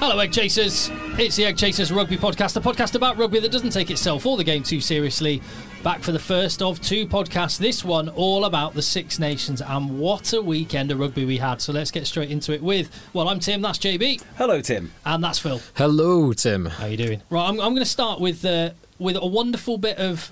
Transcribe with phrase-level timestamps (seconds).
[0.00, 0.90] Hello, Egg Chasers.
[1.18, 4.36] It's the Egg Chasers Rugby Podcast, a podcast about rugby that doesn't take itself or
[4.36, 5.42] the game too seriously.
[5.82, 7.58] Back for the first of two podcasts.
[7.58, 11.60] This one all about the Six Nations and what a weekend of rugby we had.
[11.60, 12.90] So let's get straight into it with.
[13.12, 13.60] Well, I'm Tim.
[13.60, 14.92] That's JB, Hello, Tim.
[15.04, 15.60] and that's Phil.
[15.74, 16.66] Hello, Tim.
[16.66, 17.22] How are you doing?
[17.28, 20.30] Right, I'm, I'm going to start with uh, with a wonderful bit of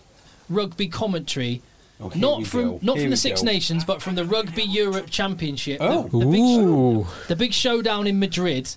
[0.49, 1.61] rugby commentary.
[2.01, 2.79] Oh, not from go.
[2.83, 3.47] not Here from the Six go.
[3.47, 5.79] Nations, but from the Rugby Europe Championship.
[5.81, 6.05] Oh.
[6.05, 8.77] the, the big show, the big showdown in Madrid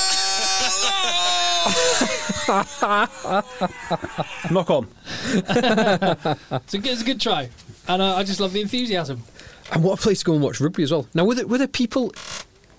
[4.51, 4.87] Knock on.
[5.33, 7.49] It's a, good- it's a good try,
[7.87, 9.23] and uh, I just love the enthusiasm.
[9.71, 11.07] And what a place to go and watch rugby as well.
[11.13, 12.13] Now, were there, were there people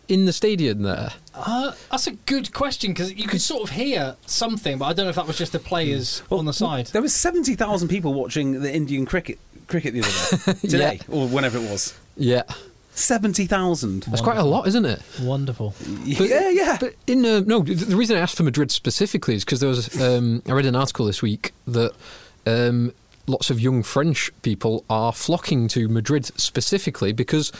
[0.09, 1.13] in the stadium there?
[1.35, 5.07] Uh, that's a good question because you could sort of hear something, but I don't
[5.07, 6.87] know if that was just the players on the side.
[6.89, 9.39] There was 70,000 people watching the Indian cricket
[9.69, 10.59] cricket the other day.
[10.69, 11.99] Today, or whenever it was.
[12.17, 12.43] Yeah.
[12.95, 14.03] 70,000.
[14.05, 15.03] That's quite a lot, isn't it?
[15.21, 15.75] Wonderful.
[16.05, 16.77] yeah, yeah.
[16.81, 20.01] But in uh, no, the reason I asked for Madrid specifically is because there was
[20.01, 21.93] um, I read an article this week that
[22.47, 22.93] um,
[23.27, 27.51] lots of young French people are flocking to Madrid specifically because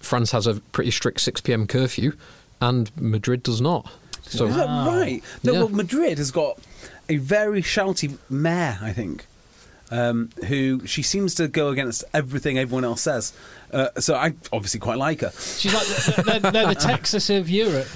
[0.00, 2.12] France has a pretty strict six pm curfew
[2.60, 3.90] and Madrid does not.
[4.22, 5.22] So Is that right?
[5.42, 5.58] No, Yeah.
[5.60, 6.58] well, Madrid has got
[7.08, 9.26] a very shouty mayor, I think,
[9.90, 13.32] um, who she seems to go against everything everyone else says.
[13.72, 15.30] Uh, so I obviously quite like her.
[15.30, 17.88] She's like the, they're, they're the Texas of Europe.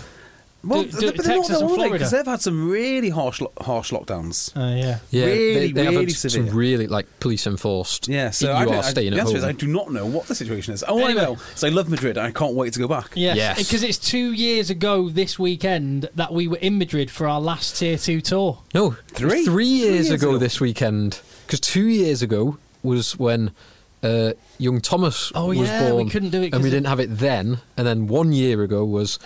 [0.64, 1.92] Well, Do- do- th- but they're not Texas and all Florida.
[1.94, 4.56] because they've had some really harsh, lo- harsh lockdowns.
[4.56, 4.98] Uh, yeah.
[5.10, 8.06] yeah, really, they, they have really had some really like police enforced.
[8.06, 9.36] Yeah, so you I, don't- are I, staying the at answer home.
[9.38, 10.84] is I do not know what the situation is.
[10.84, 11.20] All Anyway.
[11.20, 13.10] I know is I love Madrid I can't wait to go back.
[13.16, 13.58] Yes, Yes.
[13.58, 17.76] because it's two years ago this weekend that we were in Madrid for our last
[17.78, 18.58] Tier 2 tour.
[18.72, 19.30] No, Three?
[19.30, 20.38] Three Three years, years ago, ago.
[20.38, 21.20] this weekend.
[21.46, 23.50] Because two years ago was when
[24.04, 27.00] uh, young Thomas Oh, was yeah, we couldn't do it and we it- didn't have
[27.00, 27.58] it then.
[27.76, 29.18] And then one year ago was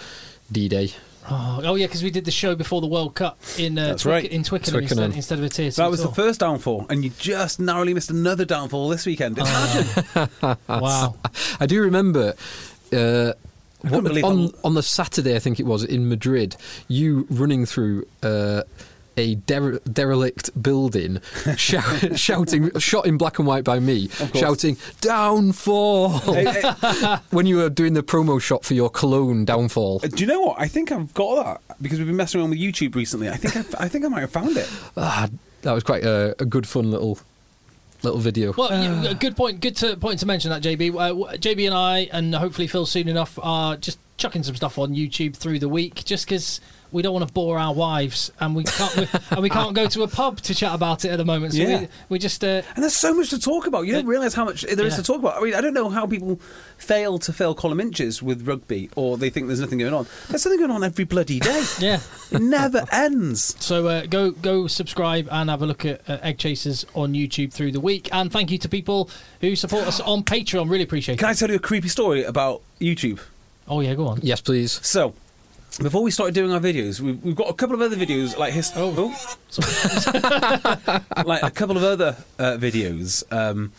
[0.51, 0.93] D-Day.
[1.29, 4.03] Oh, oh yeah, because we did the show before the World Cup in uh, That's
[4.05, 4.25] Twic- right.
[4.31, 5.05] in Twickenham, Twickenham.
[5.13, 7.95] Instead, instead of a Tier 2 that was the first downfall, and you just narrowly
[7.95, 9.39] missed another downfall this weekend.
[9.41, 9.45] Oh.
[10.15, 10.59] Imagine.
[10.69, 11.17] Wow.
[11.61, 12.35] I do remember.
[12.93, 13.33] Uh,
[13.83, 16.57] couldn't what- on how- on the Saturday, I think it was in Madrid,
[16.89, 18.63] you running through uh,
[19.17, 21.21] a dere- derelict building,
[21.57, 26.45] shout, shouting, shot in black and white by me, shouting "Downfall" Hey,
[26.81, 30.41] hey, when you were doing the promo shot for your cologne "Downfall." do you know
[30.41, 30.61] what?
[30.61, 33.29] I think I've got that because we've been messing around with YouTube recently.
[33.29, 34.69] I think I, I think I might have found it.
[34.99, 35.29] Ah,
[35.63, 37.19] that was quite a, a good, fun little
[38.03, 38.53] little video.
[38.57, 39.61] Well, yeah, a good point.
[39.61, 40.95] Good to, point to mention that JB.
[40.95, 44.95] Uh, JB and I, and hopefully Phil soon enough, are just chucking some stuff on
[44.95, 46.61] YouTube through the week, just because
[46.97, 49.87] we don't want to bore our wives, and we can't, we, and we can't go
[49.87, 51.53] to a pub to chat about it at the moment.
[51.53, 51.81] So Yeah.
[51.81, 53.83] we, we just uh, And there's so much to talk about.
[53.87, 54.97] You don't realise how much there is yeah.
[54.97, 55.37] to talk about.
[55.37, 56.41] I mean, I don't know how people
[56.79, 60.07] fail to fill column inches with rugby, or they think there's nothing going on.
[60.31, 61.65] There's something going on every bloody day.
[61.81, 62.01] yeah.
[62.33, 63.63] It never ends.
[63.63, 67.53] So uh, go go subscribe and have a look at uh, Egg Chasers on YouTube
[67.53, 68.09] through the week.
[68.11, 69.11] And thank you to people
[69.43, 70.71] who support us on Patreon.
[70.71, 71.29] Really appreciate Can it.
[71.29, 73.21] Can I tell you a creepy story about YouTube?
[73.69, 74.21] Oh yeah, go on.
[74.23, 74.81] yes, please.
[74.87, 75.13] So,
[75.83, 78.53] before we started doing our videos, we've, we've got a couple of other videos like
[78.53, 78.73] his.
[78.75, 79.15] Oh.
[81.27, 83.73] like a couple of other uh, videos um,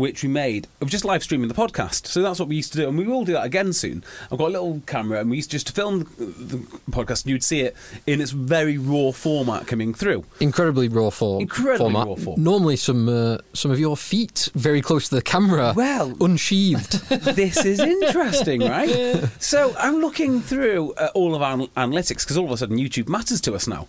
[0.00, 2.06] which we made of just live streaming the podcast.
[2.06, 4.02] So that's what we used to do, and we will do that again soon.
[4.32, 6.56] I've got a little camera, and we used just to film the, the
[6.90, 7.76] podcast, and you'd see it
[8.06, 10.24] in its very raw format coming through.
[10.40, 12.06] Incredibly raw for, Incredibly format.
[12.06, 12.42] raw form.
[12.42, 16.92] Normally, some uh, some of your feet very close to the camera, Well- unsheathed.
[17.36, 19.28] this is interesting, right?
[19.38, 23.08] So I'm looking through uh, all of our analytics because all of a sudden YouTube
[23.08, 23.86] matters to us now,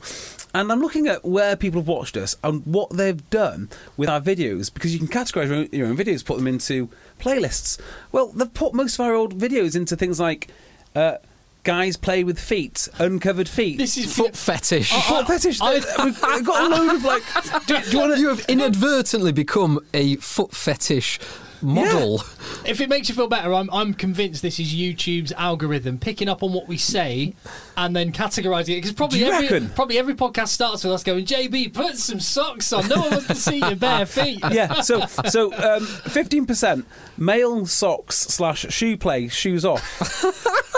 [0.53, 4.21] and I'm looking at where people have watched us and what they've done with our
[4.21, 6.89] videos because you can categorize your own, your own videos, put them into
[7.19, 7.79] playlists.
[8.11, 10.47] Well, they've put most of our old videos into things like.
[10.95, 11.17] Uh,
[11.63, 13.77] Guys play with feet, uncovered feet.
[13.77, 14.91] This is Foot fetish.
[14.91, 15.61] foot fetish.
[15.61, 17.21] I- We've got a load of like.
[17.67, 21.19] Do, do you want you have inadvertently become a foot fetish
[21.61, 22.23] model.
[22.65, 26.43] If it makes you feel better, I'm, I'm convinced this is YouTube's algorithm picking up
[26.43, 27.33] on what we say
[27.75, 28.77] and then categorising it.
[28.77, 29.69] Because probably every reckon?
[29.69, 32.87] probably every podcast starts with us going, "JB, put some socks on.
[32.87, 34.81] No one wants to see your bare feet." yeah.
[34.81, 36.85] So so um, fifteen percent
[37.17, 40.23] male socks slash shoe play shoes off.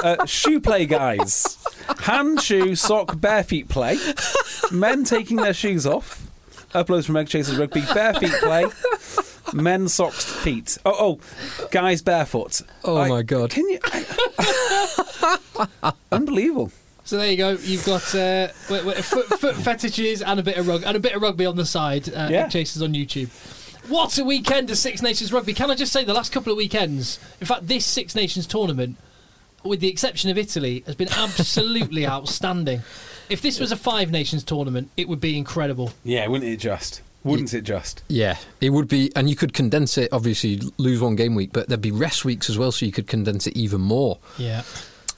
[0.03, 1.57] Uh, shoe play guys,
[1.99, 3.97] hand shoe sock bare feet play.
[4.71, 6.27] Men taking their shoes off.
[6.73, 7.83] Uploads from Egg Chasers Rugby.
[7.93, 8.65] Bare feet play.
[9.53, 10.77] Men socks feet.
[10.85, 12.61] Oh oh, guys barefoot.
[12.83, 13.51] Oh I- my God.
[13.51, 13.79] Can you?
[16.11, 16.71] Unbelievable.
[17.05, 17.49] So there you go.
[17.51, 20.99] You've got uh, w- w- foot, foot fetishes and a bit of rug and a
[20.99, 22.07] bit of rugby on the side.
[22.07, 22.45] Uh, Yeah.
[22.45, 23.29] Egg Chasers on YouTube.
[23.89, 25.53] What a weekend of Six Nations rugby!
[25.53, 27.19] Can I just say the last couple of weekends?
[27.41, 28.95] In fact, this Six Nations tournament,
[29.65, 32.83] with the exception of Italy, has been absolutely outstanding.
[33.29, 35.91] If this was a Five Nations tournament, it would be incredible.
[36.05, 37.01] Yeah, wouldn't it just?
[37.23, 38.03] Wouldn't it just?
[38.07, 40.11] Yeah, it would be, and you could condense it.
[40.11, 43.07] Obviously, lose one game week, but there'd be rest weeks as well, so you could
[43.07, 44.19] condense it even more.
[44.37, 44.63] Yeah.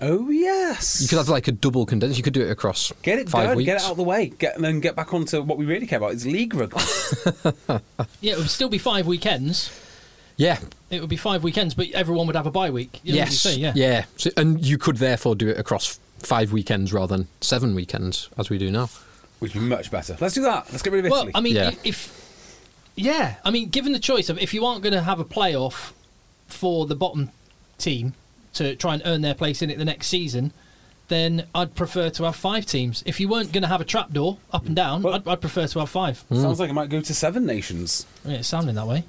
[0.02, 1.02] Oh yes.
[1.02, 2.18] You could have like a double condense.
[2.18, 3.66] You could do it across Get it five done, weeks.
[3.66, 5.88] get it out of the way, get, and then get back onto what we really
[5.88, 6.82] care about is league rugby.
[8.22, 9.72] Yeah, it would still be five weekends.
[10.38, 10.60] Yeah.
[10.90, 13.00] It would be five weekends, but everyone would have a bye week.
[13.04, 13.42] You know what you yes.
[13.42, 14.06] say, yeah.
[14.18, 18.50] So, and you could therefore do it across five weekends rather than seven weekends, as
[18.50, 18.90] we do now.
[19.40, 20.18] Which would be much better.
[20.20, 20.68] Let's do that.
[20.72, 21.12] Let's get rid of Italy.
[21.12, 21.34] Well, Italy.
[21.36, 21.70] I mean, Yeah.
[21.70, 22.22] i- if
[22.96, 25.92] yeah, I mean, given the choice of if you aren't going to have a playoff
[26.48, 27.30] for the bottom
[27.78, 28.14] team
[28.54, 30.54] to try and earn their place in it the next season,
[31.10, 33.04] then I'd prefer to have five teams.
[33.06, 35.68] If you weren't going to have a trapdoor up and down, Well- I'd, I'd prefer
[35.68, 36.24] to have five.
[36.32, 38.06] Sounds like it might go to seven nations.
[38.24, 39.04] Yeah, it's sounding that way.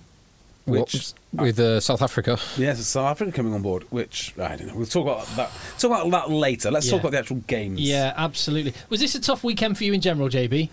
[0.66, 2.38] Which with uh, South Africa.
[2.56, 3.84] yes, South Africa coming on board.
[3.90, 4.74] Which I don't know.
[4.74, 5.50] We'll talk about that.
[5.78, 6.70] Talk about that later.
[6.70, 6.92] Let's Yeah.
[6.92, 7.80] talk about the actual games.
[7.80, 8.74] Yeah, absolutely.
[8.88, 10.68] Was this a tough weekend for you in general, JB?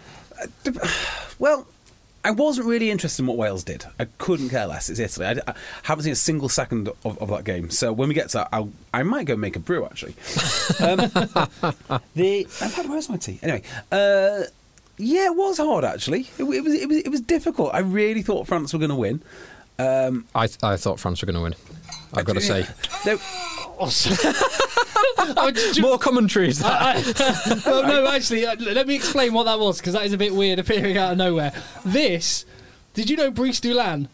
[1.40, 1.68] Well,
[2.26, 3.86] I wasn't really interested in what Wales did.
[4.00, 4.90] I couldn't care less.
[4.90, 5.26] It's Italy.
[5.28, 7.70] I, I haven't seen a single second of, of that game.
[7.70, 9.86] So when we get to that, I'll, I might go make a brew.
[9.86, 10.14] Actually,
[10.80, 10.98] um,
[12.16, 13.40] the I've had where's my tea?
[13.44, 14.44] Anyway, uh,
[14.98, 15.84] yeah, it was hard.
[15.84, 17.74] Actually, it, it was it was it was difficult.
[17.74, 19.22] I really thought France were going to win.
[19.80, 21.56] Um, I, th- I thought France were going to win.
[22.14, 22.66] I've got to say.
[23.06, 23.18] They-
[25.36, 26.82] Oh, j- j- More commentary is that?
[26.82, 30.18] I, well, no, actually, uh, let me explain what that was because that is a
[30.18, 31.54] bit weird appearing out of nowhere.
[31.86, 32.46] This,
[32.94, 34.08] did you know Brice Dulin,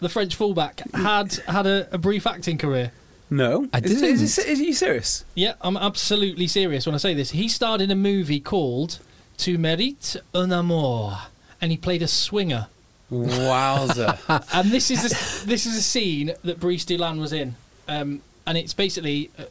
[0.00, 2.92] the French fullback, had had a, a brief acting career?
[3.30, 4.04] no, I is, didn't.
[4.04, 5.24] Is, is, is you serious?
[5.34, 7.30] Yeah, I'm absolutely serious when I say this.
[7.30, 9.00] He starred in a movie called
[9.38, 11.18] Tu mérites un amour,
[11.60, 12.68] and he played a swinger.
[13.12, 14.18] Wowza!
[14.54, 17.54] And this is a, this is a scene that Brice Dulin was in,
[17.88, 19.44] um, and it's basically uh,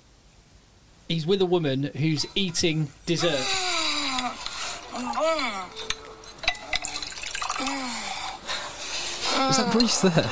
[1.08, 3.46] he's with a woman who's eating dessert.
[9.50, 10.24] Is that Brees there?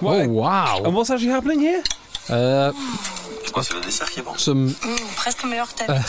[0.00, 0.82] What- Oh, wow.
[0.84, 1.82] and what's actually happening here?
[2.28, 2.72] Uh,
[3.54, 4.36] Oh, c'est le dessert qui est bon.
[4.36, 4.74] some
[5.16, 6.04] Presque meilleur que ta vie.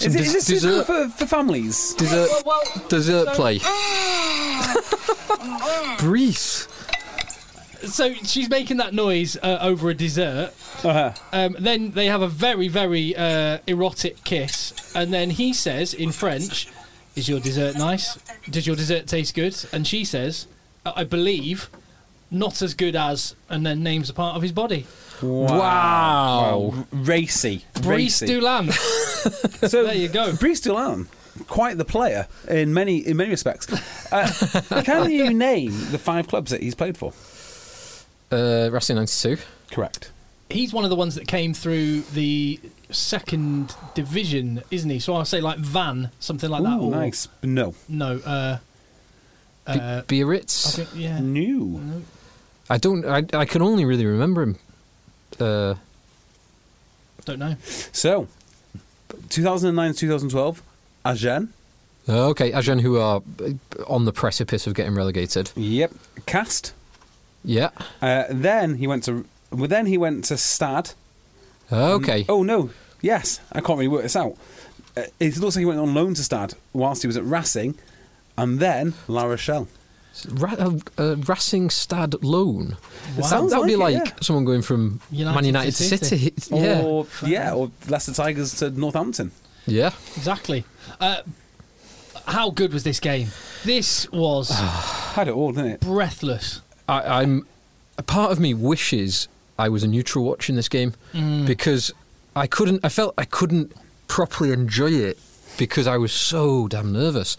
[0.00, 1.94] Is, it, is this suitable dessert- for, for families?
[1.94, 3.58] dessert, Well, dessert play.
[5.98, 6.68] Brees.
[7.86, 10.52] so she's making that noise uh, over a dessert.
[10.82, 11.12] Uh-huh.
[11.32, 16.10] Um, then they have a very, very uh, erotic kiss, and then he says in
[16.12, 16.68] French,
[17.16, 18.16] "Is your dessert nice?
[18.48, 20.46] Does your dessert taste good?" And she says,
[20.86, 21.68] "I I believe."
[22.32, 24.86] Not as good as, and then names a part of his body.
[25.22, 25.58] Wow.
[25.58, 26.86] Wow.
[26.92, 27.64] Racy.
[27.82, 28.26] Brice Racy.
[28.26, 28.70] Dulin.
[29.68, 30.34] So There you go.
[30.36, 31.06] Brice Dulin,
[31.46, 33.66] quite the player in many in many respects.
[34.10, 37.12] Uh, can you name the five clubs that he's played for?
[38.32, 39.36] Uh, Racing 92.
[39.70, 40.10] Correct.
[40.48, 42.58] He's one of the ones that came through the
[42.90, 44.98] second division, isn't he?
[44.98, 46.78] So I'll say like Van, something like that.
[46.78, 47.28] Ooh, or- nice.
[47.42, 47.74] No.
[47.88, 48.18] No.
[48.24, 48.58] Uh,
[49.66, 51.20] B- uh, I think, yeah.
[51.20, 52.02] New.
[52.68, 53.04] I don't.
[53.04, 54.56] I, I can only really remember him.
[55.40, 55.74] Uh,
[57.24, 57.56] Don't know.
[57.92, 58.28] So,
[59.28, 60.62] 2009 2012,
[61.04, 61.52] Agen.
[62.08, 63.50] Okay, Agen, who are uh,
[63.86, 65.50] on the precipice of getting relegated.
[65.54, 65.92] Yep.
[66.26, 66.72] Cast.
[67.44, 67.70] Yeah.
[68.02, 69.24] Uh, then he went to.
[69.50, 70.92] Well, then he went to Stad.
[71.72, 72.24] Okay.
[72.28, 72.70] Oh no.
[73.00, 74.36] Yes, I can't really work this out.
[74.96, 77.76] Uh, it looks like he went on loan to Stad whilst he was at Racing,
[78.36, 79.68] and then La Rochelle.
[80.28, 82.76] Ra- uh, uh, Racing Stad loan.
[83.16, 84.18] That, that would be like like it, yeah.
[84.20, 86.04] someone going from United Man United to City.
[86.04, 86.34] City.
[86.56, 86.82] yeah.
[86.82, 89.32] Or yeah, or Leicester Tigers to Northampton.
[89.66, 89.92] yeah.
[90.16, 90.64] Exactly.
[91.00, 91.22] Uh,
[92.26, 93.28] how good was this game?
[93.64, 94.50] This was
[95.14, 95.80] Had it all, didn't it?
[95.80, 96.60] breathless.
[96.88, 97.46] I, I'm
[97.98, 100.94] a part of me wishes I was a neutral watching this game
[101.46, 101.92] because
[102.34, 102.84] I couldn't.
[102.84, 103.72] I felt I couldn't
[104.08, 105.18] properly enjoy it
[105.58, 107.36] because I was so damn nervous.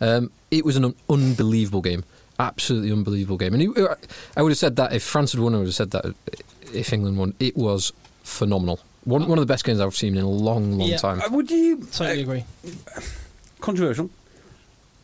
[0.00, 2.04] Um, it was an un- unbelievable game,
[2.38, 3.70] absolutely unbelievable game, and it,
[4.36, 5.54] I would have said that if France had won.
[5.54, 6.14] I would have said that
[6.72, 7.34] if England won.
[7.40, 8.80] It was phenomenal.
[9.04, 10.96] One, one of the best games I've seen in a long, long Yeah.
[10.96, 11.20] time.
[11.22, 12.44] Uh, would you Totally uh, agree.
[13.60, 14.10] controversial?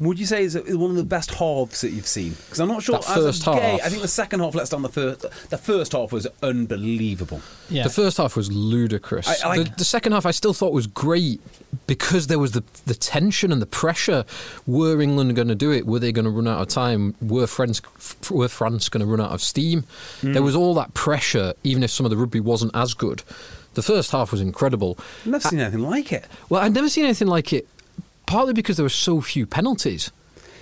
[0.03, 2.31] Would you say is one of the best halves that you've seen?
[2.33, 2.99] Because I'm not sure.
[2.99, 3.81] That as first a gay, half.
[3.85, 5.21] I think the second half lets down the first.
[5.51, 7.41] The first half was unbelievable.
[7.71, 7.85] Yeah.
[7.85, 9.29] The first half was ludicrous.
[9.29, 11.41] I- I like- the, the second half I still thought was great
[11.87, 14.25] because there was the the tension and the pressure.
[14.67, 15.87] Were England going to do it?
[15.87, 17.15] Were they going to run out of time?
[17.21, 17.81] Were France
[18.31, 19.85] were France going to run out of steam?
[20.21, 20.33] Hmm.
[20.33, 23.23] There was all that pressure, even if some of the rugby wasn't as good.
[23.75, 24.99] The first half was incredible.
[25.23, 26.27] I've never seen anything like it.
[26.51, 27.67] Well, I'd never seen anything like it.
[28.33, 30.11] Partly because there were so few penalties.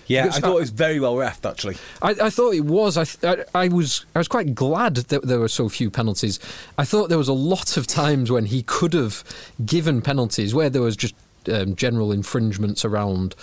[0.06, 1.76] Yeah, Because I thought I- it was very well refed actually.
[2.02, 2.96] I, I thought it was.
[2.96, 4.04] I, th- I, I was.
[4.14, 6.40] I was quite glad that there were so few penalties.
[6.76, 9.22] I thought there was a lot of times when he could have
[9.64, 11.14] given penalties where there was just
[11.48, 13.34] um, general infringements around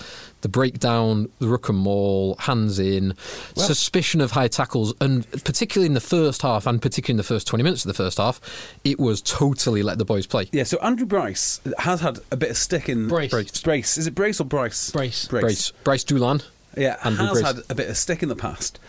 [0.41, 3.15] the breakdown, the ruck and maul, hands in,
[3.55, 7.47] suspicion of high tackles, and particularly in the first half, and particularly in the first
[7.47, 8.39] twenty minutes of the first half,
[8.83, 10.47] it was totally let the boys play.
[10.51, 13.31] Yeah, so Andrew Bryce has had a bit of stick in Brace.
[13.31, 13.61] Brace.
[13.61, 13.97] Brace.
[13.97, 14.91] Is it Brace or Bryce?
[14.91, 15.27] Brace.
[15.27, 16.43] Bryce, Bryce Dulin.
[16.75, 17.45] Yeah, Andrew has Brace.
[17.45, 18.79] had a bit of stick in the past.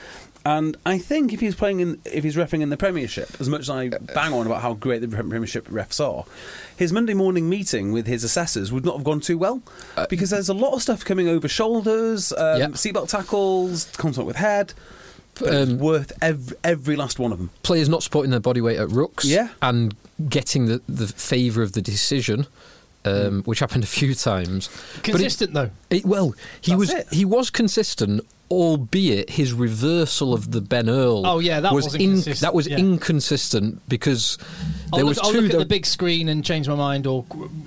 [0.49, 3.61] And I think if he's playing in, if he's refing in the Premiership, as much
[3.63, 6.25] as I bang on about how great the Premiership refs are,
[6.75, 9.61] his Monday morning meeting with his assessors would not have gone too well
[10.09, 12.67] because there's a lot of stuff coming over shoulders, um, Uh, Yeah.
[12.69, 14.73] seatbelt tackles, contact with head.
[15.39, 17.51] But it's Um, worth every, every last one of them.
[17.63, 19.49] players not supporting their body weight at rucks Yeah.
[19.61, 19.95] and
[20.31, 22.47] getting the, the favour of the decision,
[23.05, 24.69] um, which happened a few times.
[24.97, 25.71] But it- Consistent though.
[25.91, 27.07] it- well, he That's was it.
[27.13, 31.27] he was consistent, albeit his reversal of the Ben Earl.
[31.27, 32.79] Oh, yeah, that was wasn't in- that was yeah.
[32.79, 34.39] inconsistent because
[34.93, 35.41] I'll there look, was I'll two.
[35.43, 37.25] look at the big screen and change my mind, or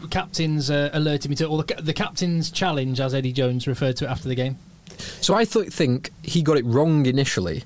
[0.10, 4.06] captains uh, alerted me to, or the, the captain's challenge, as Eddie Jones referred to
[4.06, 4.58] it after the game.
[5.22, 7.64] So I thought, think he got it wrong initially,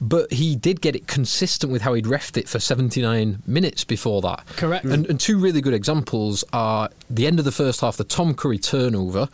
[0.00, 4.20] but he did get it consistent with how he'd refed it for 79 minutes before
[4.22, 4.44] that.
[4.56, 4.84] Correct.
[4.84, 8.34] And, and two really good examples are the end of the first half, the Tom
[8.34, 9.28] Curry turnover.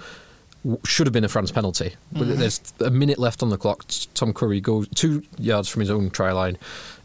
[0.84, 1.94] Should have been a France penalty.
[2.12, 2.38] But Mm-hmm.
[2.38, 3.84] There's a minute left on the clock.
[4.14, 6.56] Tom Curry goes two yards from his own try line,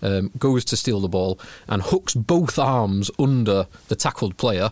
[0.02, 4.72] um, goes to steal the ball, and hooks both arms under the tackled player.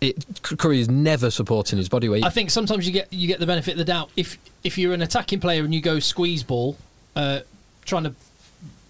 [0.00, 2.24] It, Curry is never supporting his body weight.
[2.24, 4.92] I think sometimes you get you get the benefit of the doubt if if you're
[4.92, 6.76] an attacking player and you go squeeze ball,
[7.16, 7.40] uh,
[7.84, 8.14] trying to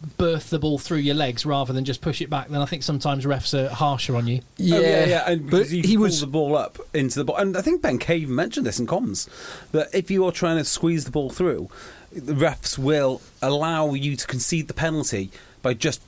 [0.05, 2.49] birth the ball through your legs rather than just push it back.
[2.49, 4.41] Then I think sometimes refs are harsher on you.
[4.57, 5.31] yeah, Oh, yeah, yeah.
[5.31, 7.63] And but because you he pull was the ball up into the ball, and I
[7.63, 9.29] think Ben Kay mentioned this in comms
[9.73, 11.69] that if you are trying to squeeze the ball through,
[12.13, 15.31] the refs will allow you to concede the penalty
[15.63, 16.01] by just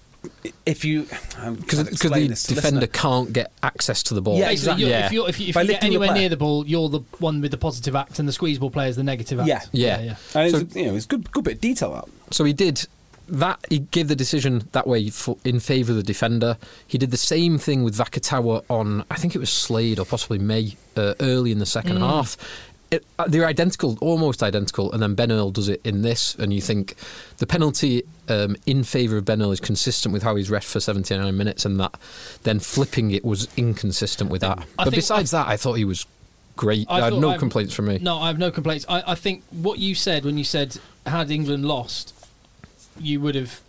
[0.65, 1.07] if you
[1.39, 4.37] um, because the defender can't get access to the ball.
[4.37, 4.83] Yeah, exactly.
[4.83, 5.07] you're, Yeah.
[5.07, 7.01] if, you're, if you, if you get lifting the anywhere near the ball, you're the
[7.21, 9.49] one with the positive act, and the squeeze ball player is the negative act.
[9.49, 9.61] Yeah.
[9.73, 10.01] Yeah.
[10.01, 10.17] yeah.
[10.35, 12.35] And So- it's, you know, it's good, good bit of detail that.
[12.35, 12.85] So he did
[13.29, 13.65] that.
[13.69, 16.59] He gave the decision that way for, in favour of the defender.
[16.87, 20.39] He did the same thing with Vakatawa on, I think it was Slade or possibly
[20.39, 22.37] May, uh, early in the second half.
[22.91, 26.53] It, uh, they're identical, almost identical, and then Ben Earl does it in this, and
[26.53, 26.95] you think
[27.39, 30.79] the penalty um, in favour of Ben Earl is consistent with how he's ref for
[30.79, 31.97] 79 minutes, and that
[32.45, 34.61] then flipping it was inconsistent with that.
[34.79, 36.07] I but besides that, I thought he was
[36.55, 36.87] great.
[36.89, 37.99] I, had no I've- complaints from me.
[38.01, 38.87] No, I have no complaints.
[38.89, 42.15] I, I think what you said when you said had England lost,
[42.99, 43.61] you would have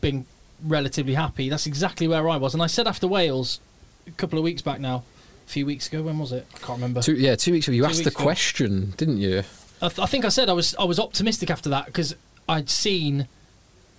[0.00, 0.26] been
[0.64, 1.48] relatively happy.
[1.48, 2.54] That's exactly where I was.
[2.54, 3.60] And I said after Wales
[4.06, 5.02] a couple of weeks back now,
[5.46, 6.02] a few weeks ago.
[6.02, 6.46] When was it?
[6.54, 7.02] I can't remember.
[7.02, 8.22] Two, yeah, two weeks ago, you Two asked the ago.
[8.22, 9.42] question, didn't you?
[9.82, 12.14] I, th- I think I said I was I was optimistic after that because
[12.48, 13.28] I'd seen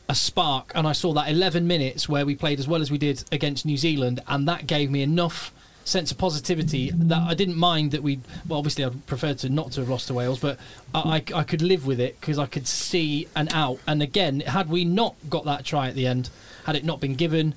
[0.09, 2.97] a spark and I saw that 11 minutes where we played as well as we
[2.97, 5.51] did against New Zealand and that gave me enough
[5.87, 9.71] sense of positivity that I didn't mind that we well obviously I'd prefer to not
[9.73, 10.59] to have lost to Wales but
[10.93, 14.41] I, I, I could live with it because I could see an out and again
[14.41, 16.29] had we not got that try at the end
[16.65, 17.55] had it not been given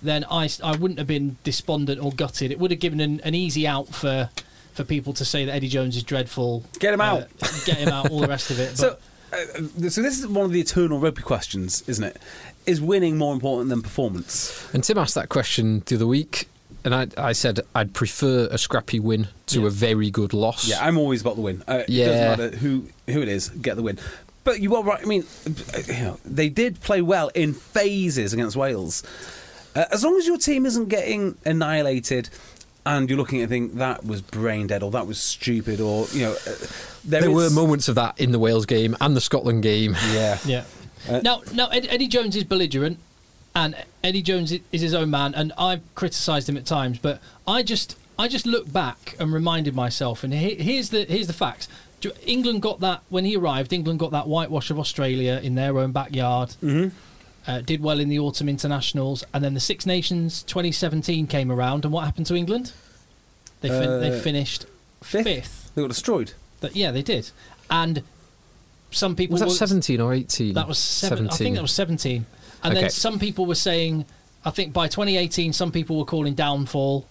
[0.00, 3.34] then I, I wouldn't have been despondent or gutted it would have given an, an
[3.34, 4.30] easy out for
[4.76, 6.62] for people to say that Eddie Jones is dreadful.
[6.78, 7.22] Get him out.
[7.42, 8.10] uh, get him out.
[8.10, 8.66] All the rest of it.
[8.76, 8.98] But So,
[9.32, 12.18] uh, so this is one of the eternal rugby questions, isn't it?
[12.66, 14.68] Is winning more important than performance?
[14.74, 16.48] And Tim asked that question the other week,
[16.86, 19.66] and I, I said I'd prefer a scrappy win to Yeah.
[19.66, 20.66] a very good loss.
[20.66, 21.62] Yeah, I'm always about the win.
[21.68, 22.06] Uh, It Yeah.
[22.06, 23.98] doesn't matter who who it is, get the win.
[24.44, 25.00] But you are right.
[25.02, 29.02] I mean, uh, you know, they did play well in phases against Wales.
[29.74, 32.30] Uh, as long as your team isn't getting annihilated,
[32.86, 36.22] and you're looking at think that was brain dead or that was stupid or you
[36.22, 36.54] know, uh,
[37.04, 39.96] there, there were moments of that in the Wales game and the Scotland game.
[40.12, 40.64] Yeah, Yeah.
[41.08, 42.98] Uh, now, now Eddie Jones is belligerent,
[43.56, 47.62] and Eddie Jones is his own man, and I've criticised him at times, but I
[47.64, 51.66] just, I just look back and reminded myself, and he, here's the, here's the facts.
[52.24, 53.72] England got that when he arrived.
[53.72, 56.50] England got that whitewash of Australia in their own backyard.
[56.62, 56.88] Mm-hmm.
[57.50, 61.84] Uh, did well in the autumn internationals, and then the Six Nations 2017 came around,
[61.84, 62.72] and what happened to England?
[63.62, 64.66] They fin- Uh, they finished
[65.02, 65.24] fifth?
[65.24, 65.70] fifth.
[65.74, 66.32] they got destroyed.
[66.60, 67.30] That yeah, they did,
[67.70, 68.02] and
[68.90, 70.54] some people Was that were- 17 or 18?
[70.54, 71.28] that was seven.
[71.30, 72.26] I think that was seventeen.
[72.62, 72.82] And Okay.
[72.82, 74.04] then some people were saying,
[74.44, 77.06] I think by 2018, some people were calling downfall.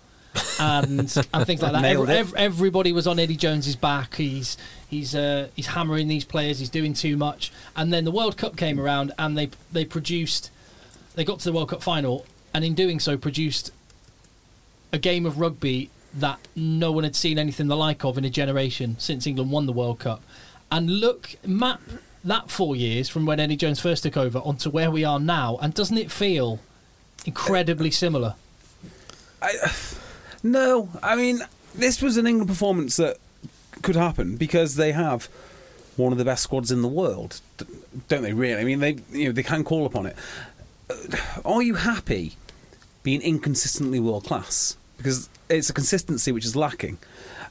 [0.60, 1.00] and
[1.34, 1.82] and things like that.
[1.82, 4.16] Nailed Every- everybody was on Eddie Jones's back.
[4.16, 4.58] He's
[4.90, 6.60] he's uh, he's hammering these players.
[6.60, 7.54] He's doing too much.
[7.76, 10.50] And then the World Cup came around, and they they produced.
[11.16, 13.72] They got to the World Cup final, and in doing so, produced
[14.92, 18.30] a game of rugby that no one had seen anything the like of in a
[18.30, 20.22] generation since England won the World Cup.
[20.72, 21.82] And look, map
[22.26, 25.58] that four years from when Eddie Jones first took over onto where we are now,
[25.62, 26.60] and doesn't it feel
[27.26, 28.36] incredibly similar?
[30.44, 31.42] No, I mean
[31.74, 33.18] this was an England performance that
[33.82, 35.26] could happen because they have
[35.98, 37.42] one of the best squads in the world,
[38.08, 38.34] don't they?
[38.34, 38.60] Really?
[38.60, 40.16] I mean, they you know they can call upon it.
[40.90, 40.96] Uh,
[41.46, 42.34] Are you happy
[43.04, 44.78] being inconsistently world class?
[44.98, 46.98] Because it's a consistency which is lacking.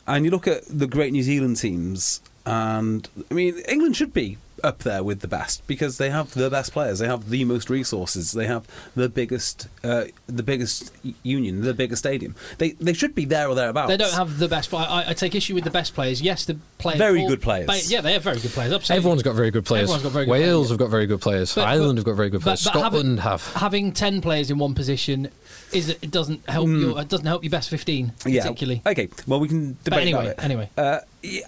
[0.06, 4.36] And you look at the great New Zealand teams, and I mean, England should be
[4.62, 7.68] up there with the best because they have the best players, they have the most
[7.68, 10.92] resources, they have the biggest, uh, the biggest
[11.22, 12.34] union, the biggest stadium.
[12.58, 13.88] They they should be there or thereabouts.
[13.88, 14.70] They don't have the best.
[14.70, 16.22] But I, I take issue with the best players.
[16.22, 16.98] Yes, the players.
[16.98, 17.66] Very all- good players.
[17.66, 18.72] but- yeah, they have very good players.
[18.72, 18.96] Absolutely.
[18.98, 19.82] Everyone's got very good players.
[19.84, 20.70] Everyone's got very good Wales players.
[20.70, 21.54] have got very good players.
[21.54, 22.64] But- Ireland but- have got very good but- players.
[22.64, 23.52] but having- Scotland have.
[23.54, 25.28] having ten players in one position
[25.72, 28.82] is it doesn't help your it doesn't help your best fifteen particularly.
[28.84, 28.92] Yeah.
[28.92, 29.08] Okay.
[29.26, 30.44] Well, we can debate anyway, about it.
[30.44, 30.70] anyway.
[30.76, 31.00] uh, yeah,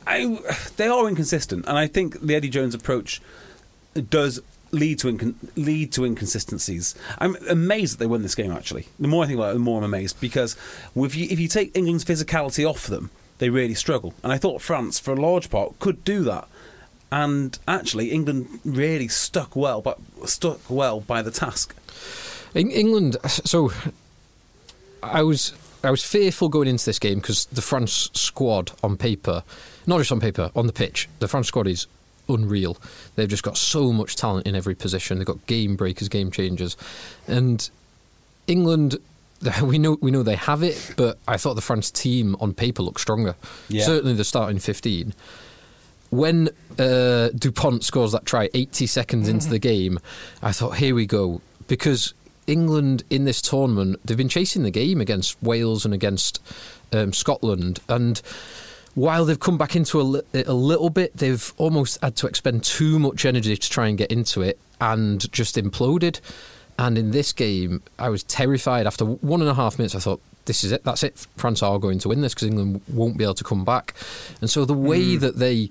[0.06, 0.38] I,
[0.76, 3.20] they are inconsistent, and I think the Eddie Jones approach
[4.10, 4.40] does
[4.72, 6.94] lead to lead to inconsistencies.
[7.18, 8.52] I'm amazed that they won this game.
[8.52, 10.56] Actually, the more I think about it, the more I'm amazed because
[10.94, 14.14] if you if you take England's physicality off them, they really struggle.
[14.22, 16.48] And I thought France, for a large part, could do that.
[17.12, 21.74] And actually, England really stuck well, but stuck well by the task.
[22.54, 23.70] In England, so
[25.02, 25.52] I was
[25.84, 29.44] I was fearful going into this game because the France squad on paper,
[29.86, 31.86] not just on paper, on the pitch, the France squad is
[32.28, 32.76] unreal.
[33.14, 35.18] They've just got so much talent in every position.
[35.18, 36.76] They've got game breakers, game changers,
[37.26, 37.68] and
[38.46, 38.96] England.
[39.62, 42.82] We know we know they have it, but I thought the France team on paper
[42.82, 43.36] looked stronger.
[43.68, 43.84] Yeah.
[43.84, 45.12] Certainly, the starting fifteen.
[46.08, 49.98] When uh, Dupont scores that try 80 seconds into the game,
[50.40, 51.42] I thought, here we go.
[51.68, 52.14] Because
[52.46, 56.42] England in this tournament, they've been chasing the game against Wales and against
[56.92, 57.80] um, Scotland.
[57.88, 58.20] And
[58.94, 62.98] while they've come back into a, a little bit, they've almost had to expend too
[62.98, 66.20] much energy to try and get into it and just imploded.
[66.78, 68.86] And in this game, I was terrified.
[68.86, 70.84] After one and a half minutes, I thought, this is it.
[70.84, 71.26] That's it.
[71.36, 73.94] France are going to win this because England won't be able to come back.
[74.40, 75.70] And so the way that they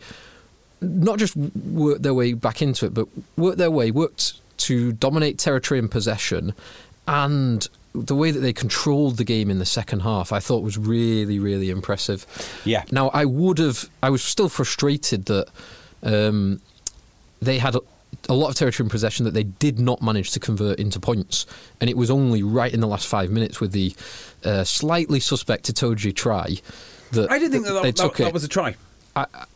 [0.82, 3.08] not just worked their way back into it, but
[3.38, 6.54] worked their way, worked to dominate territory and possession,
[7.08, 10.78] and the way that they controlled the game in the second half, I thought was
[10.78, 12.26] really, really impressive.
[12.65, 12.84] Yeah.
[12.91, 15.48] Now, I would have, I was still frustrated that
[16.04, 16.62] um,
[17.41, 17.82] they had a,
[18.28, 21.46] a lot of territory in possession that they did not manage to convert into points,
[21.80, 23.96] and it was only right in the last five minutes with the
[24.44, 26.58] uh, slightly suspect Itoje try
[27.12, 28.26] that I didn't think that they that, took that, it.
[28.26, 28.76] that was a try.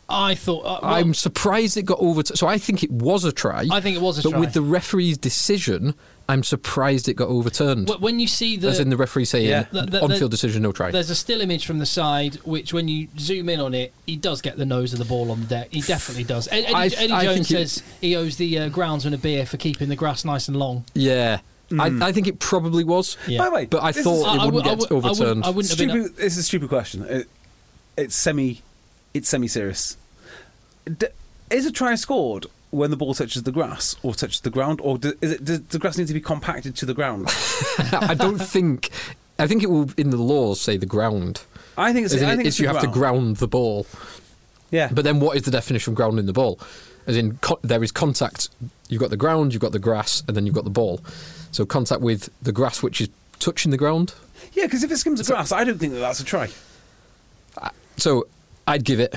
[0.08, 0.60] I thought.
[0.64, 2.22] Uh, well, I'm surprised it got over.
[2.24, 3.66] so I think it was a try.
[3.70, 4.38] I think it was a but try.
[4.38, 5.94] But with the referee's decision,
[6.28, 7.90] I'm surprised it got overturned.
[8.00, 9.64] when you see the As in the referee saying Yeah.
[9.70, 10.90] The- the- on-field decision, no try.
[10.90, 14.16] There's a still image from the side, which when you zoom in on it, he
[14.16, 15.68] does get the nose of the ball on the deck.
[15.70, 16.48] He definitely does.
[16.50, 19.44] Eddie, I- Eddie I Jones think it- says he owes the uh, groundsman a beer
[19.44, 20.84] for keeping the grass nice and long.
[20.94, 21.40] Yeah,
[21.78, 23.16] I, I think it probably was.
[23.28, 23.38] Yeah.
[23.38, 24.90] By the way, But I thought is- it I- I wouldn't would- I get would-
[24.90, 25.44] I wouldn't- overturned.
[25.44, 26.04] I wouldn't have been.
[26.04, 26.24] stupid.
[26.24, 27.04] It's a stupid question.
[27.08, 27.28] It,
[27.98, 28.62] it's semi.
[29.14, 29.96] It's semi-serious.
[30.84, 31.06] D-
[31.50, 34.98] is a try scored when the ball touches the grass or touches the ground, or
[34.98, 37.26] do, is it, does the grass need to be compacted to the ground?
[37.92, 38.90] I don't think.
[39.38, 41.42] I think it will in the laws say the ground.
[41.76, 42.14] I think it's.
[42.14, 43.86] As in, I think it's it's you have to ground the ball.
[44.70, 46.60] Yeah, But then, what is the definition of grounding the ball?
[47.08, 48.48] As in, co- there is contact.
[48.88, 51.00] You've got the ground, you've got the grass, and then you've got the ball.
[51.50, 53.08] So contact with the grass, which is
[53.40, 54.14] touching the ground.
[54.52, 56.50] yeah, because if it skims the grass, I don't think that that's a try.
[57.96, 58.28] So
[58.70, 59.14] I'd give it.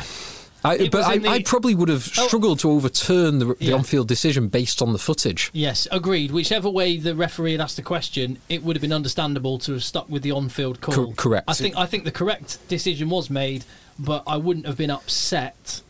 [0.65, 2.27] I, but I, the- I probably would have Oh.
[2.27, 3.73] struggled to overturn the, the Yeah.
[3.73, 5.49] on-field decision based on the footage.
[5.53, 6.31] Yes, agreed.
[6.31, 9.83] Whichever way the referee had asked the question, it would have been understandable to have
[9.83, 10.95] stuck with the on-field call.
[10.95, 11.49] Cor- correct.
[11.49, 13.65] I think I think the correct decision was made,
[13.99, 15.81] but I wouldn't have been upset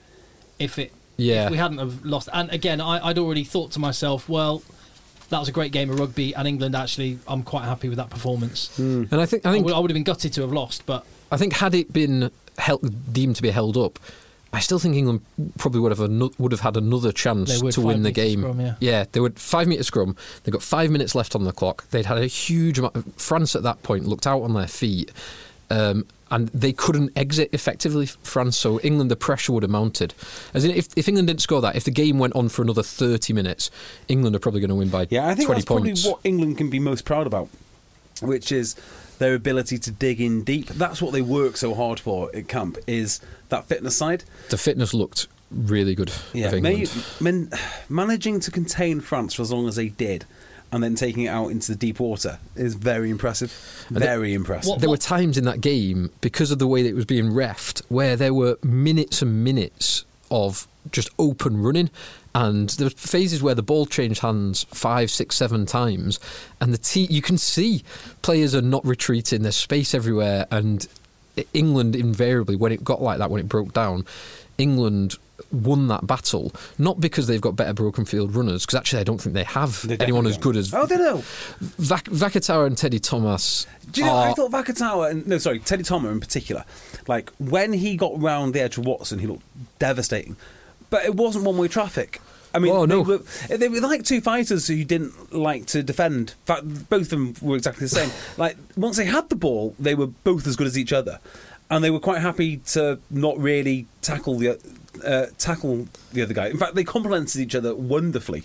[0.57, 1.45] if it Yeah.
[1.45, 2.29] if we hadn't have lost.
[2.33, 4.63] And again, I, I'd already thought to myself, well,
[5.29, 8.09] that was a great game of rugby, and England actually, I'm quite happy with that
[8.09, 8.75] performance.
[8.75, 9.03] Hmm.
[9.11, 10.87] And I think I I think would, I would have been gutted to have lost,
[10.87, 13.99] but I think had it been held, deemed to be held up,
[14.51, 15.21] I still think England
[15.57, 18.41] probably would have ano- would have had another chance would, to win the game.
[18.41, 19.05] scrum, yeah.
[19.11, 20.15] they would five meter scrum.
[20.43, 21.89] They got five minutes left on the clock.
[21.89, 23.19] They'd had a huge amount.
[23.19, 25.11] France at that point looked out on their feet.
[25.71, 28.57] Um, and they couldn't exit effectively, France.
[28.57, 30.15] So England, the pressure would have mounted.
[30.53, 32.83] As in, if, if England didn't score that, if the game went on for another
[32.83, 33.69] thirty minutes,
[34.07, 36.01] England are probably going to win by Yeah, I think twenty that's points.
[36.01, 37.49] probably what England can be most proud about,
[38.21, 38.75] which is
[39.19, 40.67] their ability to dig in deep.
[40.67, 42.77] That's what they work so hard for at camp.
[42.87, 44.23] Is that fitness side?
[44.49, 46.87] the fitness looked really good Yeah, may,
[47.21, 47.51] man,
[47.87, 50.25] managing to contain France for as long as they did,
[50.71, 53.85] and then taking it out into the deep water is very impressive.
[53.91, 54.69] Very impressive.
[54.69, 57.29] What- there were times in that game because of the way that it was being
[57.31, 61.91] refed where there were minutes and minutes of just open running
[62.35, 66.19] and there were phases where the ball changed hands five six seven times
[66.59, 67.83] and the te- you can see
[68.21, 70.87] players are not retreating there's space everywhere and
[71.53, 74.05] england invariably when it got like that when it broke down
[74.57, 75.15] england
[75.51, 79.19] won that battle not because they've got better broken field runners because actually i don't
[79.21, 80.73] think they have They anyone as good as.
[80.73, 81.17] Oh, they know.
[81.79, 84.15] Vakatawa and Teddy Thomas Do you know?
[84.15, 86.65] I thought Vakatawa and no, sorry, Teddy Thomas in particular.
[87.07, 89.43] Like when he got round the edge of Watson, he looked
[89.79, 90.35] devastating.
[90.93, 92.21] But it wasn't one way traffic.
[92.53, 93.17] I mean, Oh, they, were,
[93.49, 96.35] they were like two fighters who didn't like to defend.
[96.41, 98.11] In fact, both of them were exactly the same.
[98.37, 101.19] like once they had the ball, they were both as good as each other,
[101.71, 104.59] and they were quite happy to not really tackle the
[105.03, 106.49] uh, tackle the other guy.
[106.49, 108.43] In fact, they complemented each other wonderfully.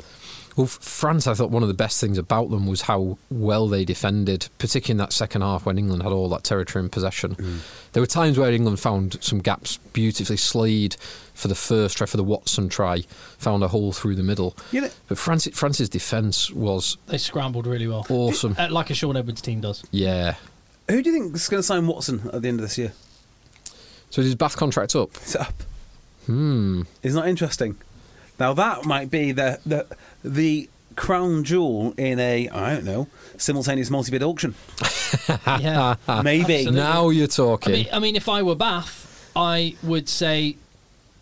[0.59, 3.85] Well, France, I thought one of the best things about them was how well they
[3.85, 7.37] defended, particularly in that second half when England had all that territory in possession.
[7.37, 7.59] Mm.
[7.93, 10.37] There were times where England found some gaps beautifully.
[10.37, 10.97] Slade
[11.39, 13.03] for the first try, for the Watson try,
[13.39, 14.57] found a hole through the middle.
[14.73, 18.05] You know- but France, France's defence was they scrambled really well.
[18.11, 18.57] awesome.
[18.59, 19.85] Uh, like a Shaun Edwards team does.
[19.91, 20.35] Yeah.
[20.91, 22.93] Who do you think is going to sign Watson at the end of this year?
[24.11, 25.11] So is his Bath contract up?
[25.17, 25.55] It's up.
[26.27, 26.83] Hmm.
[27.03, 27.77] Isn't that interesting?
[28.41, 29.87] Now that might be the the
[30.25, 34.55] the crown jewel in a I don't know simultaneous multi-bid auction.
[35.47, 35.95] Yeah.
[36.23, 36.55] Maybe.
[36.55, 36.71] Absolutely.
[36.81, 37.73] Now you're I talking.
[37.73, 40.57] mean, I mean, if I were Bath, I would say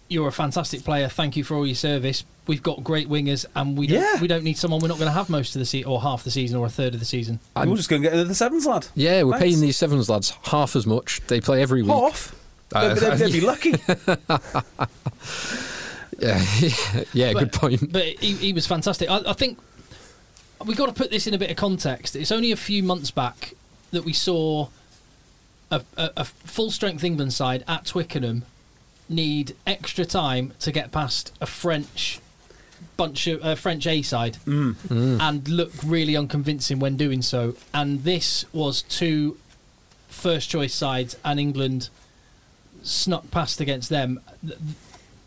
[0.08, 1.08] you're a fantastic player.
[1.08, 2.24] Thank you for all your service.
[2.46, 4.20] We've got great wingers, and we don't, Yeah.
[4.20, 6.22] we don't need someone we're not going to have most of the season or half
[6.22, 7.40] the season or a third of the season.
[7.56, 8.86] We're just going to get the sevens lad.
[8.94, 9.42] yeah, we're Thanks.
[9.44, 11.20] paying these sevens lads half as much.
[11.26, 11.90] They play every week.
[11.92, 12.34] Half.
[12.72, 13.74] Uh, they'd, they'd, they'd be lucky.
[16.18, 16.42] Yeah,
[17.12, 17.92] yeah, But- good point.
[17.92, 19.10] But he, he was fantastic.
[19.10, 19.58] I, I think
[20.64, 22.16] we've got to put this in a bit of context.
[22.16, 23.54] It's only a few months back
[23.90, 24.68] that we saw
[25.70, 28.44] a, a, a full strength England side at Twickenham
[29.08, 32.20] need extra time to get past a French
[32.96, 34.38] bunch of uh, French A side
[35.20, 37.54] and look really unconvincing when doing so.
[37.74, 39.38] And this was two
[40.08, 41.90] first choice sides, and England
[42.82, 44.20] snuck past against them.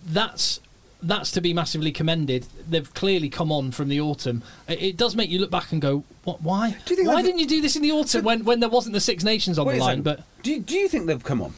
[0.05, 0.59] That's
[1.01, 2.45] that's to be massively commended.
[2.67, 4.43] They've clearly come on from the autumn.
[4.67, 6.41] It, does make you look back and go, "What?
[6.41, 6.71] Why?
[6.85, 8.93] Do you think why didn't you do this in the autumn when, when there wasn't
[8.93, 11.53] the Six Nations on the line?" But do you, do you think they've come on?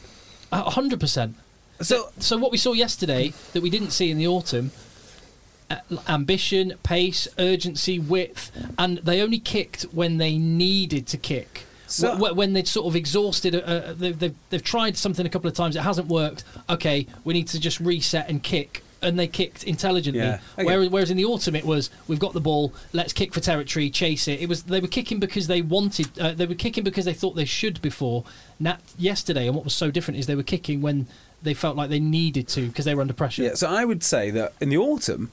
[0.51, 1.36] a hundred percent.
[1.82, 4.72] So So what we saw yesterday that we didn't see in the autumn,
[5.70, 11.65] uh, ambition, pace, urgency, width, and they only kicked when they needed to kick.
[11.88, 15.26] So- Wh- wh- when they'd sort of exhausted, uh, uh, they've, they've, they've tried something
[15.26, 16.44] a couple of times, it hasn't worked.
[16.70, 18.84] Okay, we need to just reset and kick.
[19.04, 20.22] And they kicked intelligently.
[20.22, 20.63] Yeah, okay.
[20.65, 23.89] Whereas, whereas in the autumn it was, we've got the ball, let's kick for territory,
[23.89, 24.39] chase it.
[24.41, 27.36] It was they were kicking because they wanted, uh, they were kicking because they thought
[27.36, 28.26] they should before.
[28.60, 31.08] Nat, yesterday, and what was so different is they were kicking when
[31.43, 33.43] they felt like they needed to because they were under pressure.
[33.43, 35.32] yeah, so I would say that in the autumn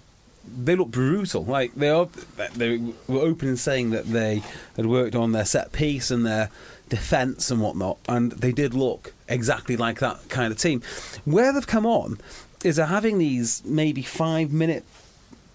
[0.57, 1.45] they look brutal.
[1.45, 2.09] Like they are,
[2.57, 4.43] they were open in saying that they
[4.77, 6.51] had worked on their set piece and their
[6.89, 10.83] defence and whatnot, and they did look exactly like that kind of team.
[11.25, 12.19] Where they've come on
[12.65, 14.85] is they're having these maybe five minute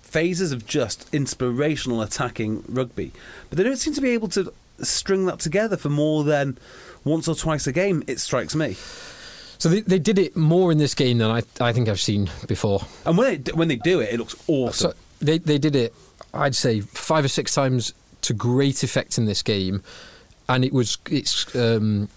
[0.02, 3.12] phases of just inspirational attacking rugby,
[3.50, 6.58] but they don't seem to be able to string that together for more than
[7.04, 8.04] once or twice a game.
[8.08, 8.78] It strikes me.
[9.64, 12.30] So they, they did it more in this game than I, I think I've seen
[12.50, 12.82] before.
[13.06, 14.92] And when they, when they do it, it looks awesome.
[14.92, 15.96] So they they did it,
[16.34, 19.82] I'd say five or six times to great effect in this game,
[20.50, 22.10] and it was it's um,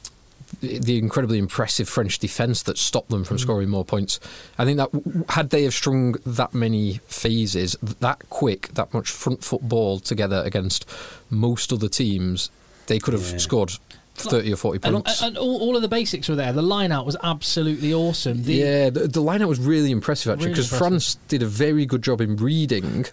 [0.61, 4.19] the incredibly impressive French defence that stopped them from scoring more points.
[4.59, 9.45] I think that had they have strung that many phases that quick, that much front
[9.45, 10.85] football together against
[11.31, 12.51] most other teams,
[12.89, 13.39] they could have Yeah.
[13.39, 13.73] scored.
[14.17, 15.23] 30 or 40 points.
[15.23, 16.53] and all, all of the basics were there.
[16.53, 18.43] The line out was absolutely awesome.
[18.43, 20.89] The, yeah, the, the lineup was really impressive actually because impressive.
[20.89, 23.07] France did a very good job in reading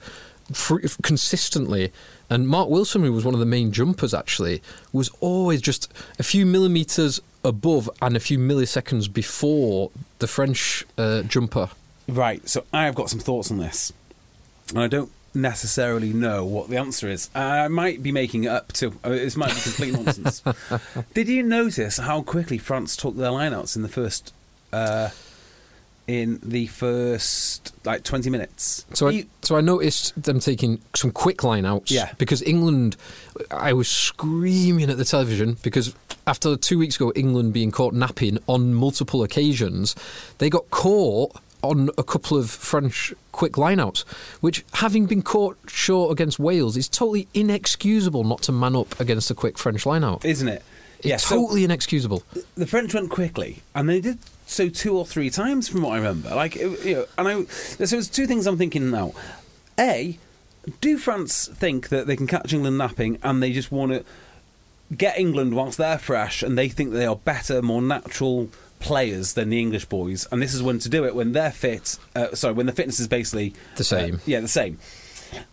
[0.52, 1.92] fr- consistently.
[2.30, 4.62] And Mark Wilson, who was one of the main jumpers actually,
[4.92, 11.22] was always just a few millimeters above and a few milliseconds before the French uh,
[11.24, 11.70] jumper.
[12.08, 13.94] Right, so I've got some thoughts on this.
[14.70, 17.30] And I don't necessarily know what the answer is.
[17.36, 18.94] I might be making it up too.
[19.04, 20.44] I mean, This might be complete nonsense.
[21.14, 24.34] Did you notice how quickly France took their lineouts in the first
[24.72, 25.10] uh,
[26.08, 28.86] in the first like 20 minutes?
[28.94, 31.92] So I, so I noticed them taking some quick lineouts.
[31.92, 32.12] Yeah.
[32.18, 32.98] Because England,
[33.52, 35.96] I was screaming at the television because
[36.28, 39.96] after two weeks ago, England being caught napping on multiple occasions,
[40.38, 44.08] they got caught on a couple of French quick lineouts,
[44.42, 49.32] which, having been caught short against Wales, is totally inexcusable not to man up against
[49.32, 50.24] a quick French lineout.
[50.26, 50.62] isn't it?
[51.02, 52.24] Yeah, so totally inexcusable.
[52.56, 55.98] the French went quickly, and they did so two or three times, from what I
[55.98, 56.30] remember.
[56.36, 59.14] Like, you know, and I so there's two things I'm thinking now.
[59.80, 60.18] A,
[60.80, 64.06] do France think that they can catch England napping, and they just want to
[64.96, 68.50] get England whilst they're fresh, and they think they are better, more natural
[68.84, 71.98] players than the English boys, and this is when to do it when they're fit.
[72.16, 74.16] Uh, sorry, when the fitness is basically The same.
[74.16, 74.78] uh, yeah, the same.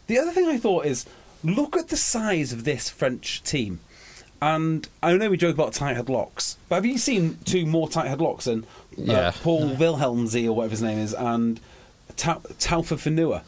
[0.08, 1.06] The other thing I thought is
[1.42, 3.80] look at the size of this French team.
[4.42, 7.88] And I know we joke about tight head locks, but have you seen two more
[7.88, 9.32] tight head locks than uh, Yeah.
[9.42, 11.60] Paul Willemse or whatever his name is and
[12.16, 13.42] Ta- Taofifénua?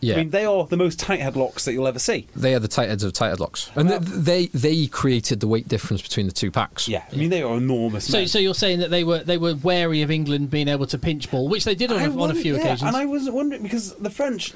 [0.00, 0.14] Yeah.
[0.14, 2.26] I mean, they are the most tight head locks that you'll ever see.
[2.34, 3.70] they are the tight heads of tight headlocks.
[3.76, 6.88] And Well- they, they created the weight difference between the two packs.
[6.88, 8.06] Yeah, I mean, they are enormous.
[8.06, 8.28] So, men.
[8.28, 11.30] so you're saying that they were they were wary of England being able to pinch
[11.30, 12.82] ball, which they did on, I a, on a few yeah, occasions.
[12.82, 14.54] And I was wondering because the French,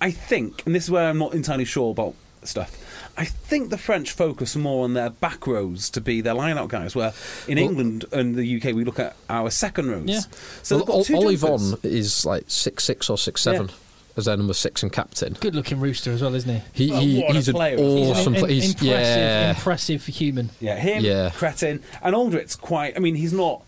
[0.00, 2.76] I think, and this is where I'm not entirely sure about stuff.
[3.18, 6.94] I think the French focus more on their back rows to be their line-out guys,
[6.94, 7.12] where
[7.48, 10.04] in Well- England and the UK we look at our second rows.
[10.08, 10.20] Yeah.
[10.62, 11.72] So well, they've got two Ol- jumpers.
[11.74, 13.74] Ollivon is like six six or six seven Yeah.
[14.18, 15.34] As their number six and captain.
[15.40, 16.88] Good looking rooster as well, isn't he?
[16.88, 18.50] He, he what he's an player he awesome He's an player.
[18.56, 18.86] im- He's impressive,
[19.22, 19.50] yeah.
[19.50, 20.50] impressive human.
[20.60, 21.30] Yeah, him, Yeah.
[21.30, 22.96] Cretin, and Alldritt's quite.
[22.96, 23.62] I mean, he's not.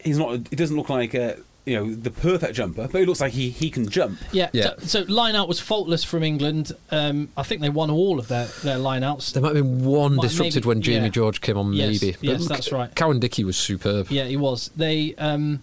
[0.00, 0.40] He's not.
[0.50, 3.48] He doesn't look like a you know the perfect jumper, but he looks like he,
[3.48, 4.18] he can jump.
[4.32, 4.50] Yeah.
[4.52, 4.74] Yeah.
[4.80, 6.72] So, so line out was faultless from England.
[6.90, 9.32] Um, I think they won all of their, their line outs.
[9.32, 11.08] There might have been one Might- disrupted maybe- when Jamie yeah.
[11.10, 12.16] George came on, Yes, maybe.
[12.20, 12.94] yes, look, that's right.
[12.94, 14.10] Cowan Dickie was superb.
[14.10, 14.70] Yeah, he was.
[14.76, 15.62] They um,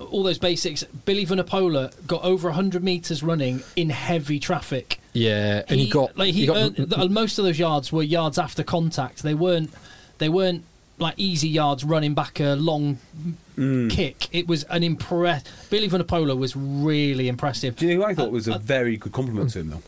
[0.00, 0.84] all those basics.
[1.04, 5.00] Billy Vunipola got over 100 meters running in heavy traffic.
[5.12, 8.38] Yeah, and he, got like he, got earned, th- most of those yards were yards
[8.38, 9.22] after contact.
[9.22, 9.70] They weren't
[10.18, 10.64] they weren't
[10.98, 12.98] like easy yards running back a long
[13.56, 13.90] Mm.
[13.90, 14.28] kick.
[14.30, 15.42] It was an impress.
[15.68, 17.74] Billy Vunipola was really impressive.
[17.74, 19.70] Do you know who I thought Uh, was a uh, very good compliment to him
[19.70, 19.82] though?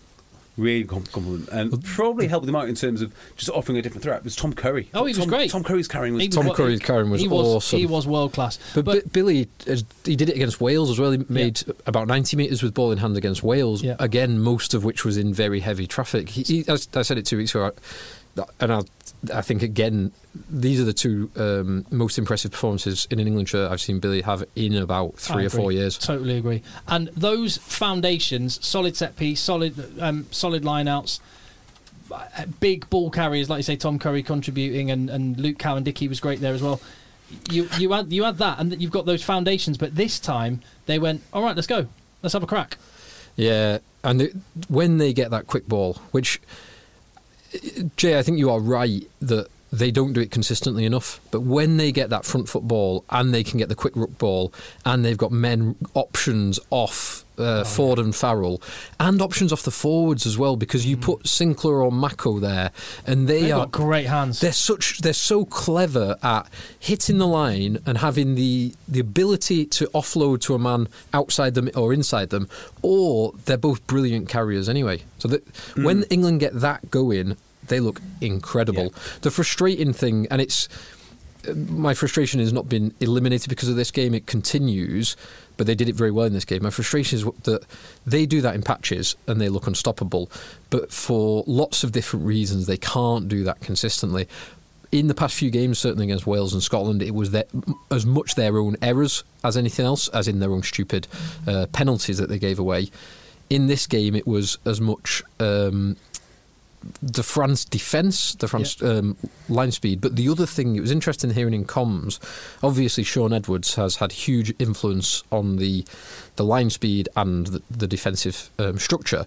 [0.61, 4.18] Really compliment, and probably helped them out in terms of just offering a different threat.
[4.18, 4.90] It Was Tom Curry?
[4.92, 5.51] Oh, he was great.
[5.51, 7.79] Tom Curry's carrying was was Tom Curry's carrying was he was, awesome.
[7.79, 8.59] He was world class.
[8.75, 11.12] But, Bi- Billy, uh, he did it against Wales as well.
[11.12, 13.83] He made about 90 metres with ball in hand against Wales.
[13.83, 13.96] Yeah.
[13.99, 16.29] Again, most of which was in very heavy traffic.
[16.29, 17.73] He, he, I, I said it two weeks ago,
[18.61, 18.83] and I,
[19.35, 20.12] I think again,
[20.48, 24.22] these are the two um, most impressive performances in an England shirt I've seen Billy
[24.22, 25.98] have in about three I or four years.
[25.98, 26.62] Totally agree.
[26.88, 31.20] And those foundations, solid set piece, solid, um, solid lineouts,
[32.61, 36.20] big ball carriers, like you say, Tom Curry contributing, and, and Luke Cowan Dickie was
[36.20, 36.80] great there as well.
[37.50, 39.78] You you had you had that, and you've got those foundations.
[39.78, 41.87] But this time they went, all right, let's go,
[42.22, 42.76] let's have a crack.
[43.37, 46.40] Yeah, and the, when they get that quick ball, which
[47.97, 51.20] Jay, I think you are right that they don't do it consistently enough.
[51.30, 54.18] But when they get that front foot ball and they can get the quick ruck
[54.18, 54.52] ball,
[54.85, 58.61] and they've got men options off uh, Ford and Farrell,
[58.98, 62.70] and options off the forwards as well, because you put Sinclair or Mako there,
[63.06, 64.40] and they They've are great hands.
[64.40, 66.46] they're such they're so clever at
[66.78, 71.70] hitting the line and having the the ability to offload to a man outside them
[71.74, 72.48] or inside them,
[72.83, 75.00] or they're both brilliant carriers anyway.
[75.18, 75.42] So that
[75.76, 77.38] when England get that going,
[77.70, 78.92] they look incredible.
[79.22, 80.68] The frustrating thing, and it's
[81.54, 84.12] my frustration has not been eliminated because of this game.
[84.12, 85.16] It continues,
[85.56, 86.62] but they did it very well in this game.
[86.62, 87.64] My frustration is that
[88.06, 90.30] they do that in patches and they look unstoppable,
[90.68, 94.28] but for lots of different reasons, they can't do that consistently.
[94.92, 97.44] in the past few games, certainly against Wales and Scotland, it was their,
[97.90, 101.06] as much their own errors as anything else, as in their own stupid
[101.46, 102.88] uh, penalties that they gave away.
[103.48, 105.96] In this game, it was as much um,
[107.03, 109.16] the France defence, the France um,
[109.49, 110.01] line speed.
[110.01, 112.19] But the other thing, it was interesting hearing in comms.
[112.62, 115.85] Obviously, Shaun Edwards has had huge influence on the
[116.37, 119.27] the line speed and the, the defensive um, structure.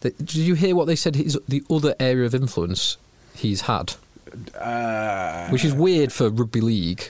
[0.00, 1.16] The- Did you hear what they said?
[1.16, 2.96] His, the other area of influence
[3.34, 3.94] he's had,
[4.58, 7.08] Uh, which is weird for rugby league,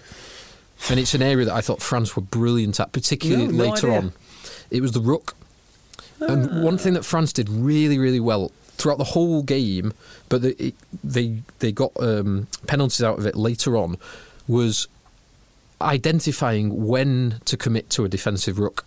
[0.88, 3.88] and it's an area that I thought France were brilliant at, particularly No, no later
[3.88, 3.98] idea.
[3.98, 4.12] on.
[4.70, 5.34] It was the ruck.
[6.20, 9.92] And one thing that France did really, really well throughout the whole game,
[10.28, 10.72] but they
[11.04, 13.96] they, they got um, penalties out of it later on,
[14.48, 14.88] was
[15.80, 18.84] identifying when to commit to a defensive ruck.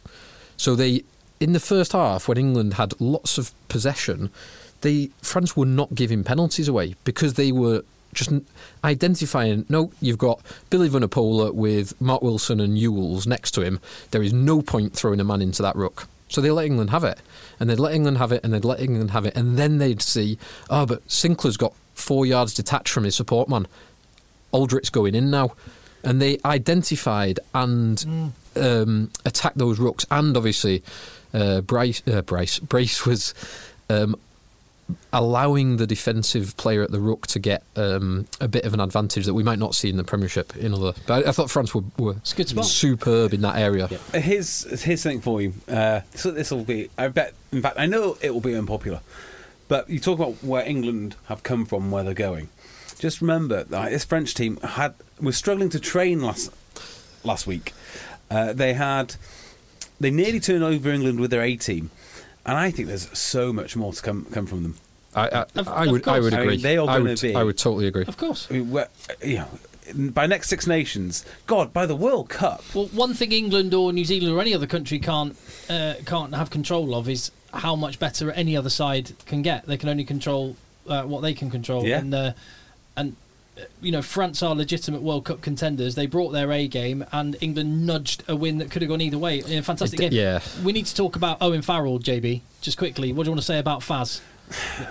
[0.57, 1.03] So they,
[1.39, 4.31] in the first half, when England had lots of possession,
[4.81, 8.31] they France were not giving penalties away because they were just
[8.83, 9.65] identifying.
[9.69, 13.79] No, you've got Billy Vunipola with Mark Wilson and Ewels next to him.
[14.11, 16.07] There is no point throwing a man into that ruck.
[16.27, 17.19] So they let England have it,
[17.59, 20.01] and they'd let England have it, and they'd let England have it, and then they'd
[20.01, 20.37] see,
[20.69, 23.67] oh, but Sinclair's got four yards detached from his support man.
[24.53, 25.53] Alldritt's going in now.
[26.03, 30.05] And they identified and um, attacked those rucks.
[30.11, 30.83] And obviously,
[31.33, 33.33] uh, Bryce, uh, Bryce, Brace was
[33.89, 34.15] um,
[35.11, 39.25] allowing the defensive player at the ruck to get um, a bit of an advantage
[39.25, 40.93] that we might not see in the Premiership in other.
[41.07, 43.87] But I, I thought France were, were superb in that area.
[44.13, 45.53] Here's here's something for you.
[45.67, 46.89] Uh, so this will be.
[46.97, 47.33] I bet.
[47.51, 49.01] In fact, I know it will be unpopular.
[49.67, 52.49] But you talk about where England have come from, where they're going.
[52.99, 56.51] Just remember that this French team had was struggling to train last
[57.23, 57.73] last week.
[58.29, 59.15] Uh, they had
[59.99, 61.89] they nearly turned over England with their A team,
[62.45, 64.75] and I think there's so much more to come come from them.
[65.15, 66.23] I, I, Of- I of would, I course.
[66.25, 66.57] would I mean, agree.
[66.57, 68.03] they are I gonna would, be- I would totally agree.
[68.07, 68.47] Of course.
[68.49, 68.87] I mean, we're-
[69.23, 69.47] you know,
[70.11, 74.03] by next Six Nations, God, by the World Cup, Well, one thing England or New
[74.03, 75.37] Zealand or any other country can't
[75.69, 79.65] uh, can't have control of is how much better any other side can get.
[79.67, 80.55] They can only control
[80.87, 81.85] uh, what they can control.
[81.85, 81.99] Yeah.
[81.99, 82.33] And and uh,
[83.81, 85.95] you know, France are legitimate World Cup contenders.
[85.95, 89.17] They brought their A game, and England nudged a win that could have gone either
[89.17, 90.13] way in a fantastic It- game.
[90.19, 90.39] yeah.
[90.63, 92.41] We need to talk about Owen Farrell, JB.
[92.61, 94.21] Just quickly, what do you want to say about Faz?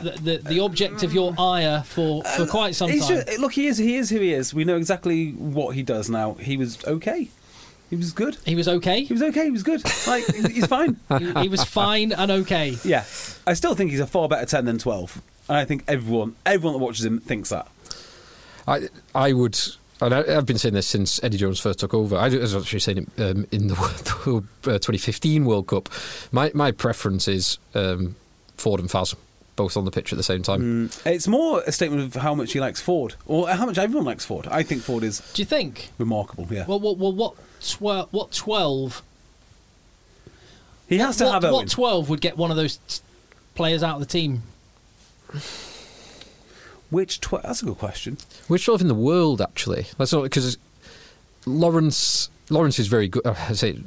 [0.03, 3.25] The, the, the object of your ire for, for um, quite some He's time.
[3.25, 4.53] just- look, he is he is who he is.
[4.53, 6.35] We know exactly what he does now.
[6.35, 7.29] He was okay.
[7.91, 8.37] He was good.
[8.45, 9.05] he was okay.
[9.05, 9.45] He was okay.
[9.45, 9.83] He was good.
[10.09, 10.97] Like he's fine.
[11.19, 12.77] he, he was fine and okay.
[12.85, 13.05] Yeah,
[13.47, 16.73] I still think he's a far better ten than twelve, and I think everyone everyone
[16.81, 17.69] that watches him thinks that.
[18.67, 19.59] I I would.
[20.01, 22.17] And I, I've been saying this since Eddie Jones first took over.
[22.17, 23.75] I was actually saying it um, in the,
[24.27, 25.89] World- uh, 2015 World Cup.
[26.33, 28.17] My my preference is um,
[28.57, 29.15] Ford and Faz,
[29.57, 30.91] both on the pitch at the same time.
[31.07, 34.25] It's more a statement of how much he likes Ford, or how much everyone likes
[34.25, 34.49] Ford.
[34.51, 35.91] I think Ford is Do you think?
[35.97, 36.49] remarkable.
[36.51, 37.35] Yeah, Well, well, well what
[37.67, 38.09] twelve?
[38.13, 39.01] What twelve?
[40.89, 41.53] he has to what, have Owen.
[41.55, 43.01] what twelve would get one of those t-
[43.55, 44.43] players out of the team?
[46.95, 48.19] Which tw- that's a good question.
[48.49, 49.87] Which 12 in the world, actually?
[49.99, 50.57] That's not because
[51.47, 52.31] Lawrence.
[52.51, 53.27] Lawrence is very good.
[53.27, 53.79] uh, I say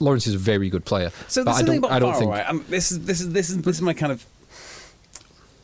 [0.00, 1.10] Lawrence is a very good player.
[1.28, 1.90] So but there's I something don't.
[1.90, 2.30] about I don't think.
[2.30, 2.68] right?
[2.70, 4.24] This is this is this is this is my kind of.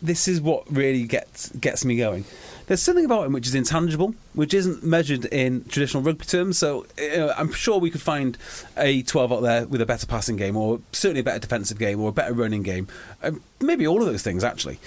[0.00, 2.24] This is what really gets gets me going.
[2.66, 6.58] There's something about him which is intangible, which isn't measured in traditional rugby terms.
[6.58, 8.36] So uh, I'm sure we could find
[8.76, 12.00] a 12 out there with a better passing game, or certainly a better defensive game,
[12.00, 12.86] or a better running game.
[13.22, 14.78] Uh, maybe all of those things actually.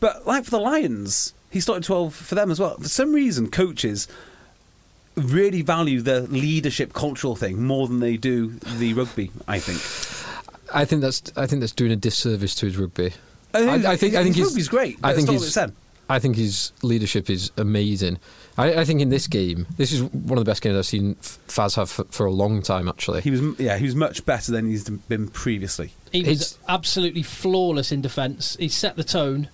[0.00, 2.76] But like for the Lions, he started 12 for them as well.
[2.78, 4.08] For some reason, coaches
[5.16, 9.30] really value the leadership cultural thing more than they do the rugby.
[9.46, 9.78] I think.
[10.74, 11.22] I think that's.
[11.36, 13.12] I think that's doing a disservice to his rugby.
[13.52, 14.14] I think- I, I think.
[14.14, 15.52] I think his his rugby's great, I think it's not what his.
[15.54, 15.72] said.
[16.08, 18.18] I think his leadership is amazing.
[18.58, 21.14] I, I think in this game, this is one of the best games I've seen
[21.16, 22.88] Faz have for, for a long time.
[22.88, 25.92] Actually, He was, yeah, he was much better than he's been previously.
[26.10, 28.56] He was It's- absolutely flawless in defence.
[28.58, 29.50] He set the tone.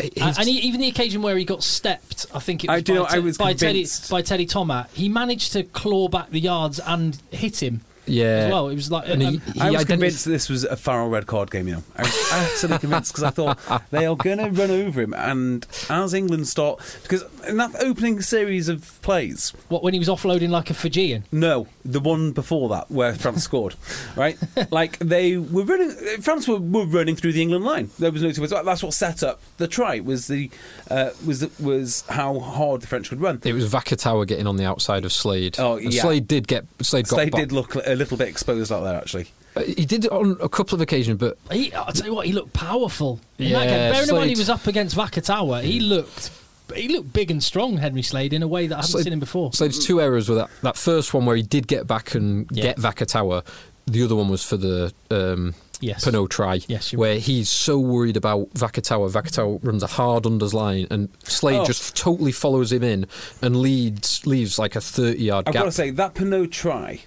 [0.00, 2.82] He's- and he, even the occasion where he got stepped, I think it I was,
[2.84, 4.86] do by, know, I was by Teddy by Teddy Thomas.
[4.92, 8.24] He managed to claw back the yards and hit him yeah.
[8.24, 8.68] as well.
[8.68, 11.08] It was like And he, um, he I was identif- convinced this was a Farrell
[11.08, 11.68] red card game.
[11.68, 13.58] You know, I was absolutely convinced because I thought
[13.90, 15.14] they are going to run over him.
[15.14, 20.08] And as England start, because in that opening series of plays, what when he was
[20.08, 21.24] offloading like a Fijian.
[21.32, 23.74] no, the one before that where France scored,
[24.16, 24.36] right?
[24.70, 27.90] Like they were running, France were, were running through the England line.
[27.98, 28.50] There was no two ways.
[28.50, 30.00] That's what set up the try.
[30.00, 30.50] Was the
[30.90, 33.40] uh, was the, was how hard the French could run.
[33.44, 35.56] It was Vakatawa getting on the outside of Slade.
[35.58, 36.02] Oh, And yeah.
[36.02, 39.26] Slade did get Slade got Slade did look a little bit exposed out there, actually.
[39.56, 42.26] Uh, He did it on a couple of occasions, but He, I'll tell you what,
[42.26, 43.20] he looked powerful.
[43.38, 43.92] In that Yeah, game.
[43.92, 46.30] Bearing in mind he was up against Vakatawa, he looked
[46.74, 49.12] he looked big and strong, Henry Slade, in a way that I haven't Slade- seen
[49.12, 49.52] him before.
[49.52, 50.50] So there's two errors with that.
[50.62, 52.62] That first one where he did get back and Yeah.
[52.62, 53.44] get Vakatawa.
[53.86, 56.04] The other one was for the um, Yes.
[56.04, 59.10] Penaud try, Yes, you're where he's so worried about Vakatawa.
[59.10, 61.64] Vakatawa runs a hard unders line, and Slade Oh.
[61.64, 63.06] just totally follows him in
[63.40, 65.62] and leads leaves like a 30 yard I've gap.
[65.62, 67.00] got to say that Penaud try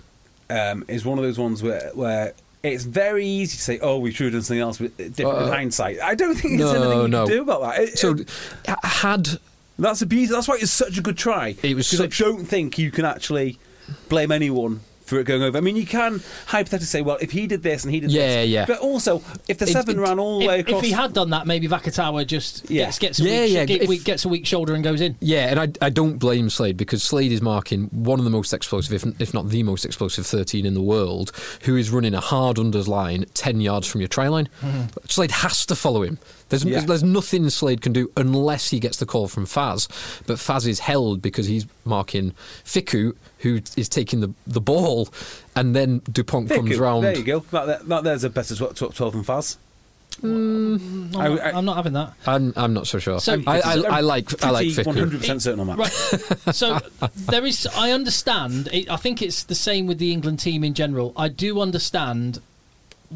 [0.49, 2.33] um, is one of those ones where where
[2.63, 5.43] it's very easy to say, "Oh, we should have done something else," with different in
[5.49, 5.99] Uh, hindsight.
[6.01, 7.25] I don't think there's no, anything you no.
[7.27, 7.79] can do about that.
[7.79, 8.29] It- so it-
[8.83, 9.37] had
[9.77, 10.27] that's a beauty.
[10.31, 11.55] That's why it's such a good try.
[11.63, 13.59] It was because I don't think you can actually
[14.09, 14.81] blame anyone.
[15.05, 17.83] For it going over, I mean, you can hypothetically say, well, if he did this
[17.83, 18.65] and he did Yeah, this, yeah.
[18.65, 21.31] But also, if the seven it- ran all the way across, if he had done
[21.31, 22.85] that, maybe Vakatawa just Yeah.
[22.85, 25.17] gets, gets, a Yeah, weak, yeah, get- if- gets a weak shoulder and goes in.
[25.19, 28.53] Yeah, and I, I don't blame Slade because Slade is marking one of the most
[28.53, 32.21] explosive, if, if not the most explosive 13 in the world, who is running a
[32.21, 34.47] hard unders line 10 yards from your try line.
[34.61, 34.83] Mm-hmm.
[35.09, 36.17] Slade has to follow him.
[36.61, 36.85] There's, Yeah.
[36.85, 39.87] there's nothing Slade can do unless he gets the call from Faz.
[40.27, 42.33] But Faz is held because he's marking
[42.63, 45.09] Fickou, who is taking the, the ball,
[45.55, 47.03] and then Dupont comes Fickou, round.
[47.05, 47.39] There you go.
[47.51, 49.57] That, that, there's a better tw- tw- twelve than Faz.
[50.21, 52.13] Mm, I'm, I- not, I- I'm not having that.
[52.27, 53.19] I'm, I'm not so sure.
[53.19, 55.77] So- I, I, I like I like One hundred percent certain on that.
[55.77, 56.55] Right.
[56.55, 56.79] So
[57.15, 57.67] there is.
[57.75, 58.69] I understand.
[58.71, 61.13] It, I think it's the same with the England team in general.
[61.17, 62.39] I do understand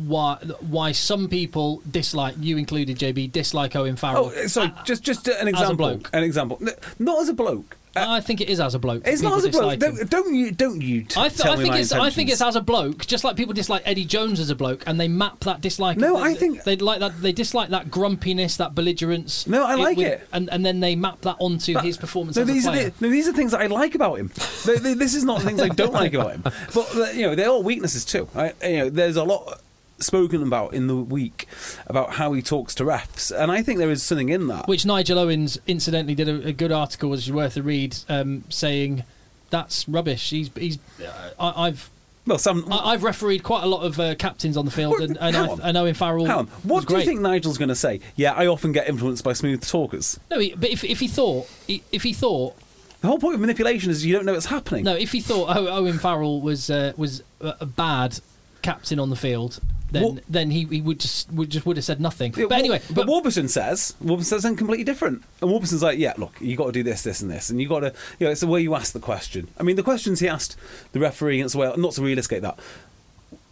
[0.06, 4.32] why why some people dislike you included, JB, dislike Owen Farrell.
[4.36, 4.74] Oh, sorry.
[4.86, 5.76] Just just an a example.
[5.76, 6.10] bloke.
[6.14, 6.60] An example.
[7.00, 7.76] Not as a bloke.
[7.96, 9.02] Uh, I think it is as a bloke.
[9.08, 9.80] it's not as a bloke.
[9.80, 10.52] Don't, don't you?
[10.52, 11.04] Don't you?
[11.06, 11.92] T- I, th- tell I think it's.
[11.92, 14.84] I think it's as a bloke, just like people dislike Eddie Jones as a bloke,
[14.86, 15.98] and they map that dislike.
[15.98, 17.20] No, they, I think- they like that.
[17.20, 19.48] They dislike that grumpiness, that belligerence.
[19.48, 20.28] No, I like it.
[20.32, 22.76] and and then they map that onto But- his performance No, as these a are
[22.76, 24.30] the, no, these are things that I like about him.
[24.30, 26.44] Th- th- this is not things I don't like about him.
[26.76, 28.28] But you know, they're all weaknesses too.
[28.64, 29.60] You know, there's a lot
[30.00, 31.48] spoken about in the week
[31.88, 34.68] about how he talks to refs, and I think there is something in that.
[34.68, 38.44] Which Nigel Owens incidentally did a, a good article, which is worth a read, um,
[38.50, 39.04] saying
[39.50, 40.30] that's rubbish.
[40.30, 40.80] He's he's.
[41.02, 41.90] Uh, I, I've
[42.26, 42.72] well, some.
[42.72, 45.70] I, I've refereed quite a lot of uh, captains on the field, and, and I.
[45.70, 46.26] I know in Farrell.
[46.26, 46.46] Hang on.
[46.64, 48.02] was What do you think Nigel's going to say?
[48.16, 50.20] Yeah, I often get influenced by smooth talkers.
[50.30, 52.56] No, he, but if if he thought if he thought
[53.02, 54.84] The whole point of manipulation is you don't know what's happening.
[54.84, 58.20] no, if he thought Owen Farrell was uh, was a bad
[58.62, 61.86] captain on the field, then What- then he, he would just would just would have
[61.86, 62.32] said nothing.
[62.32, 66.36] But anyway, but, Warburton says Warburton says something completely different, and Warburton's like, "Yeah, look,
[66.42, 68.42] you got to do this, this, and this, and you got to, you know, it's
[68.42, 69.48] the way you ask the question.
[69.58, 70.56] I mean, the questions he asked
[70.92, 72.60] the referee, and it's well, not to realisticate that,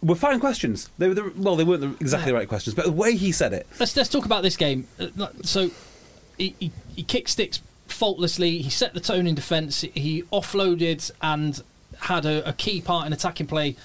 [0.02, 0.90] were fine questions.
[0.98, 3.32] They were the, well, they weren't the, exactly the right questions, but the way he
[3.32, 4.86] said it, let's let's talk about this game.
[5.00, 5.70] Uh, So
[6.38, 8.58] he, he, he kicked sticks faultlessly.
[8.58, 9.80] He set the tone in defence.
[9.80, 11.62] He offloaded and
[12.00, 13.76] had a, a key part in attacking play.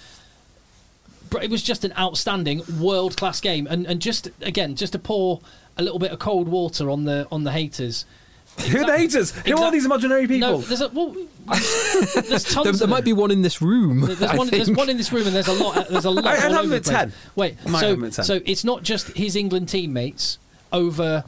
[1.32, 3.65] But it was just an outstanding world class game.
[3.67, 5.39] And and just again, just to pour
[5.77, 8.05] a little bit of cold water on the on the haters.
[8.69, 9.32] who are the haters?
[9.32, 10.49] Who are Exact- these imaginary people?
[10.49, 11.15] No, there's a well,
[11.47, 12.63] there's tons.
[12.63, 14.01] There, of there might be one in this room.
[14.01, 15.77] There's I one, there's one in this room, and there's a lot.
[15.77, 16.25] Uh, there's a lot.
[16.25, 17.13] I- I'd all have over at 10.
[17.36, 18.25] Wait, so at 10.
[18.25, 20.38] so it's not just his England teammates
[20.73, 21.23] over,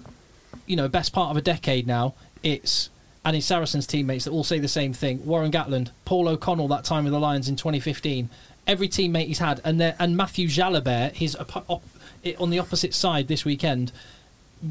[0.67, 2.13] you know, best part of a decade now.
[2.43, 2.89] It's
[3.25, 5.25] and his Saracens teammates that all say the same thing.
[5.25, 8.29] Warren Gatland, Paul O'Connell, that time with the Lions in 2015.
[8.65, 11.83] Every teammate he's had, and there, and Matthew Jalibert, his op- op-
[12.39, 13.91] on the opposite side this weekend,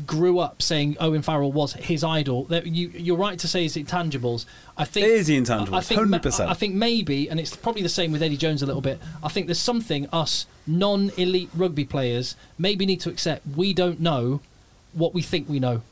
[0.06, 2.46] grew up saying Owen Farrell was his idol.
[2.50, 4.46] You, you're right to say it's intangibles.
[4.76, 6.46] I think It is the intangibles, I think 100%.
[6.46, 8.98] I think maybe, and it's probably the same with Eddie Jones a little bit.
[9.22, 13.46] I think there's something us non-elite rugby players maybe need to accept.
[13.54, 14.40] We don't know
[14.94, 15.82] what we think we know,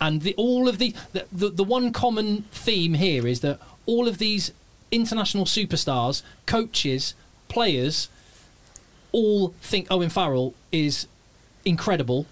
[0.00, 4.08] and the, all of the, the the the one common theme here is that all
[4.08, 4.52] of these
[4.90, 7.14] international superstars, coaches,
[7.50, 8.08] players,
[9.12, 11.06] all think Owen Farrell is
[11.64, 12.26] incredible,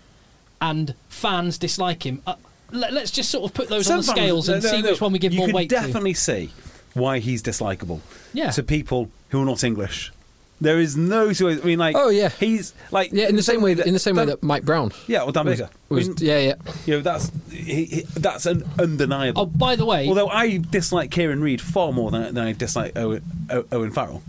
[0.60, 2.22] and fans dislike him.
[2.26, 2.36] Uh,
[2.72, 4.76] let, us just sort of put those on the Some fans- scales and no, no,
[4.76, 4.90] see no.
[4.90, 5.76] which one we give you more could weight to.
[5.76, 6.50] I can definitely see
[6.94, 8.00] why he's dislikable.
[8.32, 8.50] Yeah.
[8.50, 10.12] To people who are not English.
[10.60, 11.30] There is no.
[11.30, 11.94] I mean, like.
[11.96, 12.30] Oh, yeah.
[12.30, 13.12] He's like.
[13.12, 14.90] Yeah, in the same way that in the same way that Mike Brown.
[15.06, 15.70] Yeah, or Dan was, Baker.
[15.88, 16.54] was- I mean, yeah, yeah.
[16.84, 19.42] You know, that's he, he, that's an undeniable.
[19.42, 22.98] Oh, by the way, Although I dislike Kieran Read far more than, than I dislike
[22.98, 23.22] Owen,
[23.70, 24.22] Owen Farrell.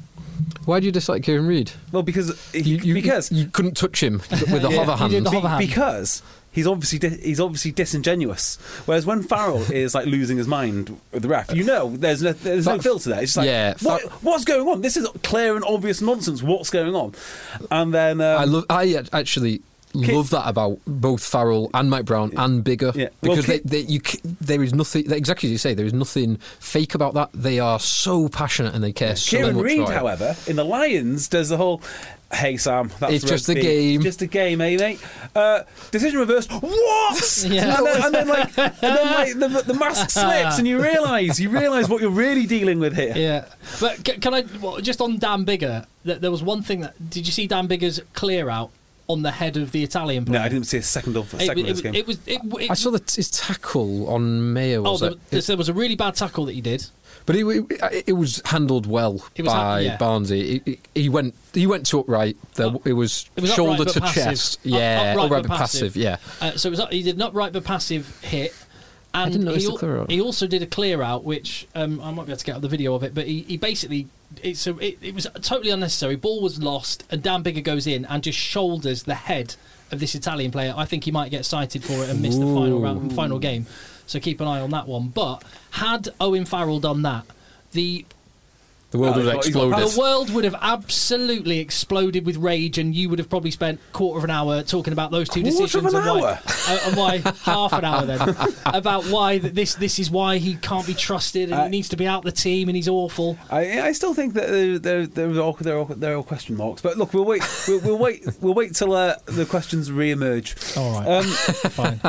[0.66, 1.72] Why do you dislike Kieran Read?
[1.92, 5.12] Well, because You, you, because you couldn't touch him with a Yeah, hover you hand.
[5.12, 5.60] did the hover hand.
[5.68, 6.22] because
[6.52, 8.58] he's obviously di- he's obviously disingenuous.
[8.86, 12.34] Whereas when Farrell is like losing his mind with the ref, you know there's no,
[12.34, 13.22] there's no Fa- filter there.
[13.22, 14.82] It's just like yeah, what, what's going on?
[14.82, 16.42] This is clear and obvious nonsense.
[16.44, 17.14] What's going on?
[17.72, 18.66] And then um, I love.
[18.70, 19.64] I actually Ki-
[20.02, 23.10] love that about both Farrell and Mike Brown and Biggar Yeah.
[23.22, 24.02] Well, because Ki- they, they, you,
[24.42, 25.74] there is nothing exactly as you say.
[25.74, 27.30] There is nothing fake about that.
[27.34, 29.66] They are so passionate and they care so Kieran much.
[29.72, 29.90] It.
[29.90, 31.82] however, in the Lions does the whole.
[32.32, 34.04] Hey Sam, that's It's just a game.
[34.04, 35.04] Just a game, eh, mate?
[35.36, 36.52] Uh, decision reversed.
[36.52, 37.44] What?
[37.50, 37.78] Yeah.
[37.78, 41.40] And then, and then like, and then like the, the mask slips, and you realise
[41.40, 43.14] you realise what you're really dealing with here.
[43.16, 43.46] Yeah,
[43.80, 45.88] but can I well, just on Dan Biggar?
[46.04, 48.70] There was one thing that did you see Dan Biggar's clear out
[49.10, 50.40] on the head of the Italian player?
[50.40, 51.96] No, I didn't see a second of a It, second it, of this game.
[51.96, 52.20] it was.
[52.28, 54.86] It, it, I saw the, his tackle on Mayo.
[54.86, 55.30] Oh, there, it?
[55.32, 56.86] there, there was a really bad tackle that he did.
[57.26, 59.98] But it, it, it was handled well It was by ha- yeah.
[59.98, 60.62] Barnsley.
[60.66, 62.38] He, he- he went he went to upright.
[62.56, 64.24] There, Up- it was, It was shoulder upright to passive.
[64.24, 64.60] chest.
[64.60, 65.96] Up- Yeah, upright but but passive.
[65.96, 66.18] Yeah.
[66.40, 68.54] Uh, so it was, he did not upright but passive hit.
[69.14, 70.12] And didn't notice he, the clear out.
[70.12, 72.62] he also did a clear out, which um, I might be able to get out
[72.62, 73.16] the video of it.
[73.16, 74.08] But he, he basically
[74.44, 76.16] it's a, it, it was totally unnecessary.
[76.16, 79.56] Ball was lost, and Dan Biggar goes in and just shoulders the head
[79.92, 80.74] of this Italian player.
[80.76, 83.66] I think he might get cited for it and miss the final round, final game.
[84.06, 85.10] So keep an eye on that one.
[85.10, 87.26] But had Owen Farrell done that,
[87.72, 88.06] the
[88.92, 89.94] The world Oh, would have he's got- got exploded.
[89.96, 94.18] the world would have absolutely exploded with rage, and you would have probably spent quarter
[94.18, 97.18] of an hour talking about those two Quarter decisions an and why, uh, and why
[97.44, 98.36] half an hour then
[98.66, 101.98] about why this this is why he can't be trusted and Uh, he needs to
[101.98, 103.38] be out the team and he's awful.
[103.52, 106.58] I, I still think that there, there, there, are all, there, are, there are question
[106.58, 107.44] marks, but look, we'll wait.
[107.68, 108.26] We'll, we'll wait.
[108.42, 110.56] We'll wait till uh, the questions re-emerge.
[110.76, 112.02] All right, Um, fine.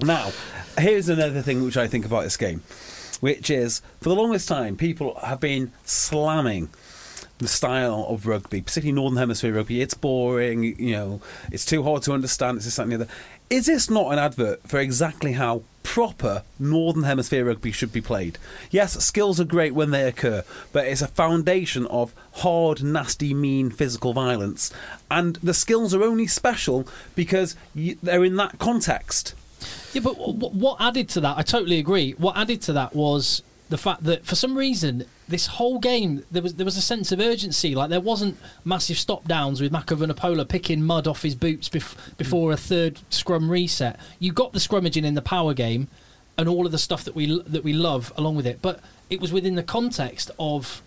[0.02, 0.32] now,
[0.78, 2.62] here's another thing which I think about this game,
[3.20, 6.68] which is for the longest time people have been slamming
[7.38, 9.80] the style of rugby, particularly Northern Hemisphere rugby.
[9.80, 11.20] It's boring, you know,
[11.52, 12.56] it's too hard to understand.
[12.56, 13.08] It's this, that, and the other.
[13.50, 18.38] Is this not an advert for exactly how proper Northern Hemisphere rugby should be played?
[18.70, 23.70] Yes, skills are great when they occur, but it's a foundation of hard, nasty, mean
[23.70, 24.72] physical violence.
[25.10, 29.34] And the skills are only special because they're in that context.
[29.92, 31.38] Yeah, but what, what added to that?
[31.38, 32.12] I totally agree.
[32.12, 36.42] What added to that was the fact that for some reason this whole game there
[36.42, 37.74] was there was a sense of urgency.
[37.74, 42.16] Like there wasn't massive stop downs with Mako Vunipola picking mud off his boots bef-
[42.16, 43.98] before a third scrum reset.
[44.18, 45.88] You got the scrummaging in the power game
[46.38, 49.20] and all of the stuff that we that we love along with it, but it
[49.20, 50.82] was within the context of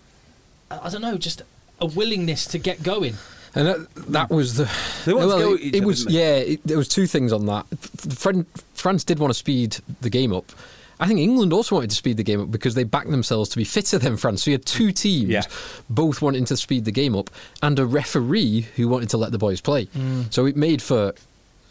[0.70, 1.42] I don't know, just
[1.80, 3.14] a willingness to get going.
[3.54, 4.70] And that, that was the.
[5.04, 6.36] They wanted to well, go it, each it was yeah.
[6.36, 7.66] It, there was two things on that.
[7.72, 8.46] F- Fran-
[8.80, 10.52] France did want to speed the game up.
[10.98, 13.56] I think England also wanted to speed the game up because they backed themselves to
[13.56, 14.42] be fitter than France.
[14.44, 15.42] So you had two teams, Yeah.
[15.88, 17.30] both wanting to speed the game up,
[17.62, 19.88] and a referee who wanted to let the boys play.
[20.30, 21.14] So it made for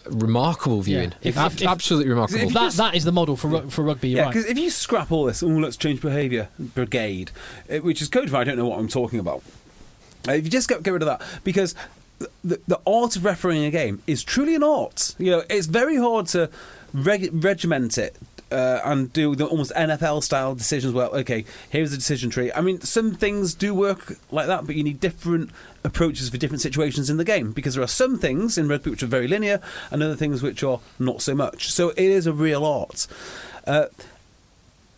[0.10, 1.14] remarkable viewing.
[1.22, 2.41] If- Ab- if- if- absolutely remarkable.
[2.47, 4.10] If That that is the model for ru- for rugby.
[4.10, 4.34] You're Yeah, right.
[4.34, 7.32] because if you scrap all this, oh, let's change behaviour brigade,
[7.72, 9.43] uh, which is code for I don't know what I'm talking about.
[10.28, 11.76] Uh, if you just get, get rid of that, because
[12.43, 15.14] the, the art of refereeing a game is truly an art.
[15.20, 16.49] You know, it's very hard to
[16.93, 18.15] reg- regiment it.
[18.51, 20.91] Uh, and do the almost NFL style decisions.
[20.91, 22.51] Well, okay, here's the decision tree.
[22.51, 25.51] I mean, some things do work like that, but you need different
[25.83, 29.03] approaches for different situations in the game because there are some things in rugby which
[29.03, 29.61] are very linear,
[29.91, 31.71] and other things which are not so much.
[31.71, 33.05] So it is a real art.
[33.67, 33.85] Uh,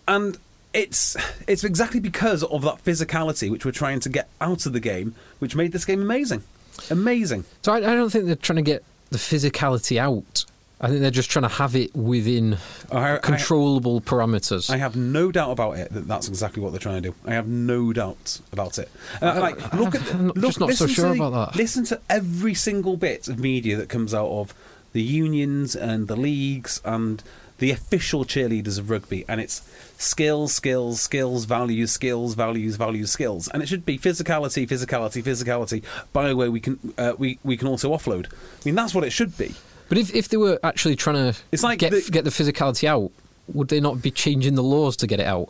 [0.07, 0.37] and
[0.73, 1.17] it's
[1.47, 5.15] it's exactly because of that physicality which we're trying to get out of the game,
[5.39, 6.43] which made this game amazing,
[6.89, 7.45] amazing.
[7.61, 10.45] So I, I don't think they're trying to get the physicality out.
[10.84, 12.57] I think they're just trying to have it within
[12.91, 14.69] I- I- controllable parameters.
[14.71, 17.15] I have no doubt about it that that's exactly what they're trying to do.
[17.25, 18.89] I have no doubt about it.
[19.21, 21.55] Uh, like, look at I'm look, just not so listen sure to, about that.
[21.57, 24.55] Listen to every single bit of media that comes out of
[24.93, 27.21] the unions and the leagues and
[27.59, 29.61] the official cheerleaders of rugby, and it's
[29.99, 35.84] skills, skills, skills, values, skills, values, values, skills, and it should be physicality, physicality, physicality.
[36.11, 38.25] By the way, we can uh, we we can also offload.
[38.25, 39.53] I mean, that's what it should be.
[39.91, 42.87] But if, if they were actually trying to It's like get the- get the physicality
[42.87, 43.11] out,
[43.49, 45.49] would they not be changing the laws to get it out?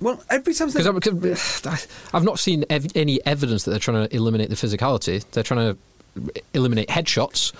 [0.00, 1.64] Well, every time Because
[2.12, 5.24] I've not seen ev- any evidence that they're trying to eliminate the physicality.
[5.30, 7.52] They're trying to eliminate headshots.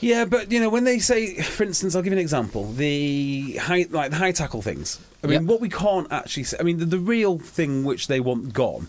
[0.00, 3.56] Yeah, but you know when they say, for instance, I'll give you an example: the
[3.60, 4.98] high, like the high tackle things.
[5.22, 5.50] I mean, Yep.
[5.50, 6.44] what we can't actually.
[6.44, 8.88] Say, I mean, the, the real thing which they want gone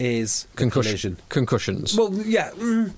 [0.00, 1.16] is Concussion, collision.
[1.28, 1.96] concussions.
[1.96, 2.90] Well, yeah, mm,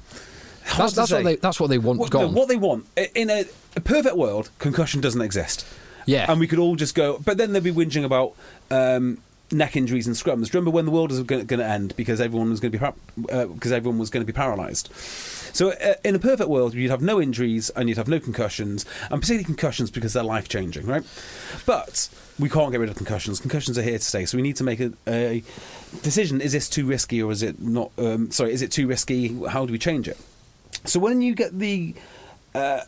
[0.76, 2.34] that's that's what they that's what they want What, no, gone.
[2.34, 3.44] what they want in a,
[3.76, 5.66] a perfect world, concussion doesn't exist.
[6.06, 6.30] Yeah.
[6.30, 7.18] and we could all just go.
[7.24, 8.34] But then they'd be whinging about.
[8.70, 9.18] Um,
[9.52, 10.44] Neck injuries and scrums.
[10.44, 12.78] Do you remember when the world was going to end because everyone was going to
[12.78, 12.94] be par-
[13.32, 14.94] uh, because everyone was going to be paralysed?
[15.52, 18.86] So, uh, in a perfect world, you'd have no injuries and you'd have no concussions,
[19.10, 21.02] and particularly concussions because they're life changing, right?
[21.66, 22.08] But
[22.38, 23.40] we can't get rid of concussions.
[23.40, 25.42] Concussions are here to stay, so we need to make a, a
[26.02, 27.90] decision: is this too risky or is it not?
[27.98, 29.36] Um, sorry, is it too risky?
[29.48, 30.16] How do we change it?
[30.84, 31.94] So when you get the
[32.54, 32.80] uh,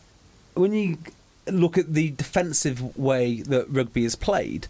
[0.55, 0.97] when you
[1.47, 4.67] look at the defensive way that rugby is played,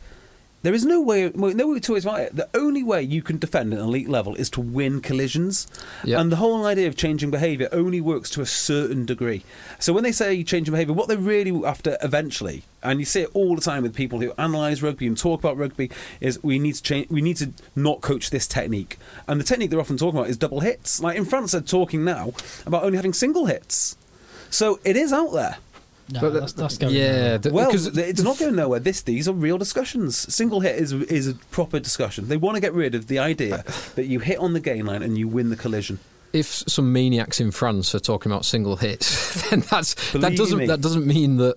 [0.63, 2.35] There is no way, well, no two ways about it.
[2.37, 5.67] The only way you can defend an elite level is to win collisions.
[6.05, 6.21] Yeah.
[6.21, 9.43] And the whole idea of changing behaviour only works to a certain degree.
[9.79, 13.31] So when they say changing behaviour, what they're really after eventually, and you see it
[13.33, 15.91] all the time with people who analyse rugby and talk about rugby,
[16.21, 17.09] is we need to change.
[17.09, 18.97] We need to not coach this technique.
[19.27, 21.01] And the technique they're often talking about is double hits.
[21.01, 22.31] Like in France, they're talking now
[22.65, 23.97] about only having single hits.
[24.49, 25.57] So it is out there.
[26.11, 27.53] No, But that's, that's going yeah, nowhere.
[27.53, 28.79] Well, because it's not going nowhere.
[28.79, 30.17] This these are real discussions.
[30.33, 32.27] Single hit is is a proper discussion.
[32.27, 33.63] They want to get rid of the idea
[33.95, 35.99] that you hit on the gain line and you win the collision.
[36.33, 40.67] if some maniacs in France are talking about single hits, then that's that doesn't me.
[40.67, 41.55] that doesn't mean that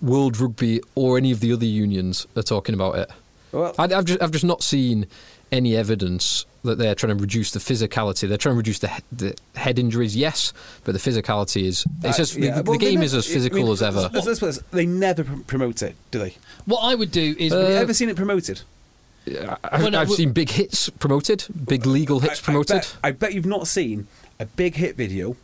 [0.00, 3.10] World Rugby or any of the other unions are talking about it.
[3.52, 5.06] Well, I, I've just I've just not seen
[5.52, 8.28] any evidence that they're trying to reduce the physicality.
[8.28, 10.52] They're trying to reduce the, he- the head injuries, yes,
[10.84, 13.28] but the physicality is it's uh, just yeah, the, the well, game never- is as
[13.28, 14.10] I physical mean, as ever.
[14.12, 16.34] let's- let's put this, They never promote it, do they?
[16.66, 18.60] What I would do is Uh, Have you ever seen it promoted?
[19.28, 22.76] I've, Well, no, I've w- seen big hits promoted, big legal hits I- promoted.
[22.76, 24.06] I bet, I bet you've not seen
[24.38, 25.36] a big hit video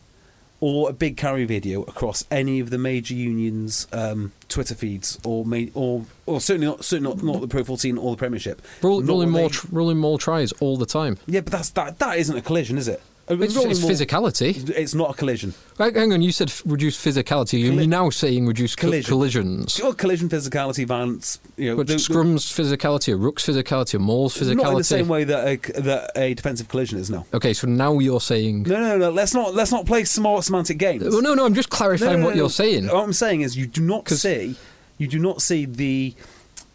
[0.63, 5.45] or a big carry video across any of the major unions' um, Twitter feeds, or
[5.45, 8.63] ma- or or certainly not certainly not, not the Pro 14 or the Premiership.
[8.81, 11.19] Rolling more, they- rolling more tries all the time.
[11.27, 11.99] yeah, but that's that.
[11.99, 13.03] That isn't a collision, is it?
[13.41, 14.69] It's, it's physicality.
[14.71, 15.55] It's not a collision.
[15.79, 17.61] Right, hang on, you said f- reduce physicality.
[17.61, 19.73] You're Colli- now saying reduce co- collisions.
[19.73, 21.39] Sure, collision, physicality, violence.
[21.57, 24.57] You know, But the- scrum's physicality, a ruck's physicality, a maul's physicality.
[24.57, 27.11] not in the same way that a, that a defensive collision is.
[27.11, 27.25] No.
[27.33, 28.65] Okay, so now you're saying.
[28.65, 29.11] No, no, no.
[29.11, 31.05] Let's not let's not play smart semantic games.
[31.05, 32.43] Well, no, no, I'm just clarifying no, no, what no.
[32.43, 32.87] you're saying.
[32.87, 34.57] What I'm saying is you do not see
[34.99, 36.15] you do not see the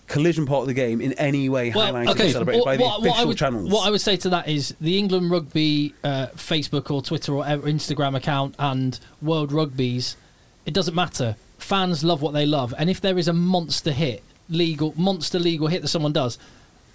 [0.07, 2.31] collision part of the game in any way Well, highlighted okay.
[2.31, 3.69] celebrated by the what, official what I would, channels.
[3.71, 7.43] What I would say to that is the England Rugby uh, Facebook or Twitter or
[7.43, 10.15] Instagram account and World Rugby's.
[10.65, 11.35] It doesn't matter.
[11.57, 15.67] Fans love what they love, and if there is a monster hit, legal monster legal
[15.67, 16.37] hit that someone does.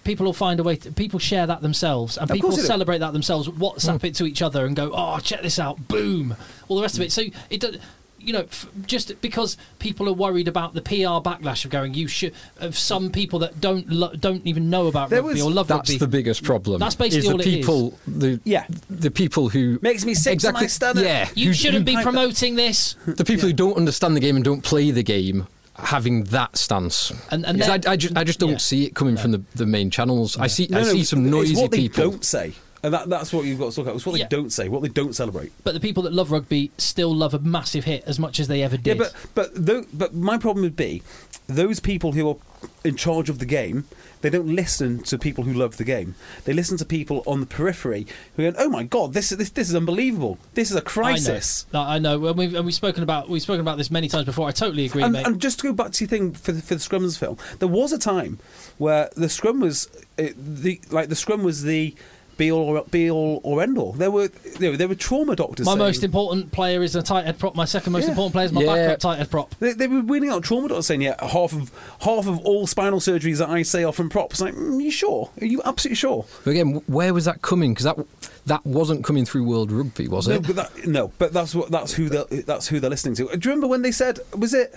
[0.03, 0.75] People will find a way.
[0.77, 2.67] To, people share that themselves, and Of people course they do.
[2.67, 3.47] celebrate that themselves.
[3.47, 6.35] WhatsApp it to each other and go, "Oh, check this out!" Boom,
[6.67, 7.11] all the rest of it.
[7.11, 7.77] So it does.
[8.23, 12.07] You know, f- just because people are worried about the PR backlash of going, you
[12.07, 15.51] should of some people that don't lo- don't even know about There rugby was- or
[15.51, 15.93] love That's rugby.
[15.93, 16.79] That's the biggest problem.
[16.79, 17.55] That's basically is the all it is.
[17.55, 18.65] people, The, Yeah.
[18.89, 21.03] the people who Makes me sick to exactly, my stomach.
[21.03, 22.95] Yeah, You who- shouldn't who- be promoting this.
[23.05, 27.11] the people who don't understand the game and don't play the game having that stance.
[27.31, 28.57] And- and Because I, I just, I just don't yeah.
[28.57, 30.37] see it coming from the, the main channels.
[30.37, 32.11] I see No, I no, see some it's noisy what they people.
[32.11, 32.53] don't say,
[32.83, 33.95] and that, that's what you've got to look at.
[33.95, 34.25] It's what Yeah.
[34.25, 35.51] they don't say, what they don't celebrate.
[35.63, 38.61] But the people that love rugby still love a massive hit as much as they
[38.61, 38.97] ever did.
[38.99, 41.01] Yeah, but but but my problem would be
[41.47, 42.37] those people who are
[42.83, 43.85] in charge of the game.
[44.21, 46.15] They don't listen to people who love the game.
[46.45, 48.07] They listen to people on the periphery
[48.37, 50.37] who go, "Oh my god, this this this is unbelievable.
[50.53, 51.83] This is a crisis." I know.
[51.83, 52.27] I know.
[52.27, 54.47] And we've, and we've spoken about we've spoken about this many times before.
[54.47, 55.25] I totally agree, And, mate.
[55.27, 57.67] and just to go back to your thing for the, for the scrums film, there
[57.67, 58.39] was a time
[58.77, 61.93] where the scrum was uh, the like the scrum was the
[62.37, 63.93] be all or, be all or end all.
[63.93, 64.29] There were
[64.59, 65.65] you know, there were trauma doctors.
[65.65, 67.55] my saying- most important player is a tight head prop.
[67.55, 68.09] My second most Yeah.
[68.09, 68.75] important player is my Yeah.
[68.87, 69.55] backup tight head prop.
[69.59, 71.71] They, they were winning out trauma doctors saying, "Yeah, half of
[72.01, 75.29] half of all spinal surgeries that I say are from props." Like, mm, you sure?
[75.41, 76.25] Are you absolutely sure?
[76.43, 77.73] But again, where was that coming?
[77.73, 77.97] Because that
[78.45, 80.47] that wasn't coming through World Rugby, was No, it?
[80.47, 83.23] but that, no, but that's what that's who they that's who they're listening to.
[83.25, 84.73] Do you remember when they said was it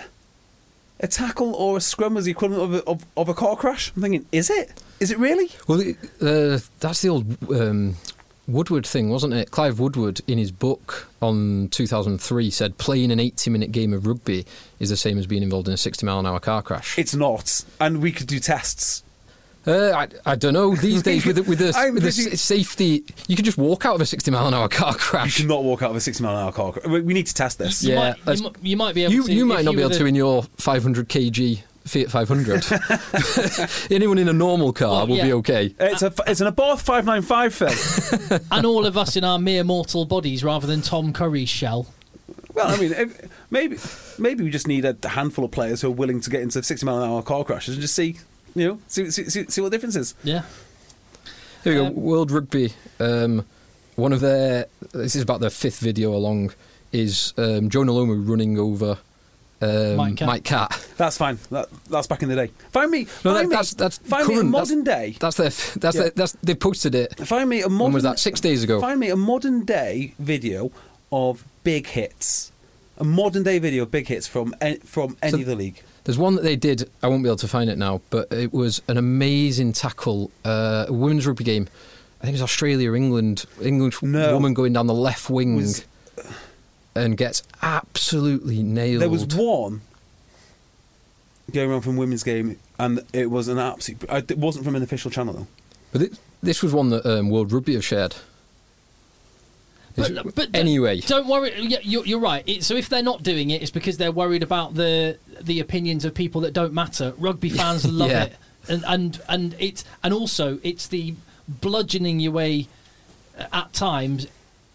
[1.00, 3.92] a tackle or a scrum was the equivalent of a, of, of a car crash?
[3.94, 4.72] I'm thinking, is it?
[5.00, 5.50] Is it really?
[5.68, 7.96] Well, uh, that's the old um,
[8.48, 9.50] Woodward thing, wasn't it?
[9.50, 14.46] Clive Woodward, in his book on 2003, said playing an 80 minute game of rugby
[14.80, 16.98] is the same as being involved in a 60 mile an hour car crash.
[16.98, 19.02] It's not, and we could do tests.
[19.66, 19.90] Uh,
[20.24, 20.76] I, I don't know.
[20.76, 23.84] These days, with the, with the, with the pretty- s- safety, you can just walk
[23.84, 25.00] out of a 60 mile an hour car crash.
[25.02, 25.36] You crash.
[25.38, 26.86] cannot walk out of a 60 mile an hour car crash.
[26.86, 27.82] We we need to test this.
[27.82, 29.32] You, Yeah, might, you, let's- you might be able You, to.
[29.34, 32.66] you might not be able the- to in your 500 kg Fiat 500.
[33.90, 35.24] Anyone in a normal car Well, will yeah.
[35.24, 35.74] be okay.
[35.78, 38.40] It's a it's an Abarth 595 film.
[38.50, 41.86] and all of us in our mere mortal bodies rather than Tom Curry's shell.
[42.54, 43.78] well, I mean, if, maybe
[44.18, 46.84] maybe we just need a handful of players who are willing to get into 60
[46.84, 48.16] mile an hour car crashes and just see,
[48.54, 50.14] you know, see see, see, see what the difference is.
[50.24, 50.42] Yeah.
[51.62, 51.86] Here we go.
[51.86, 52.72] Um, World Rugby.
[53.00, 53.44] Um,
[53.96, 54.66] one of their.
[54.92, 56.52] This is about their fifth video along.
[56.92, 58.98] Is um, Jonah Lomu running over
[59.62, 60.26] um, Mike Catt.
[60.28, 60.86] Mike Catt?
[60.96, 61.38] That's fine.
[61.50, 62.50] That, that's back in the day.
[62.72, 63.04] Find me.
[63.04, 65.16] No, find that, me that's that's find me a modern that's, day.
[65.18, 65.50] That's their.
[65.80, 66.02] That's Yeah.
[66.02, 67.18] their, that's they posted it.
[67.26, 67.84] Find me a modern.
[67.86, 68.18] When was that?
[68.18, 68.80] Six days ago.
[68.80, 70.70] Find me a modern day video
[71.12, 72.52] of big hits.
[72.98, 74.54] A modern day video of big hits from
[74.84, 75.82] from any So- of the league.
[76.04, 76.88] There's one that they did.
[77.02, 80.30] I won't be able to find it now, but it was an amazing tackle.
[80.44, 81.66] Uh, a women's rugby game.
[82.20, 83.44] I think it was Australia, or England.
[83.60, 84.32] England No.
[84.34, 85.84] woman going down the left wing Was-
[86.96, 89.02] and gets absolutely nailed.
[89.02, 89.82] There was one.
[91.52, 94.04] going around from women's game, and it was an absolute.
[94.08, 95.46] It wasn't from an official channel though.
[95.92, 98.16] But it, this was one that um, World Rugby have shared.
[99.94, 101.58] But, but anyway, don't worry.
[101.58, 102.44] Yeah, you're, you're right.
[102.46, 106.04] It, so if they're not doing it, it's because they're worried about the the opinions
[106.04, 107.14] of people that don't matter.
[107.16, 108.24] Rugby fans love Yeah.
[108.24, 108.36] it,
[108.68, 111.14] and and and it's and also it's the
[111.48, 112.68] bludgeoning your way
[113.38, 114.26] uh, at times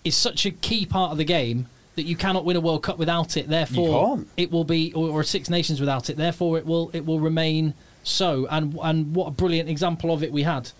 [0.03, 2.97] is such a key part of the game that you cannot win a World Cup
[2.97, 3.47] without it.
[3.49, 4.27] Therefore, can't.
[4.37, 6.17] it will be or, or Six Nations without it.
[6.17, 7.73] Therefore, it will it will remain
[8.03, 8.47] so.
[8.49, 10.71] And and what a brilliant example of it we had.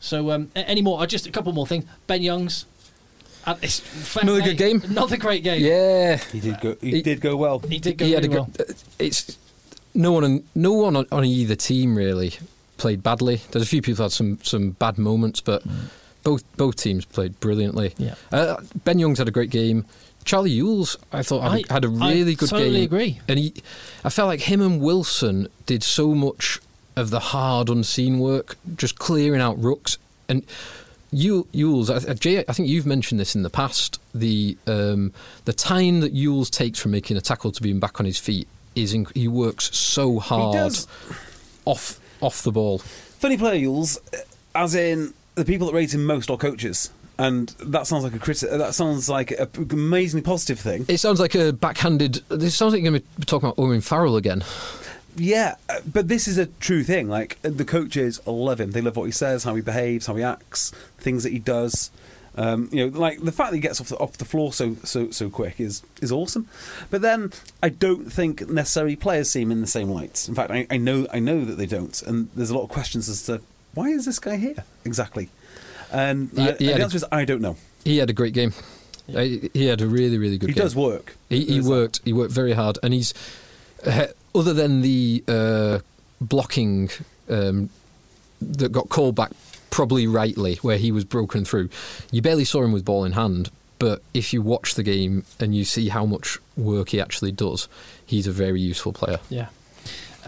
[0.00, 1.00] So um, any more?
[1.00, 1.84] uh, Just a couple more things.
[2.06, 2.66] Ben Youngs.
[3.46, 3.80] uh, it's
[4.16, 4.82] Another good game.
[4.84, 5.62] Another great game.
[5.64, 6.76] yeah, He did go.
[6.80, 7.60] He, He- did go well.
[7.60, 8.58] He did go he had a really good.
[8.58, 8.66] well.
[8.68, 9.38] uh, It's
[9.94, 12.34] no one, on, no one on, on either team really
[12.76, 13.40] played badly.
[13.50, 15.62] There's a few people had some some bad moments, but
[16.22, 17.94] both both teams played brilliantly.
[17.96, 18.16] Yeah.
[18.30, 19.86] Uh, ben Youngs had a great game.
[20.26, 22.84] Charlie Ewels, I thought had, a- I- had a I really good totally game.
[22.84, 23.20] agree.
[23.28, 23.54] And he,
[24.04, 26.58] I felt like him and Wilson did so much
[26.96, 29.96] of the hard unseen work, just clearing out rucks.
[30.28, 30.42] And
[31.12, 34.00] Ew- Ewels, I, Jay, I think you've mentioned this in the past.
[34.14, 35.12] The um,
[35.44, 38.48] the time that Ewels takes from making a tackle to being back on his feet
[38.74, 40.74] is inc- he works so hard
[41.64, 42.78] off off the ball.
[42.78, 43.98] Funny player Ewels,
[44.54, 48.18] as in the people that rate him most are coaches, and that sounds like a
[48.18, 50.84] criti- That sounds like an amazingly positive thing.
[50.88, 52.22] It sounds like a backhanded.
[52.28, 54.44] This sounds like you're going to be talking about Owen Farrell again.
[55.16, 57.08] Yeah, uh, but this is a true thing.
[57.08, 60.16] Like uh, the coaches love him; they love what he says, how he behaves, how
[60.16, 61.90] he acts, things that he does.
[62.38, 64.76] Um, you know, like the fact that he gets off the, off the floor so
[64.84, 66.48] so so quick is is awesome.
[66.90, 70.28] But then I don't think necessarily players see him in the same light.
[70.28, 72.68] In fact, I, I know I know that they don't, and there's a lot of
[72.68, 73.40] questions as to
[73.72, 75.30] why is this guy here exactly.
[75.92, 77.56] And He- I- he and had the a- answer is I don't know.
[77.84, 78.52] He had a great game.
[79.14, 79.20] Uh,
[79.52, 80.62] He had a really, really good He game.
[80.64, 81.16] does work.
[81.28, 81.70] He, he There's that.
[81.70, 82.00] worked.
[82.04, 83.14] He worked very hard, and he's
[83.86, 85.78] uh, other than the uh,
[86.20, 86.90] blocking
[87.28, 87.70] um,
[88.40, 89.30] that got called back,
[89.70, 91.68] probably rightly, where he was broken through.
[92.10, 95.54] You barely saw him with ball in hand, but if you watch the game and
[95.54, 97.68] you see how much work he actually does,
[98.04, 99.20] he's a very useful player.
[99.30, 99.46] Yeah.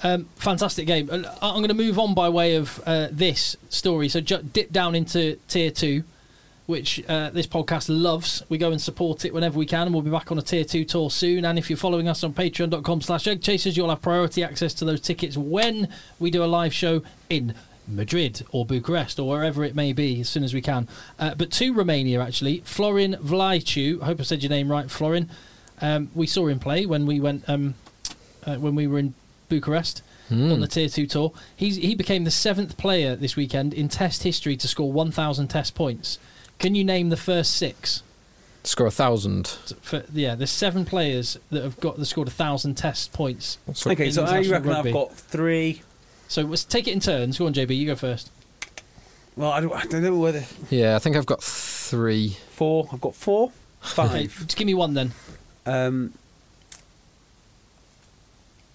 [0.03, 1.09] Um, fantastic game.
[1.11, 4.09] Uh, I'm going to move on by way of uh, this story.
[4.09, 6.05] So ju- dip down into tier two,
[6.67, 8.43] which uh, this podcast loves.
[8.49, 10.65] We go and support it whenever we can, and we'll be back on a tier
[10.65, 11.45] two tour soon.
[11.45, 14.85] And if you're following us on patreon.com slash egg chasers, you'll have priority access to
[14.85, 15.89] those tickets when
[16.19, 17.55] we do a live show in
[17.87, 20.87] Madrid or Bucharest or wherever it may be as soon as we can.
[21.19, 25.31] Uh, but to Romania, actually, Florin Vlaicu, I hope I said your name right, Florin.
[25.81, 27.75] Um, we saw him play when we went um,
[28.45, 29.15] uh, when we were in
[29.49, 31.33] Bucharest on the Tier 2 tour.
[31.57, 35.75] He's, he became the seventh player this weekend in Test history to score 1,000 Test
[35.75, 36.19] points.
[36.59, 38.03] Can you name the first six?
[38.65, 39.47] Score a thousand.
[39.81, 43.57] For, yeah, there's seven players that have got that scored a thousand Test points.
[43.73, 44.89] So- Okay, so I reckon rugby.
[44.91, 45.81] I've got three.
[46.27, 47.39] So let's take it in turns.
[47.39, 48.31] Go on, JB, you go first.
[49.37, 52.37] Well, I don't, I don't know whether Yeah, I think I've got three.
[52.51, 52.89] four.
[52.93, 53.47] I've got four,
[53.83, 53.95] Okay,
[54.27, 54.35] five.
[54.41, 55.13] just give me one then.
[55.65, 56.13] Um,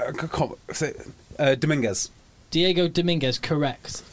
[0.07, 0.93] uh, c- com- say,
[1.39, 2.09] uh, Dominguez.
[2.51, 4.03] Diego Dominguez, correct.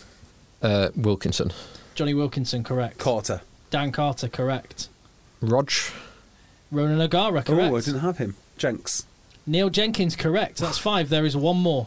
[0.63, 1.53] Uh, Wilkinson.
[1.95, 2.99] Jonny Wilkinson, correct.
[2.99, 3.43] Carter.
[3.71, 4.89] Dan Carter, correct.
[5.41, 5.71] Rog.
[6.71, 7.73] Ronan O'Gara, correct.
[7.73, 8.37] Oh, I didn't have him.
[8.57, 9.05] Jenks.
[9.47, 10.59] Neil Jenkins, correct.
[10.59, 11.09] That's five.
[11.09, 11.87] There is one more.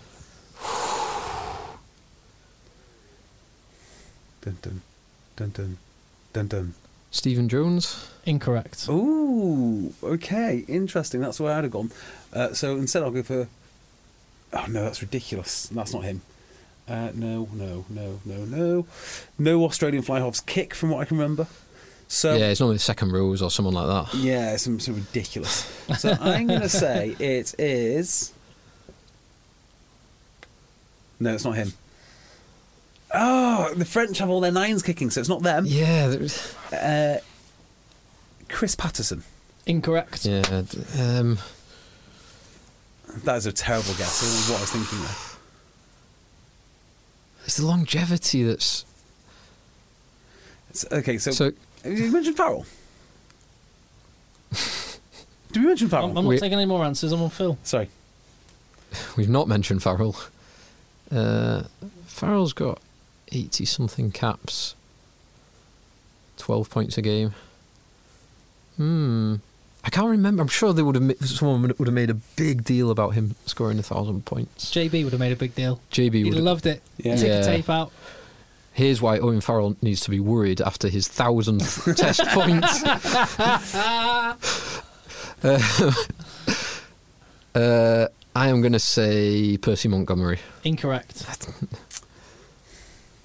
[4.42, 4.82] Dun dun
[5.38, 5.78] dun dun
[6.34, 6.74] dun dun.
[7.12, 8.10] Stephen Jones.
[8.26, 8.88] Incorrect.
[8.90, 11.22] Ooh, okay, interesting.
[11.22, 11.92] That's where I'd have gone.
[12.34, 13.48] Uh, so instead, I'll go for.
[14.54, 15.68] Oh no, that's ridiculous.
[15.68, 16.22] That's not him.
[16.88, 18.86] Uh, no, no, no, no, no,
[19.40, 21.48] no Australian fly halves kick from what I can remember.
[22.10, 24.14] So yeah, it's normally the second rules or someone like that.
[24.18, 25.66] Yeah, it's some so ridiculous.
[25.98, 28.34] So I'm going to say it is.
[31.20, 31.74] No, it's not him.
[33.16, 35.66] Oh, the French have all their nines kicking, so it's not them.
[35.68, 37.20] Yeah, there's- Uh,
[38.50, 39.24] Chris Paterson.
[39.66, 40.26] Incorrect.
[40.26, 40.64] yeah.
[40.70, 41.40] d- Um,
[43.24, 44.22] That is a terrible guess.
[44.22, 45.16] I don't what I was thinking there.
[47.46, 48.86] it's the longevity that's
[50.72, 51.52] It's- okay, so, so.
[51.86, 52.66] you mentioned Farrell.
[55.52, 56.06] Did we mention Farrell?
[56.12, 57.12] I'm, I'm not We- taking any more answers.
[57.12, 57.58] I'm on Phil.
[57.64, 57.90] Sorry.
[59.16, 60.16] We've not mentioned Farrell.
[61.12, 61.64] Uh,
[62.06, 62.80] Farrell's got
[63.32, 64.76] eighty something caps,
[66.38, 67.34] twelve points a game.
[68.78, 69.36] Hmm.
[69.86, 70.42] I can't remember.
[70.42, 71.04] I'm sure they would have.
[71.04, 74.72] ma- Someone would would have made a big deal about him scoring a thousand points.
[74.74, 75.82] JB would have made a big deal.
[75.92, 76.34] JB would.
[76.36, 76.82] have loved it.
[76.98, 77.16] Yeah.
[77.16, 77.40] Take Yeah.
[77.42, 77.92] the tape out.
[78.72, 82.66] Here's why Owen Farrell needs to be worried after his thousandth test point.
[85.44, 85.92] Uh,
[87.56, 90.40] uh, I am going to say Percy Montgomery.
[90.64, 91.26] Incorrect.
[91.42, 91.68] Do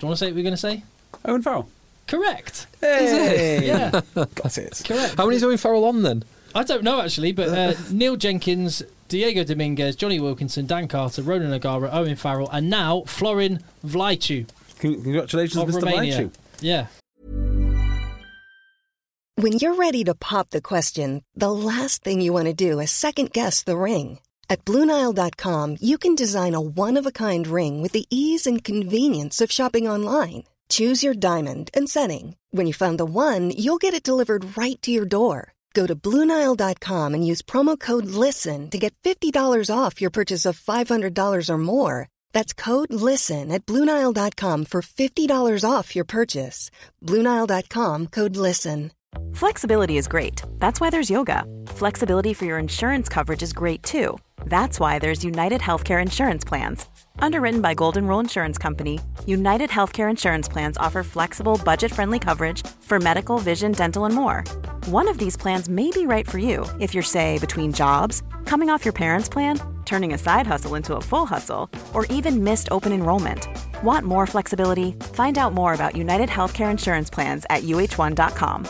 [0.00, 0.82] you want to say what we're going to say?
[1.24, 1.68] Owen Farrell.
[2.08, 2.66] Correct.
[2.80, 4.82] Hey, Yeah, got it.
[4.84, 5.14] correct.
[5.16, 6.24] How many is Owen Farrell on then?
[6.54, 11.52] I don't know actually, but uh, Neil Jenkins, Diego Dominguez, Jonny Wilkinson, Dan Carter, Ronan
[11.52, 14.46] O'Gara, Owen Farrell, and now Florin Vlaicu
[14.78, 15.82] Congratulations, of Mr.
[15.82, 16.18] Romania.
[16.18, 16.34] Blanchu.
[16.60, 16.86] Yeah.
[19.36, 22.90] When you're ready to pop the question, the last thing you want to do is
[22.90, 24.18] second guess the ring.
[24.50, 28.64] At Bluenile.com, you can design a one of a kind ring with the ease and
[28.64, 30.44] convenience of shopping online.
[30.68, 32.36] Choose your diamond and setting.
[32.50, 35.54] When you find the one, you'll get it delivered right to your door.
[35.78, 40.58] Go to Bluenile.com and use promo code LISTEN to get $50 off your purchase of
[40.58, 42.08] $500 or more.
[42.32, 46.72] That's code LISTEN at Bluenile.com for $50 off your purchase.
[47.06, 48.90] Bluenile.com code LISTEN.
[49.34, 50.42] Flexibility is great.
[50.58, 51.44] That's why there's yoga.
[51.68, 54.18] Flexibility for your insurance coverage is great too.
[54.46, 56.86] That's why there's United Healthcare Insurance Plans.
[57.20, 62.66] Underwritten by Golden Rule Insurance Company, United Healthcare Insurance Plans offer flexible, budget friendly coverage
[62.80, 64.44] for medical, vision, dental, and more.
[64.86, 68.70] One of these plans may be right for you if you're, say, between jobs, coming
[68.70, 72.68] off your parents' plan, turning a side hustle into a full hustle, or even missed
[72.70, 73.48] open enrollment.
[73.82, 74.92] Want more flexibility?
[75.14, 78.66] Find out more about United Healthcare Insurance Plans at uh1.com.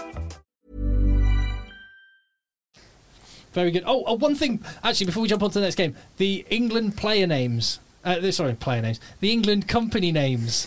[3.53, 3.83] Very good.
[3.87, 6.97] Oh, oh, one thing actually before we jump on to the next game, the England
[6.97, 7.81] player names.
[8.17, 9.01] Uh, sorry, player names.
[9.21, 10.67] The England company names.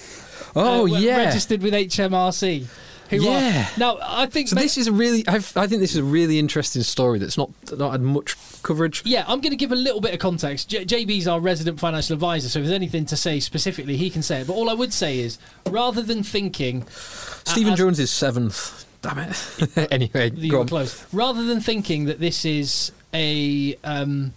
[0.56, 1.18] Oh uh, yeah.
[1.18, 2.66] registered with HMRC.
[3.10, 3.68] Who Yeah.
[3.76, 6.04] Are, now I think So this is a really, I've, I think this is a
[6.04, 9.02] really interesting story that's not not had much coverage.
[9.06, 10.70] Yeah, I'm going to give a little bit of context.
[10.70, 14.22] J- JB's our resident financial advisor, so if there's anything to say specifically, he can
[14.22, 14.48] say it.
[14.48, 15.40] But all I would say is,
[15.70, 18.86] rather than thinking Stephen as- Jones is seventh.
[19.02, 19.88] Damn it.
[19.92, 24.32] anyway, you were close, rather than thinking that this is a um,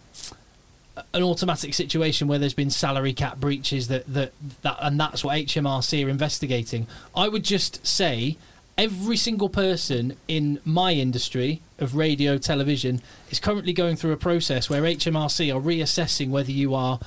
[1.12, 4.32] an automatic situation where there's been salary cap breaches that, that
[4.62, 6.86] that and that's what HMRC are investigating,
[7.16, 8.36] I would just say
[8.76, 14.68] every single person in my industry of radio television is currently going through a process
[14.68, 16.98] where HMRC are reassessing whether you are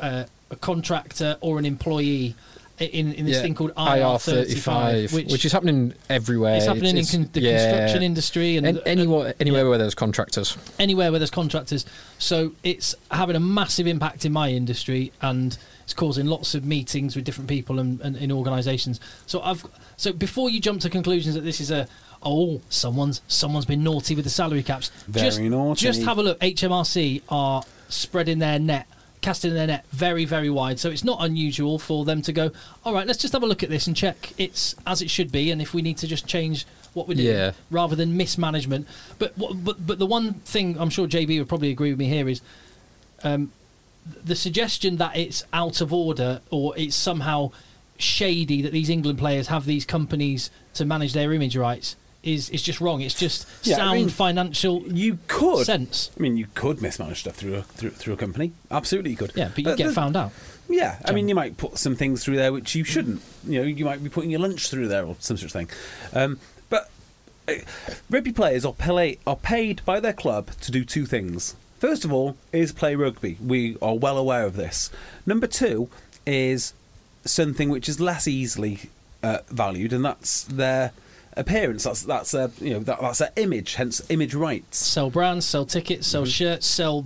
[0.00, 2.34] uh, a contractor or an employee
[2.80, 6.56] in in this Yeah, thing called IR35, which, which is happening everywhere.
[6.56, 7.68] it's happening It's- in con- the yeah.
[7.70, 10.56] construction industry and An- anywhere, anywhere where there's contractors.
[10.78, 11.84] anywhere where there's contractors.
[12.18, 17.16] So it's having a massive impact in my industry, and it's causing lots of meetings
[17.16, 19.00] with different people and, and in organisations.
[19.26, 19.64] So I've
[19.96, 21.88] so before you jump to conclusions that this is a
[22.22, 24.90] oh someone's someone's been naughty with the salary caps.
[25.08, 25.80] Very just, naughty.
[25.80, 26.40] Just have a look.
[26.40, 28.86] HMRC are spreading their net.
[29.20, 32.50] Casting their net very, very wide, so it's not unusual for them to go.
[32.84, 35.32] All right, let's just have a look at this and check it's as it should
[35.32, 37.52] be, and if we need to just change what we're doing, Yeah.
[37.70, 38.86] rather than mismanagement.
[39.18, 42.28] But but but the one thing I'm sure JB would probably agree with me here
[42.28, 42.40] is
[43.24, 43.50] um,
[44.24, 47.50] the suggestion that it's out of order or it's somehow
[47.98, 51.96] shady that these England players have these companies to manage their image rights
[52.34, 53.00] is is just wrong.
[53.00, 55.66] It's just Yeah, I sound mean, financial You could.
[55.66, 56.10] sense.
[56.16, 58.52] I mean, you could mismanage stuff through a, through, through a company.
[58.70, 59.32] Absolutely, you could.
[59.34, 60.32] Yeah, but you get found out.
[60.68, 63.22] Yeah, I mean, you might put some things through there which you shouldn't.
[63.46, 65.70] You know, you might be putting your lunch through there or some such thing.
[66.12, 66.90] Um, but
[67.48, 67.54] uh,
[68.10, 68.74] rugby players are,
[69.26, 71.56] are paid by their club to do two things.
[71.78, 73.38] First of all, is play rugby.
[73.44, 74.90] We are well aware of this.
[75.24, 75.88] Number two
[76.26, 76.74] is
[77.24, 78.90] something which is less easily
[79.22, 80.92] uh, valued, and that's their
[81.38, 81.84] appearance.
[81.84, 83.74] That's that's their you know that, that's an image.
[83.76, 84.78] Hence, image rights.
[84.78, 86.28] Sell brands, sell tickets, sell Mm-hmm.
[86.30, 87.04] shirts, sell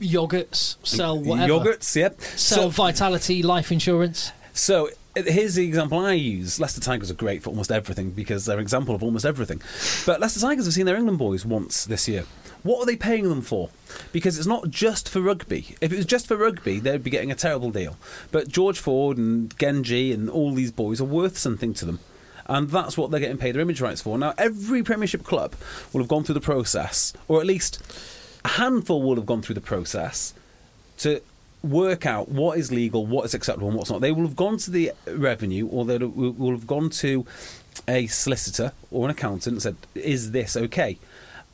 [0.00, 1.52] yogurts, sell whatever.
[1.52, 2.20] Yogurts, yep.
[2.20, 4.32] Sell So- vitality life insurance.
[4.52, 6.58] So uh, here's the example I use.
[6.60, 9.60] Leicester Tigers are great for almost everything because they're an example of almost everything.
[10.06, 12.24] But Leicester Tigers have seen their England boys once this year.
[12.62, 13.70] What are they paying them for?
[14.12, 15.76] Because it's not just for rugby.
[15.80, 17.96] If it was just for rugby, they'd be getting a terrible deal.
[18.32, 22.00] But George Ford and Genge and all these boys are worth something to them.
[22.46, 24.18] And that's what they're getting paid their image rights for.
[24.18, 25.54] Now, every Premiership club
[25.92, 27.80] will have gone through the process, or at least
[28.44, 30.34] a handful will have gone through the process
[30.98, 31.20] to
[31.62, 34.00] work out what is legal, what is acceptable, and what's not.
[34.00, 37.26] They will have gone to the revenue, or they will have gone to
[37.86, 40.98] a solicitor or an accountant and said, "Is this okay?"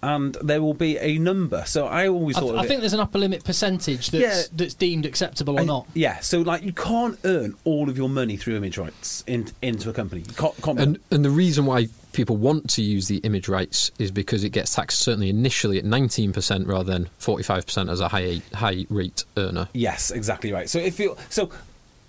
[0.03, 1.65] And there will be a number.
[1.67, 2.47] So I always I, thought.
[2.49, 4.43] th- of I it- think there's an upper limit percentage that's Yeah.
[4.55, 5.87] that's deemed acceptable or I- not.
[5.95, 9.89] Yeah, so like you can't earn all of your money through image rights in, into
[9.91, 10.23] a company.
[10.29, 13.91] You can't, can't And and the reason why people want to use the image rights
[13.99, 18.43] is because it gets taxed certainly initially at 19% rather than 45% as a high
[18.55, 19.69] high rate earner.
[19.73, 20.69] Yes, exactly right.
[20.69, 21.51] So if you so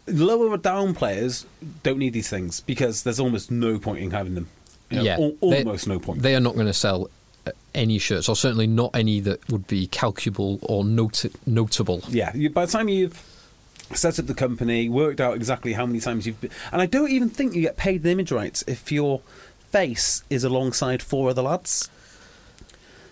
[0.07, 1.45] lower down players
[1.83, 4.47] don't need these things because there's almost no point in having them.
[4.89, 6.21] You know, yeah, al- almost no point.
[6.21, 7.09] They are not going to sell
[7.73, 12.01] any shirts, or certainly not any that would be calculable or noti- notable.
[12.09, 13.21] Yeah, you, by the time you've
[13.93, 17.09] set up the company, worked out exactly how many times you've been, and I don't
[17.11, 19.21] even think you get paid the image rights if your
[19.71, 21.89] face is alongside four other lads.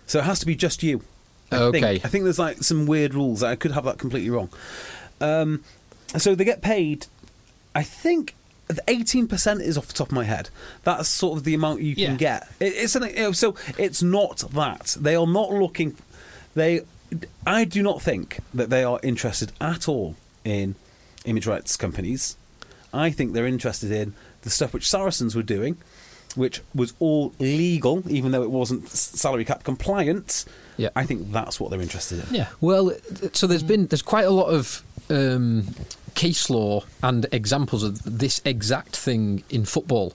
[0.06, 1.02] So it has to be just you.
[1.50, 1.80] I Okay.
[1.80, 2.04] Think.
[2.04, 3.42] I think there's like some weird rules.
[3.42, 4.50] I could have that completely wrong.
[5.20, 5.64] Um,
[6.16, 7.06] so they get paid.
[7.74, 8.34] I think
[8.88, 10.50] eighteen percent is off the top of my head.
[10.84, 12.16] That's sort of the amount you can Yeah.
[12.16, 12.48] get.
[12.60, 15.96] It, it's an, you know, so it's not that they are not looking.
[16.54, 16.80] They,
[17.46, 20.74] I do not think that they are interested at all in
[21.24, 22.36] image rights companies.
[22.92, 25.76] I think they're interested in the stuff which Saracens were doing,
[26.34, 30.44] which was all legal, even though it wasn't salary cap compliant.
[30.78, 30.88] Yeah.
[30.96, 32.34] I think that's what they're interested in.
[32.34, 32.48] Yeah.
[32.60, 32.92] Well,
[33.32, 35.66] so there's been there's quite a lot of um,
[36.16, 40.14] case law and examples of this exact thing in football.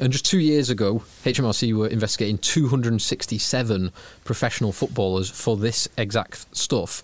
[0.00, 3.90] And just two years ago, HMRC were investigating 267
[4.24, 7.02] professional footballers for this exact stuff.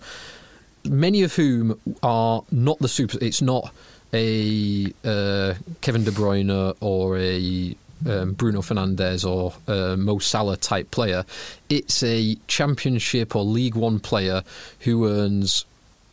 [0.85, 3.17] Many of whom are not the super.
[3.19, 3.73] It's not
[4.13, 7.75] a uh, Kevin De Bruyne or a
[8.07, 11.25] um, Bruno Fernandes or uh, Mo Salah type player.
[11.69, 14.43] It's a Championship or League One player
[14.81, 15.65] who earns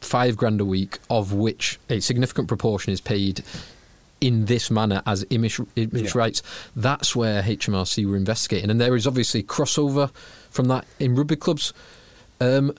[0.03, 3.42] five grand a week, of which a significant proportion is paid
[4.20, 6.18] in this manner as image, image Yeah.
[6.18, 6.42] rights.
[6.76, 10.11] That's where HMRC were investigating, and there is obviously crossover
[10.50, 11.72] from that in rugby clubs.
[12.40, 12.72] Um,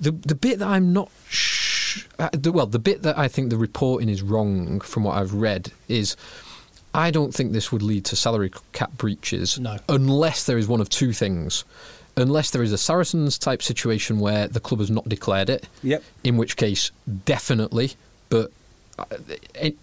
[0.00, 3.50] the the bit that I'm not sh- uh, the, well, the bit that I think
[3.50, 6.16] the reporting is wrong from what I've read is.
[6.96, 9.78] I don't think this would lead to salary cap breaches No.
[9.88, 11.64] unless there is one of two things.
[12.16, 16.02] Unless there is a Saracens type situation where the club has not declared it, Yep.
[16.22, 16.90] in which case
[17.24, 17.92] definitely.
[18.28, 18.52] But
[18.98, 19.04] uh,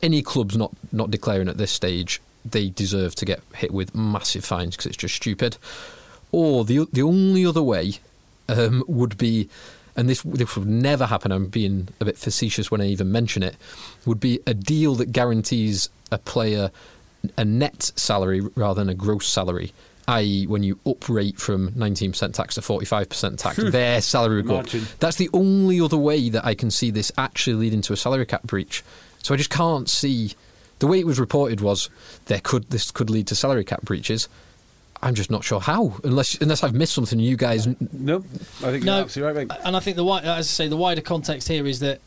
[0.02, 4.46] any club's not not declaring at this stage, they deserve to get hit with massive
[4.46, 5.58] fines because it's just stupid.
[6.32, 7.96] Or the the only other way
[8.48, 9.50] um, would be,
[9.98, 11.32] and this this would never happen.
[11.34, 13.58] I'm being a bit facetious when I even mention it.
[14.06, 16.72] Would be a deal that guarantees a player
[17.38, 19.74] a net salary rather than a gross salary.
[20.12, 23.70] I.e., when you uprate from 19% tax to 45% tax, hmm.
[23.70, 24.68] their salary would go up.
[25.00, 28.26] That's the only other way that I can see this actually leading to a salary
[28.26, 28.84] cap breach.
[29.24, 30.34] So I just can't see.
[30.80, 31.90] The way it was reported was
[32.26, 34.28] there could this could lead to salary cap breaches.
[35.02, 37.20] I'm just not sure how, unless unless I've missed something.
[37.20, 39.58] You guys, No, I think No, you're absolutely right, mate.
[39.64, 42.02] and I think the wi- as I say, the wider context here is that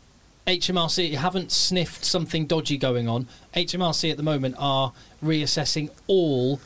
[0.45, 3.27] HMRC haven't sniffed something dodgy going on.
[3.55, 4.93] HMRC at the moment are
[5.23, 6.59] reassessing all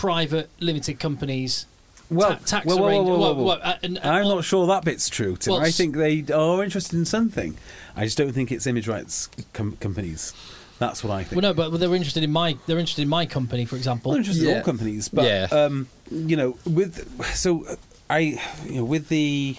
[0.00, 1.66] private limited companies.
[2.08, 4.24] Well, ta- tax well, whoa, whoa, arrange- whoa, whoa, well, well, uh, and- and I'm
[4.28, 5.52] not sure that bit's true, Tim.
[5.52, 7.56] Well, I s- think they are interested in something.
[7.94, 10.32] I just don't think it's image rights com- companies.
[10.78, 11.40] That's what I think.
[11.42, 14.10] Well, no, but they're interested in my they're interested in my company, for example.
[14.12, 15.46] Well, interested in all companies, but Yeah.
[15.52, 16.94] um, you know, with
[17.36, 17.76] so uh,
[18.08, 19.56] I, you know, with the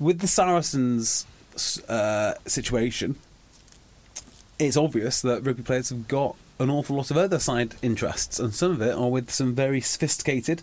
[0.00, 1.24] with the Saracens
[1.88, 3.14] uh, situation,
[4.58, 8.54] it's obvious that rugby players have got an awful lot of other side interests, and
[8.54, 10.62] some of it are with some very sophisticated,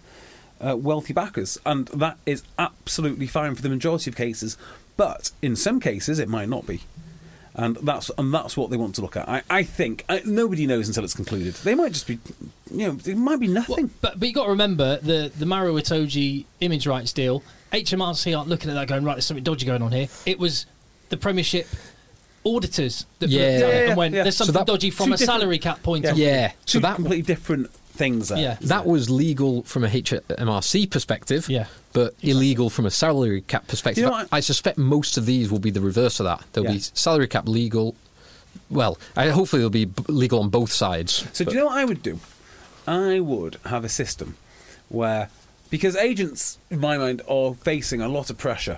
[0.60, 4.58] uh, wealthy backers, and that is absolutely fine for the majority of cases.
[4.98, 6.82] But in some cases, it might not be.
[7.56, 9.28] And that's and that's what they want to look at.
[9.28, 11.56] I, I think I, nobody knows until it's concluded.
[11.56, 12.20] They might just be,
[12.72, 13.90] you know, it might be Well, nothing.
[14.02, 17.44] but but you got to remember the the Maro Itoje image rights deal.
[17.74, 19.16] HMRC aren't looking at that going right.
[19.16, 20.08] There's something dodgy going on here.
[20.26, 20.68] It was
[21.10, 21.68] the Premiership
[22.46, 23.40] auditors that Yeah.
[23.42, 24.24] looked at Yeah, it yeah, and went, yeah.
[24.24, 26.10] "There's So something that- dodgy from a salary cap point Yeah.
[26.12, 26.48] of view." yeah.
[26.66, 28.30] Two So that completely different things.
[28.30, 28.38] There.
[28.38, 28.58] Yeah.
[28.62, 31.66] that was legal from a HMRC perspective, Yeah.
[31.92, 34.02] but illegal from a salary cap perspective.
[34.04, 34.30] You know what?
[34.32, 36.44] I suspect most of these will be the reverse of that.
[36.54, 36.72] They'll Yeah.
[36.74, 37.96] be salary cap legal.
[38.70, 41.26] Well, I, hopefully they'll be b- legal on both sides.
[41.34, 42.20] So do you know what I would do?
[42.88, 44.36] I would have a system
[44.88, 45.30] where,
[45.70, 48.78] because agents, in my mind, are facing a lot of pressure,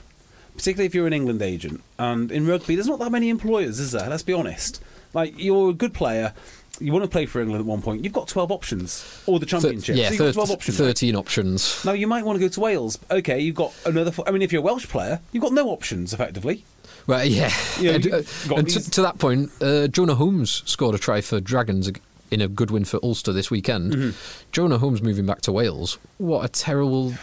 [0.56, 1.82] particularly if you're an England agent.
[1.99, 4.10] And in rugby, there's not that many employers, is there?
[4.10, 4.82] Let's be honest.
[5.14, 6.34] Like you're a good player,
[6.80, 8.04] you want to play for England at one point.
[8.04, 9.95] You've got 12 options, or the championship.
[9.97, 10.78] yeah, so thir- 12 options.
[10.78, 11.84] 13 options.
[11.86, 12.97] Now you might want to go to Wales.
[13.12, 14.12] Okay, you've got another.
[14.12, 16.64] Fo- I mean, if you're a Welsh player, you've got no options effectively.
[17.08, 17.52] Well, yeah.
[17.80, 18.22] Yeah, and uh,
[18.56, 22.02] and to, to that point, uh, Jonah Holmes scored a try for Dragons ag-
[22.32, 23.94] in a good win for Ulster this weekend.
[23.94, 24.50] Mm-hmm.
[24.52, 26.00] Jonah Holmes moving back to Wales.
[26.18, 27.14] What a terrible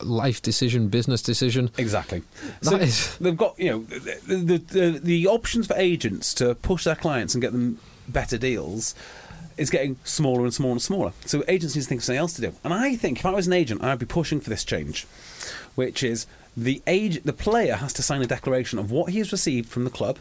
[0.00, 1.70] life decision, business decision.
[1.76, 2.22] Exactly.
[2.62, 6.54] That so is- they've got you know the, the, the the options for agents to
[6.54, 8.94] push their clients and get them better deals
[9.56, 11.12] is getting smaller and smaller and smaller.
[11.26, 12.54] So agents need to think of something else to do.
[12.64, 15.06] And I think if I was an agent, I'd be pushing for this change,
[15.74, 16.26] which is
[16.56, 19.84] the age the player has to sign a declaration of what he has received from
[19.84, 20.18] the club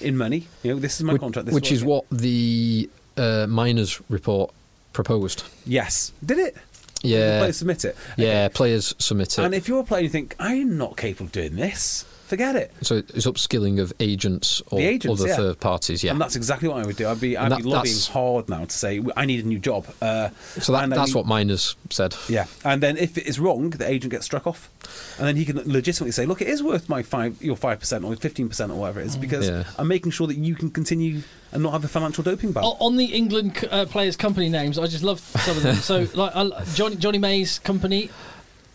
[0.00, 0.48] in money.
[0.62, 1.46] You know, this is my which, contract.
[1.46, 4.52] This which is what the uh, Myners report
[4.92, 5.44] proposed.
[5.66, 6.12] Yes.
[6.24, 6.56] Did it?
[7.02, 7.40] Yeah.
[7.40, 7.96] players submit it.
[8.16, 9.44] Yeah, players submit it.
[9.44, 12.72] And if you're a player you think, I'm not capable of doing this, forget it.
[12.80, 15.36] so it's upskilling of agents or The agents, other yeah.
[15.36, 16.02] third parties.
[16.02, 17.06] Yeah, And that's exactly what I would do.
[17.08, 19.48] I'd be, I'd And be that- lobbying that's- hard now to say, I need a
[19.48, 19.86] new job.
[20.00, 22.14] Uh, so that, that's mean- what Myners said.
[22.28, 24.70] Yeah, and then if it is wrong, the agent gets struck off,
[25.18, 28.04] and then he can legitimately say, "Look, it is worth my five, your five percent
[28.04, 29.64] or fifteen percent or whatever it is, because Yeah.
[29.78, 31.22] I'm making sure that you can continue
[31.52, 34.86] and not have a financial doping ban." On the England uh, players' company names, I
[34.86, 35.76] just love some of them.
[35.90, 38.10] so, like I, Johnny, Johnny May's company,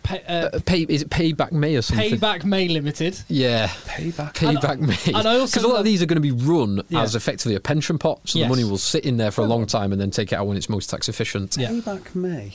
[0.08, 2.12] pay, uh, Uh, pay is it Payback May or something?
[2.12, 3.20] Payback May Limited.
[3.28, 4.34] Yeah, Payback.
[4.34, 5.14] Payback May.
[5.14, 7.02] and I also because a lot of these are going to be run Yeah.
[7.02, 8.46] as effectively a pension pot, so Yes.
[8.46, 10.48] the money will sit in there for a long time and then take it out
[10.48, 11.56] when it's most tax efficient.
[11.60, 11.70] Yeah.
[11.70, 12.54] Payback May.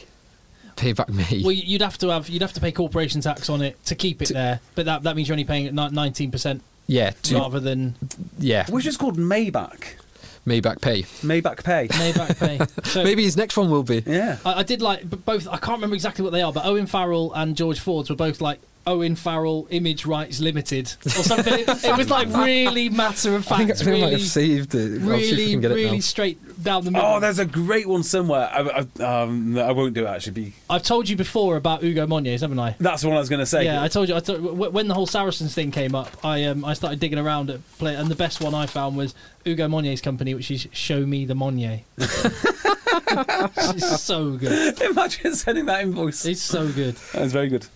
[0.77, 1.43] Payback May.
[1.43, 4.23] Well, you'd have to have you'd have to pay corporation tax on it to keep
[4.23, 7.95] it there, but that that means you're only paying nineteen percent yeah, to, rather than
[8.39, 9.85] yeah, Which is called Maybach.
[10.47, 11.03] Mayback Pay.
[11.23, 11.89] Maybach Pay.
[11.89, 12.59] Mayback pay.
[12.85, 14.03] So Maybe his next one will be.
[14.07, 14.39] yeah.
[14.45, 15.47] I, I did like both.
[15.47, 18.41] I can't remember exactly what they are, but Owen Farrell and George Fords were both
[18.41, 21.61] like Owen Farrell Image Rights Limited or something.
[21.61, 24.13] it, it was like really matter of fact, I think, I think I might really,
[24.13, 24.79] have saved it.
[24.79, 26.01] I'll see if I really, get it really now.
[26.01, 27.09] straight down the middle.
[27.09, 28.49] Oh, there's a great one somewhere.
[28.53, 30.33] I, I, um, I won't do it actually.
[30.33, 32.77] Be I've told you before about Hugo Monye's, haven't I?
[32.81, 33.65] that's the one I was going to say.
[33.65, 34.17] Yeah, I told you.
[34.17, 37.51] I told, when the whole Saracens thing came up, I um, I started digging around
[37.51, 39.15] at play, and the best one I found was
[39.45, 41.83] Hugo Monye's company, which is Show Me the Monye.
[43.67, 44.81] it's so good.
[44.81, 46.25] Imagine sending that invoice.
[46.25, 46.97] It's so good.
[47.13, 47.67] That's very good.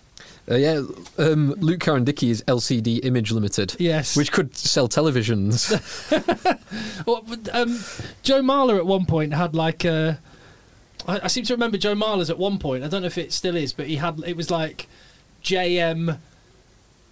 [0.49, 0.81] Uh, yeah,
[1.17, 3.75] um, Luke Cowan Dickie is LCD Image Limited.
[3.79, 4.15] Yes.
[4.15, 5.73] Which could sell televisions.
[7.05, 7.23] Well,
[7.53, 7.79] um,
[8.23, 10.19] Joe Marler at one point had like a.
[11.07, 12.83] I, I seem to remember Joe Marler's at one point.
[12.83, 14.21] I don't know if it still is, but he had.
[14.25, 14.87] It was like
[15.43, 16.17] JM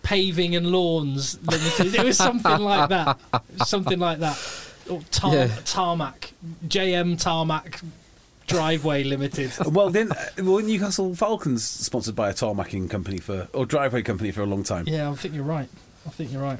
[0.03, 1.95] Paving and Lawns Limited.
[1.95, 3.17] it was something like that.
[3.65, 4.37] Something like that.
[4.89, 5.47] Or tar- Yeah.
[5.65, 6.33] tarmac.
[6.67, 7.79] JM Tarmac
[8.47, 9.51] Driveway Limited.
[9.65, 14.41] Well, then, well, Newcastle Falcons sponsored by a tarmacking company for or driveway company for
[14.41, 14.85] a long time.
[14.87, 15.69] Yeah, I think you're right.
[16.05, 16.59] I think you're right.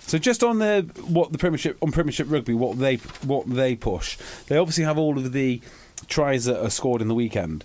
[0.00, 4.16] So just on the what the Premiership on Premiership rugby, what they what they push,
[4.46, 5.60] they obviously have all of the
[6.06, 7.64] tries that are scored in the weekend,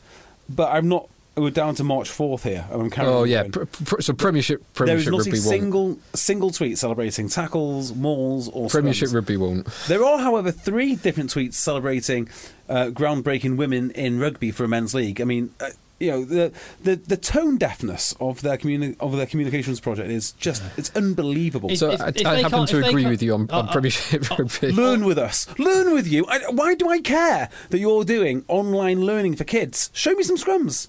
[0.50, 1.08] but I'm not.
[1.38, 3.14] We're down to March fourth here, and I'm carrying.
[3.14, 5.44] oh yeah, pr- pr- so Premiership there is not rugby a won't.
[5.44, 9.14] single single tweet celebrating tackles, mauls, or Premiership scrums.
[9.16, 9.68] rugby won't.
[9.88, 12.28] There are, however, three different tweets celebrating
[12.68, 15.22] uh, groundbreaking women in rugby for a men's league.
[15.22, 15.70] I mean, uh,
[16.02, 16.52] you know, the,
[16.84, 21.72] the the tone deafness of their communi- of their communications project is just it's unbelievable.
[21.72, 23.72] If- So if- I, if I happen to agree with you on, on Uh, uh,
[23.72, 24.72] Premiership rugby.
[24.74, 25.48] Learn with us.
[25.58, 26.26] Learn with you.
[26.28, 29.90] I, why do I care that you're doing online learning for kids?
[29.94, 30.88] Show me some scrums.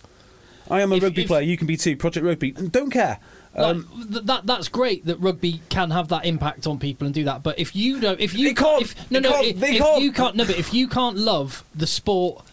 [0.72, 1.42] I am a If- rugby if- player.
[1.42, 1.96] You can be too.
[1.96, 2.52] Project Rugby.
[2.52, 3.18] Don't care.
[3.54, 7.14] Um, like, th- that that's great that rugby can have that impact on people and
[7.14, 7.42] do that.
[7.42, 8.82] But if you don't, if you can't.
[8.82, 9.46] if, no, no, can't.
[9.46, 10.02] if, if can't.
[10.02, 12.44] you can't, no, but if you can't love the sport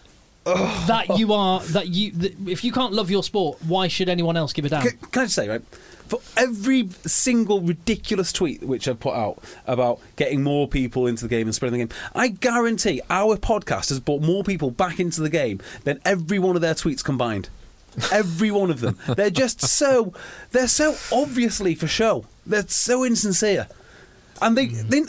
[0.43, 4.36] that you are, that you, that, if you can't love your sport, why should anyone
[4.36, 4.82] else give a damn?
[4.82, 5.61] Can, can I just say, right?
[6.07, 11.30] For every single ridiculous tweet which I've put out about getting more people into the
[11.30, 15.22] game and spreading the game, I guarantee our podcast has brought more people back into
[15.22, 17.49] the game than every one of their tweets combined.
[18.12, 18.98] Every one of them.
[19.08, 20.14] They're just so.
[20.52, 22.26] They're so obviously for show.
[22.46, 23.68] They're so insincere.
[24.42, 25.02] And they, they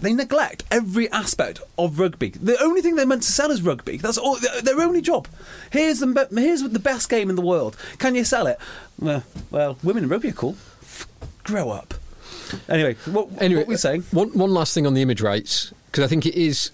[0.00, 2.30] they neglect every aspect of rugby.
[2.30, 3.96] The only thing they're meant to sell is rugby.
[3.96, 4.38] That's all.
[4.62, 5.26] Their only job.
[5.70, 7.76] Here's the here's the best game in the world.
[7.98, 8.58] Can you sell it?
[8.98, 10.56] Well, well women in rugby are cool.
[10.82, 11.08] F-
[11.42, 11.94] grow up.
[12.68, 14.02] Anyway, what, Anyway, what were we saying?
[14.02, 16.70] Uh, one, one last thing on the image rights, because I think it is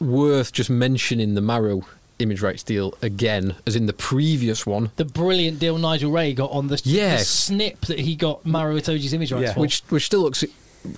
[0.00, 1.84] worth just mentioning the Maro
[2.20, 6.50] image rights deal again, as in the previous one, The brilliant deal Nigel Wray got
[6.50, 9.54] on the, the snip that he got Maro Itoje's image rights Yeah.
[9.54, 9.60] for.
[9.60, 10.42] which which still looks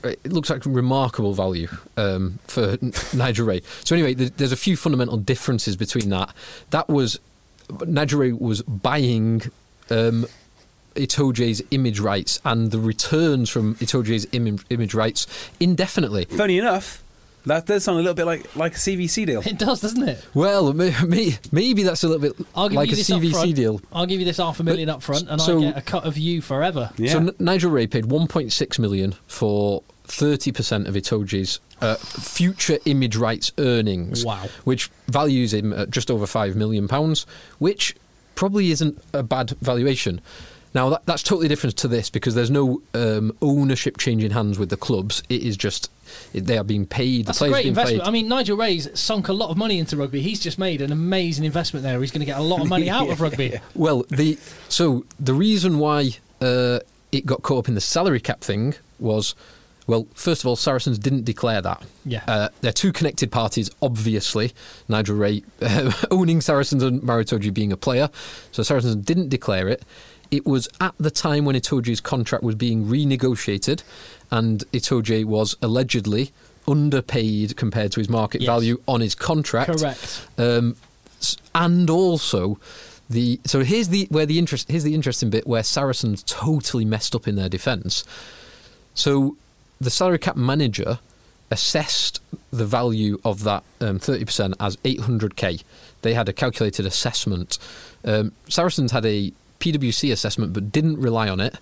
[0.04, 2.76] it looks like remarkable value um, for
[3.14, 3.62] Nigel Wray.
[3.84, 6.32] So anyway, there's a few fundamental differences between that.
[6.70, 7.18] That was
[7.86, 9.42] Nigel Wray was buying.
[9.90, 10.26] Um,
[10.94, 15.26] Itoje's image rights and the returns from Itoje's Im- image rights
[15.58, 16.26] indefinitely.
[16.26, 17.02] Funny enough,
[17.46, 19.40] that does sound a little bit like like a CVC deal.
[19.44, 20.24] it does, doesn't it?
[20.34, 23.30] Well, may, may, maybe that's a little bit I'll give like you a this CVC
[23.32, 23.54] front.
[23.54, 23.80] deal.
[23.92, 26.04] I'll give you this half a million up front, and so- I get a cut
[26.04, 26.90] of you forever.
[26.96, 27.12] Yeah.
[27.12, 33.50] So N- Nigel Wray paid 1.6 million for 30% of Itoje's uh, future image rights
[33.58, 34.24] earnings.
[34.24, 34.44] Wow.
[34.64, 37.24] Which values him at just over 5 million pounds,
[37.58, 37.94] which
[38.34, 40.20] probably isn't a bad valuation.
[40.74, 44.70] Now that, that's totally different to this because there's no um, ownership changing hands with
[44.70, 45.22] the clubs.
[45.28, 45.90] It is just
[46.32, 47.26] it, they are being paid.
[47.26, 48.02] That's the a great investment.
[48.02, 48.08] paid.
[48.08, 50.22] I mean, Nigel Wray's sunk a lot of money into rugby.
[50.22, 52.00] He's just made an amazing investment there.
[52.00, 53.58] He's going to get a lot of money out of rugby.
[53.74, 54.38] Well, the
[54.68, 56.80] so the reason why uh,
[57.10, 59.34] it got caught up in the salary cap thing was
[59.86, 61.82] Well, first of all, Saracens didn't declare that.
[62.04, 62.22] Yeah.
[62.26, 64.52] Uh, they're two connected parties, obviously.
[64.88, 68.08] Nigel Wray uh, owning Saracens and Maro Itoje being a player.
[68.52, 69.82] So Saracens didn't declare it.
[70.32, 73.82] It was at the time when Itoje's contract was being renegotiated,
[74.30, 76.32] and Itoje was allegedly
[76.66, 78.46] underpaid compared to his market Yes.
[78.46, 79.70] value on his contract.
[79.78, 80.26] Correct.
[80.38, 80.76] Um,
[81.54, 82.58] and also
[83.10, 87.14] the so here's the where the interest here's the interesting bit where Saracens totally messed
[87.14, 88.02] up in their defence.
[88.94, 89.36] So
[89.80, 90.98] the salary cap manager
[91.50, 95.62] assessed the value of that um, 30% as 800k.
[96.00, 97.58] They had a calculated assessment.
[98.04, 99.32] Um, Saracens had a
[99.62, 101.56] PwC assessment but didn't rely on it.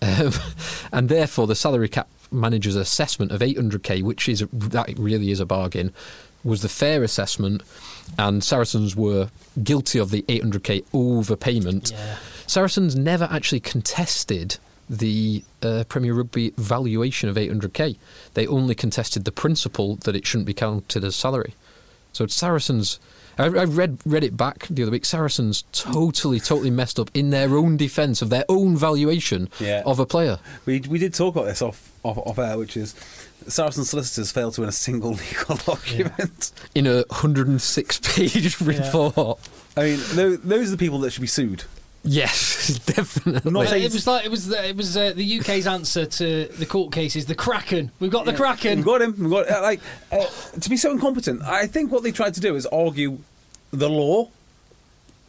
[0.00, 0.32] Um,
[0.92, 5.46] and therefore, the salary cap manager's assessment of 800k, which is that really is a
[5.46, 5.92] bargain,
[6.42, 7.62] was the fair assessment,
[8.18, 9.30] and Saracens were
[9.62, 11.92] guilty of the 800k overpayment.
[11.92, 12.16] Yeah.
[12.46, 14.58] Saracens never actually contested
[14.88, 17.96] the uh, Premier Rugby valuation of 800k.
[18.34, 21.54] They only contested the principle that it shouldn't be counted as salary.
[22.12, 23.00] So Saracens,
[23.38, 25.04] I, I read read it back the other week.
[25.04, 29.82] Saracens totally, totally messed up in their own defence of their own valuation Yeah.
[29.86, 30.38] of a player.
[30.66, 32.94] We we did talk about this off off, off air, which is
[33.48, 36.52] Saracen solicitors failed to win a single legal document.
[36.74, 39.38] in a 106 page report.
[39.76, 41.64] I mean, tho- those are the people that should be sued.
[42.04, 43.50] Yes, definitely.
[43.50, 46.66] not it was like it was the, it was uh, the UK's answer to the
[46.66, 47.26] court cases.
[47.26, 47.90] The Kraken.
[47.98, 48.76] We've got the Kraken.
[48.78, 49.14] We've got him.
[49.18, 49.80] We've got uh, like
[50.12, 50.24] uh,
[50.60, 51.42] to be so incompetent.
[51.42, 53.18] I think what they tried to do is argue
[53.72, 54.28] the law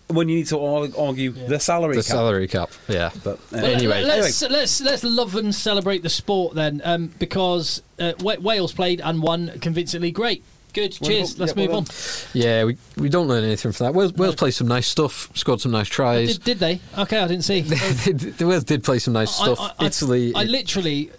[0.08, 2.06] when you need to ar- argue the salary the cap.
[2.12, 2.70] salary cap.
[2.88, 3.10] Yeah.
[3.24, 4.04] But uh, Well, Anyway.
[4.04, 9.24] let's let's let's love and celebrate the sport then, um, because uh, Wales played and
[9.24, 10.12] won convincingly.
[10.12, 10.44] Great,
[10.76, 10.92] good.
[10.92, 11.40] Cheers.
[11.40, 11.86] Let's Yeah, move well on.
[12.34, 13.96] Yeah, we, we don't learn anything from that.
[13.96, 16.38] Wales, Wales played some nice stuff, scored some nice tries.
[16.38, 16.82] Did, did they?
[16.98, 17.62] Okay, I didn't see.
[17.62, 19.60] the Wales did play some nice stuff.
[19.60, 20.34] I, I, Italy.
[20.36, 21.10] I, literally.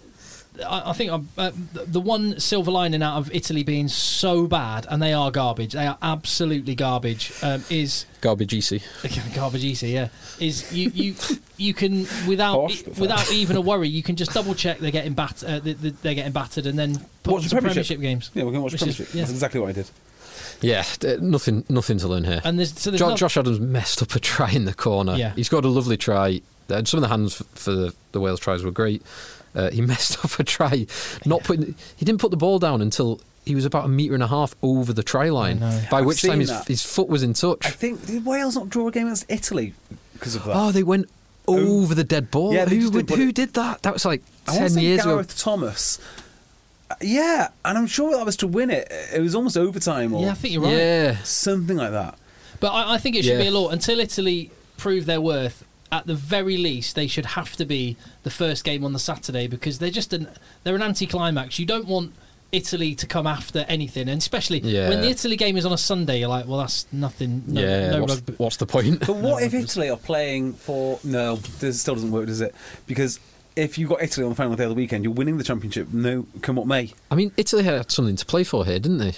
[0.65, 4.85] I I think I'm, uh, the one silver lining out of Italy being so bad,
[4.89, 5.73] and they are garbage.
[5.73, 7.31] They are absolutely garbage.
[7.41, 8.81] Um, is garbage easy.
[9.35, 10.07] garbage easy, yeah.
[10.39, 11.15] Is you you
[11.57, 14.91] you can without Harsh, but without even a worry, you can just double check they're
[14.91, 17.97] getting bat uh, they- they- they're getting battered, and then put Watch the some Premiership.
[17.97, 18.31] Premiership games.
[18.33, 19.09] Yeah, we can watch Which Premiership.
[19.09, 19.21] is- yeah.
[19.21, 19.89] That's exactly what I did.
[20.61, 20.83] Yeah,
[21.19, 22.41] nothing nothing to learn here.
[22.43, 25.15] And there's so there's Jo- no- Josh Adams messed up a try in the corner.
[25.15, 25.33] Yeah.
[25.35, 26.41] He's got a lovely try.
[26.69, 29.01] Uh, Some of the hands for the, the Wales tries were great.
[29.57, 30.85] Uh, he messed up a try,
[31.25, 31.75] not putting.
[31.97, 34.55] He didn't put the ball down until he was about a metre and a half
[34.61, 35.59] over the try line.
[35.89, 36.67] By I've which time his, that.
[36.67, 37.65] his foot was in touch.
[37.65, 39.73] I think did Wales not draw a game against Italy
[40.13, 40.53] because of that?
[40.55, 41.09] Oh, they went
[41.47, 42.53] over the dead ball.
[42.53, 43.81] Yeah, they who just would, didn't put who it- did that?
[43.83, 45.33] That was like I want ten to say years Gareth ago.
[45.37, 45.99] Thomas.
[46.91, 48.91] Uh, Yeah, and I'm sure that was to win it.
[49.13, 50.73] It was almost overtime or yeah, I think you're right.
[50.77, 52.17] Yeah, something like that.
[52.59, 53.41] But I, I think it should Yeah.
[53.43, 55.63] be a law until Italy prove their worth.
[55.91, 59.47] At the very least, they should have to be the first game on the Saturday
[59.47, 60.27] because they're just an
[60.63, 61.59] they're an anticlimax.
[61.59, 62.13] You don't want
[62.51, 64.89] Italy to come after anything, and especially Yeah.
[64.89, 66.19] when the Italy game is on a Sunday.
[66.19, 67.43] You're like, well, that's nothing.
[67.47, 67.89] No, yeah.
[67.91, 68.33] no what's, rugby.
[68.37, 68.99] what's the point?
[68.99, 70.99] But what if Italy are playing for?
[71.03, 72.53] No, this still doesn't work, does it?
[72.85, 73.19] Because
[73.55, 75.91] if you got Italy on the final day of the weekend, you're winning the championship.
[75.93, 76.93] No, come what may.
[77.09, 79.13] I mean, Italy had something to play for here, didn't they?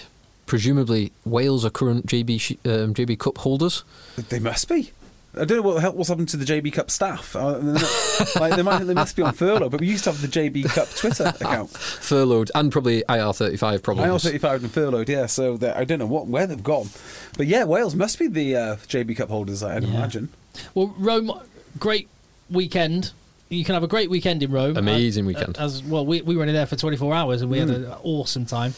[0.46, 3.84] Presumably, Wales are current JB um, JB Cup holders.
[4.30, 4.92] They must be.
[5.36, 7.36] I don't know what what's happened to the JB Cup staff.
[7.36, 10.12] Uh, they're not- like, they, might, they must be on furlough, but we used to
[10.12, 11.70] have the JB Cup Twitter account.
[11.70, 14.06] furloughed and probably IR35 probably.
[14.06, 15.28] IR35 and furloughed, yeah.
[15.28, 16.90] So I don't know what where they've gone,
[17.38, 19.62] but yeah, Wales must be the uh, JB Cup holders.
[19.62, 19.90] I'd Yeah.
[19.90, 20.30] imagine.
[20.74, 21.32] Well, Rome,
[21.78, 22.10] great
[22.50, 23.12] weekend.
[23.50, 24.78] You can have a great weekend in Rome.
[24.78, 25.58] Amazing Uh, weekend.
[25.58, 28.46] As well, we, we were only there for 24 hours and we had an awesome
[28.46, 28.74] time.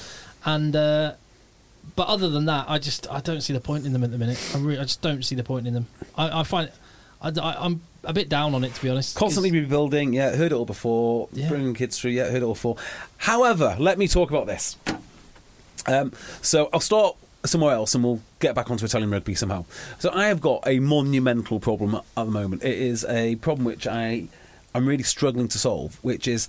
[0.45, 1.13] And uh,
[1.95, 4.17] but other than that, I just I don't see the point in them at the
[4.17, 4.39] minute.
[4.55, 5.87] I, re- I just don't see the point in them.
[6.15, 6.71] I, I find
[7.21, 9.15] I, am a bit down on it to be honest.
[9.15, 10.35] Constantly rebuilding, yeah.
[10.35, 11.29] Heard it all before.
[11.33, 11.49] Yeah.
[11.49, 12.25] Bringing kids through, yeah.
[12.25, 12.77] Heard it all before.
[13.17, 14.77] However, let me talk about this.
[15.87, 19.65] Um, so I'll start somewhere else, and we'll get back onto Italian rugby somehow.
[19.99, 22.63] So I have got a monumental problem at the moment.
[22.63, 24.27] It is a problem which I
[24.73, 26.47] I'm really struggling to solve, which is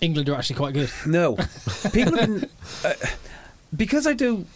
[0.00, 0.90] England are actually quite good.
[1.06, 1.36] No,
[1.92, 2.50] people have been
[2.84, 2.92] uh,
[3.74, 4.46] because I do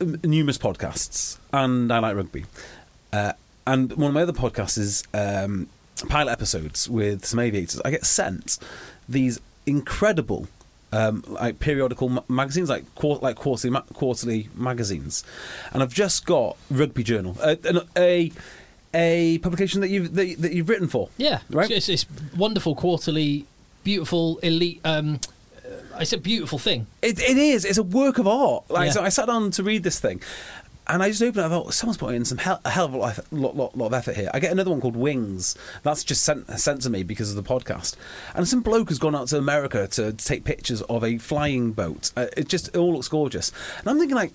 [0.00, 2.44] um, numerous podcasts and I like rugby.
[3.12, 3.32] Uh,
[3.66, 5.68] and one of my other podcasts is um,
[6.08, 7.80] pilot episodes with some aviators.
[7.84, 8.58] I get sent
[9.08, 10.48] these incredible.
[10.92, 15.24] Um, like periodical ma- magazines, like quar- like quarterly ma- quarterly magazines,
[15.72, 18.32] and I've just got Rugby Journal, a a, a,
[18.94, 21.08] a publication that you've that, you- that you've written for.
[21.18, 21.68] Yeah, Right.
[21.72, 22.06] It's, it's
[22.36, 23.46] wonderful quarterly,
[23.82, 24.80] beautiful elite.
[24.84, 25.18] Um, uh,
[26.00, 26.86] it's a beautiful thing.
[27.02, 27.64] It, it is.
[27.64, 28.70] It's a work of art.
[28.70, 28.92] Like Yeah.
[28.92, 30.20] so, I sat down to read this thing,
[30.88, 31.46] and I just opened it.
[31.46, 33.86] I thought someone's putting in some hell, a hell of a lot, lot, lot, lot
[33.86, 34.30] of effort here.
[34.32, 35.56] I get another one called Wings.
[35.82, 37.96] That's just sent sent to me because of the podcast.
[38.34, 42.12] And some bloke has gone out to America to take pictures of a flying boat.
[42.16, 43.52] Uh, it just it all looks gorgeous.
[43.78, 44.32] And I'm thinking like.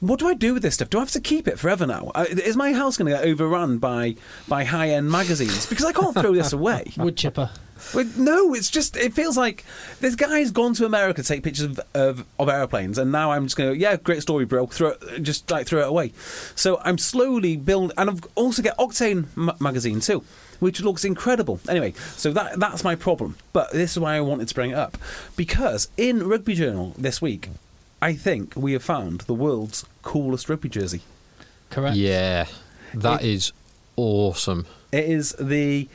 [0.00, 0.90] What do I do with this stuff?
[0.90, 2.12] Do I have to keep it forever now?
[2.14, 4.16] Uh, is my house going to get overrun by
[4.46, 5.64] by high end magazines?
[5.64, 6.92] Because I can't throw this away.
[6.98, 7.48] Wood chipper.
[7.92, 9.64] But no, it's just it feels like
[10.00, 13.44] this guy's gone to America to take pictures of, of, of airplanes, and now I'm
[13.44, 14.66] just going to yeah, great story, bro.
[14.66, 16.12] Throw it, just like throw it away.
[16.56, 20.24] So I'm slowly building, and I've also get Octane m- magazine too,
[20.60, 21.60] which looks incredible.
[21.68, 23.36] Anyway, so that that's my problem.
[23.52, 24.96] But this is why I wanted to bring it up
[25.36, 27.48] because in Rugby Journal this week,
[28.02, 31.02] I think we have found the world's coolest rugby jersey.
[31.70, 31.96] Correct.
[31.96, 32.46] Yeah,
[32.94, 33.52] that It- is
[33.96, 34.66] awesome.
[34.92, 35.88] It is the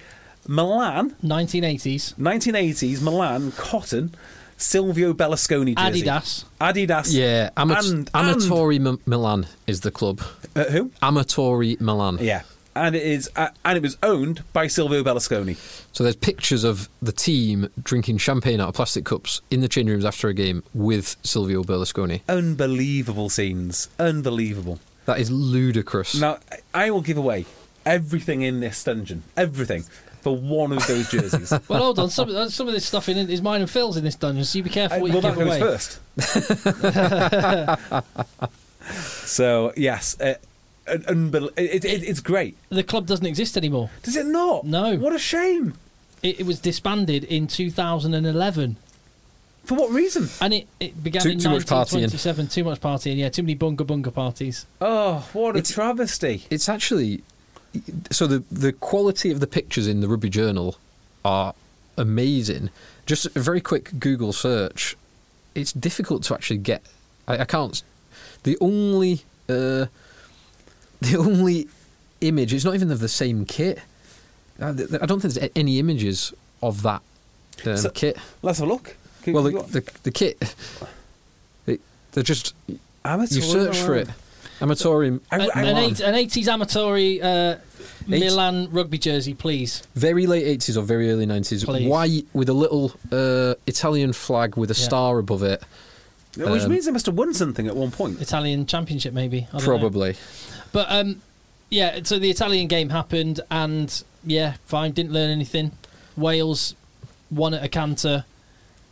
[0.48, 2.16] Milan 1980s.
[2.16, 4.16] 1980s Milan cotton
[4.58, 6.04] Silvio Berlusconi jersey.
[6.04, 6.46] Adidas.
[6.60, 7.14] Adidas.
[7.14, 10.22] Yeah, Amat- And- Amatori M- Milan is the club.
[10.56, 10.92] Uh, who?
[11.02, 12.18] Amatori Milan.
[12.22, 12.42] Yeah.
[12.76, 15.58] And it is, uh, and it was owned by Silvio Berlusconi.
[15.92, 19.90] So there's pictures of the team drinking champagne out of plastic cups in the change
[19.90, 22.22] rooms after a game with Silvio Berlusconi.
[22.30, 23.90] Unbelievable scenes.
[24.00, 24.80] Unbelievable.
[25.06, 26.16] That is ludicrous.
[26.20, 26.38] Now,
[26.74, 27.46] I will give away
[27.86, 29.84] everything in this dungeon, everything,
[30.22, 31.52] for one of those jerseys.
[31.70, 32.10] Well, hold on.
[32.10, 34.44] Some, uh, some of this stuff in it is mine and Phil's in this dungeon,
[34.44, 35.60] so you be careful Uh, what well, you that give goes away.
[35.60, 36.00] first.
[39.28, 40.36] so yes, uh,
[40.88, 42.58] unbel- it, it, it's great.
[42.70, 43.90] The club doesn't exist anymore.
[44.04, 44.66] Does it not?
[44.66, 44.96] No.
[44.98, 45.74] What a shame.
[46.24, 48.76] It, it was disbanded in 2011.
[49.66, 50.28] For what reason?
[50.42, 52.02] And it, it began Too- in too much partying.
[52.02, 52.48] 1927.
[52.48, 53.30] Too much partying, yeah.
[53.30, 54.66] Too many bunga bunga parties.
[54.82, 56.46] Oh, what a It's- travesty.
[56.50, 57.22] It's actually
[58.12, 60.78] so the the quality of the pictures in the Rugby Journal
[61.24, 61.54] are
[61.98, 62.70] amazing.
[63.06, 64.96] Just a very quick Google search.
[65.56, 66.82] It's difficult to actually get.
[67.28, 67.82] I, I can't.
[68.44, 69.86] The only uh,
[71.02, 71.68] the only
[72.22, 72.54] image.
[72.54, 73.80] It's not even of the same kit.
[74.62, 74.74] I, I
[75.06, 77.02] don't think there's any images of that
[77.66, 78.18] um, So- kit.
[78.42, 78.96] Let's have a look.
[79.24, 79.52] Can- Well, the,
[79.82, 80.56] the the kit.
[81.66, 81.82] It,
[82.12, 82.80] they're just you
[83.42, 84.08] search for it.
[84.62, 84.76] Milan.
[84.76, 85.22] Amatorium.
[85.32, 87.58] I- An, I- an, eight, an 80s Amatori uh,
[88.12, 89.84] Eight- Milan rugby jersey, please.
[89.96, 91.88] very late 80s or very early 90s Please.
[91.88, 94.86] white with a little uh, italian flag with a Yeah.
[94.86, 95.62] star above it
[96.36, 98.22] Which Um, means they must have won something at one point.
[98.22, 99.48] Italian Championship, maybe.
[99.54, 99.78] I don't know.
[99.80, 100.16] probably
[100.72, 101.22] But um,
[101.70, 105.72] yeah, so the Italian game happened, and yeah, fine, didn't learn anything.
[106.16, 106.76] Wales
[107.32, 108.26] won at a canter,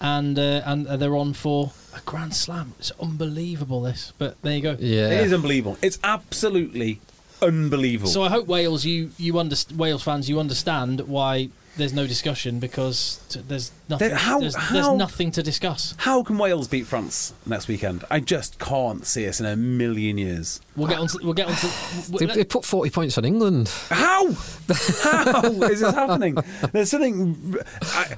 [0.02, 2.74] and uh, and they're on for a Grand Slam.
[2.80, 4.14] It's unbelievable, this.
[4.18, 4.78] But there you go.
[4.80, 5.78] yeah It is unbelievable.
[5.82, 7.00] It's absolutely
[7.42, 8.10] unbelievable.
[8.10, 12.58] So I hope Wales, you you underst- Wales fans, you understand why there's no discussion
[12.60, 14.10] because t- there's nothing.
[14.10, 15.94] There- how- there's, how- there's nothing to discuss.
[15.98, 18.04] How can Wales beat France next weekend?
[18.10, 20.60] I just can't see us in a million years.
[20.76, 21.08] We'll get on.
[21.08, 21.56] To, we'll get on.
[21.56, 24.32] To, they, they put 40 points on england How?
[25.04, 26.38] How is this happening?
[26.72, 27.58] There's something.
[27.84, 28.16] I,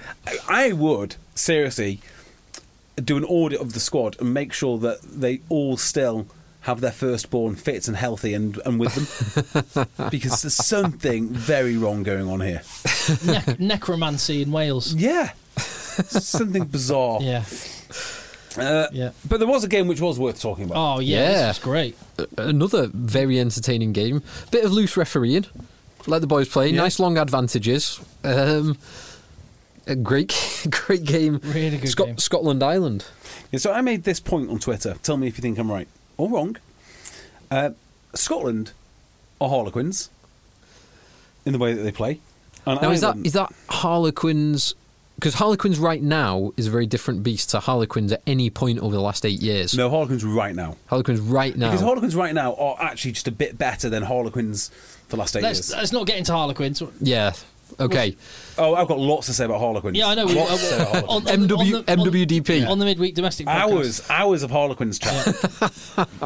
[0.48, 2.00] I would seriously
[3.02, 6.28] do an audit of the squad and make sure that they all still
[6.62, 8.94] have their firstborn fit and healthy and, and with
[9.64, 12.62] them because there's something very wrong going on here.
[13.26, 14.94] ne- necromancy in Wales.
[14.94, 17.20] Yeah, something bizarre.
[17.22, 17.46] Yeah.
[18.58, 19.12] Uh, Yeah.
[19.28, 20.78] But there was a game which was worth talking about.
[20.78, 21.30] Oh yeah, Yeah.
[21.48, 21.98] this was great.
[22.38, 24.22] another very entertaining game
[24.52, 25.46] bit of loose refereeing
[26.08, 26.78] let the boys play Yeah.
[26.82, 28.78] nice long advantages um,
[29.90, 32.18] a great great game Really good Scot- game.
[32.18, 33.06] scotland Ireland
[33.52, 34.96] Yeah, so I made this point on Twitter.
[35.04, 35.88] Tell me if you think I'm right
[36.18, 36.58] or wrong.
[37.52, 37.72] Uh,
[38.14, 38.72] Scotland
[39.42, 40.10] are Harlequins
[41.46, 42.20] in the way that they play.
[42.66, 44.76] And now is that Ireland- is that harlequins
[45.16, 48.96] because harlequins right now is a very different beast to harlequins at any point over
[48.96, 50.78] the last eight years no Harlequins right now?
[50.88, 54.70] harlequins right now Because Harlequins right now are actually just a bit better than Harlequins
[54.70, 55.74] for the last 8 Let's, years.
[55.76, 56.82] let's not get into Harlequins.
[57.02, 57.34] yeah
[57.80, 58.16] okay
[58.58, 59.98] Oh, I've got lots to say about Harlequins.
[59.98, 60.26] Yeah, I know.
[60.26, 61.10] we- Lots to say about Harlequins.
[61.32, 62.66] on- on the- MW, on the- on- MWDP.
[62.70, 63.56] on the midweek domestic podcast.
[63.72, 65.26] hours, hours of Harlequins chat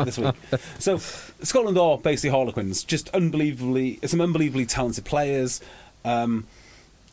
[0.06, 0.34] this week.
[0.80, 0.98] So
[1.44, 5.62] Scotland are basically Harlequins, just unbelievably, some unbelievably talented players.
[6.06, 6.46] Um,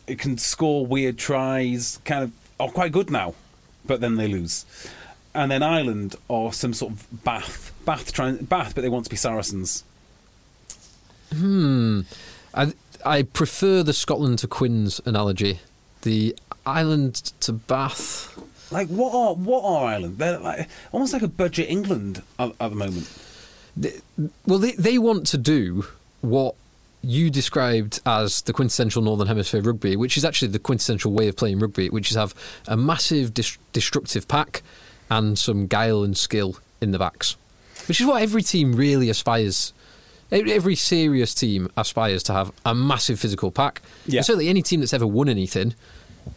[0.06, 3.34] it can score weird tries, kind of are quite good now,
[3.84, 4.64] but then they lose.
[5.34, 9.10] And then Ireland are some sort of Bath, Bath, trying Bath, but they want to
[9.10, 9.84] be Saracens.
[11.32, 12.00] Hmm.
[12.52, 12.72] I,
[13.04, 15.60] I prefer the Scotland to Quins analogy.
[16.02, 16.36] The
[16.66, 18.38] Ireland to Bath.
[18.70, 20.18] Like what are what are Ireland?
[20.18, 23.10] They're like, almost like a budget England at, at the moment.
[24.46, 25.86] Well, they, they want to do
[26.20, 26.54] what
[27.02, 31.36] you described as the quintessential Northern Hemisphere rugby, which is actually the quintessential way of
[31.36, 32.34] playing rugby, which is have
[32.68, 34.62] a massive dis- destructive pack
[35.08, 37.36] and some guile and skill in the backs.
[37.88, 39.72] which is what every team really aspires.
[40.32, 43.82] Every serious team aspires to have a massive physical pack.
[44.06, 44.18] Yeah.
[44.18, 45.74] And certainly, any team that's ever won anything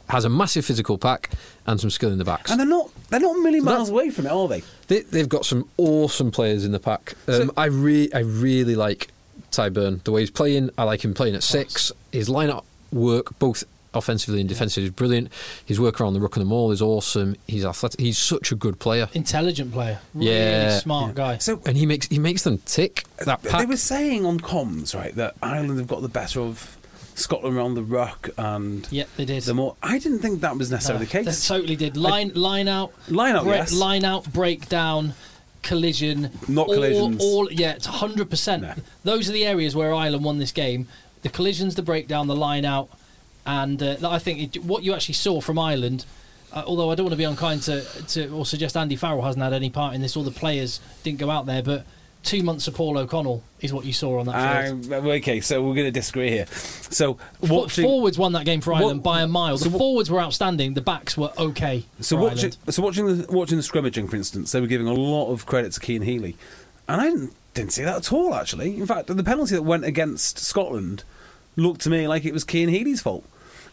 [0.10, 1.30] has a massive physical pack
[1.68, 2.49] and some skill in the backs.
[2.49, 4.64] And they're not they're not a million miles away from it, are they?
[4.88, 7.14] They, they've got some awesome players in the pack.
[7.28, 9.10] Um, So- I re- I really like
[9.52, 11.91] Tadhg Beirne The way he's playing, I like him playing at six.
[12.11, 13.64] His lineup work, both
[13.94, 15.30] offensively and defensively, is brilliant.
[15.65, 17.36] His work around the ruck and the maul is awesome.
[17.48, 17.99] He's athletic.
[17.99, 19.10] He's such a good player.
[19.14, 19.99] Intelligent player.
[20.14, 20.80] Really Yeah.
[20.80, 21.38] smart guy.
[21.38, 23.06] So And he makes he makes them tick.
[23.26, 26.78] That they were saying on comms, right, that Ireland have got the better of
[27.15, 29.44] Scotland around the ruck and yeah, they did.
[29.44, 29.76] the more.
[29.84, 31.48] I didn't think that was necessarily No, the They case.
[31.48, 31.95] totally did.
[31.95, 32.91] Line line out.
[33.07, 33.72] Line out, break, yes.
[33.74, 35.14] Line out, breakdown,
[35.61, 36.32] collision.
[36.48, 37.22] Not all, collisions.
[37.24, 38.65] All yeah, it's hundred percent.
[39.03, 40.88] Those are the areas where Ireland won this game.
[41.22, 42.90] The collisions, the breakdown, the line out,
[43.45, 46.06] and uh, I think it, what you actually saw from Ireland.
[46.52, 49.41] Uh, although I don't want to be unkind to, to or suggest Andy Farrell hasn't
[49.44, 51.84] had any part in this, all the players didn't go out there, but
[52.24, 54.94] two months of Paul O'Connell is what you saw on that field.
[54.94, 56.45] Um, okay, so we're going to disagree here.
[56.48, 59.57] So watching, forwards won that game for Ireland What- by a mile.
[59.57, 60.74] The so forwards were outstanding.
[60.74, 61.86] The backs were okay.
[61.99, 62.57] So watching, Ireland.
[62.70, 65.74] so watching the watching the scrimmaging, for instance, they were giving a lot of credit
[65.74, 66.38] to Cian Healy,
[66.88, 68.34] and I didn't, didn't see that at all.
[68.34, 71.03] Actually, in fact, the penalty that went against Scotland
[71.56, 73.26] looked to me like it was Cian Healy's fault.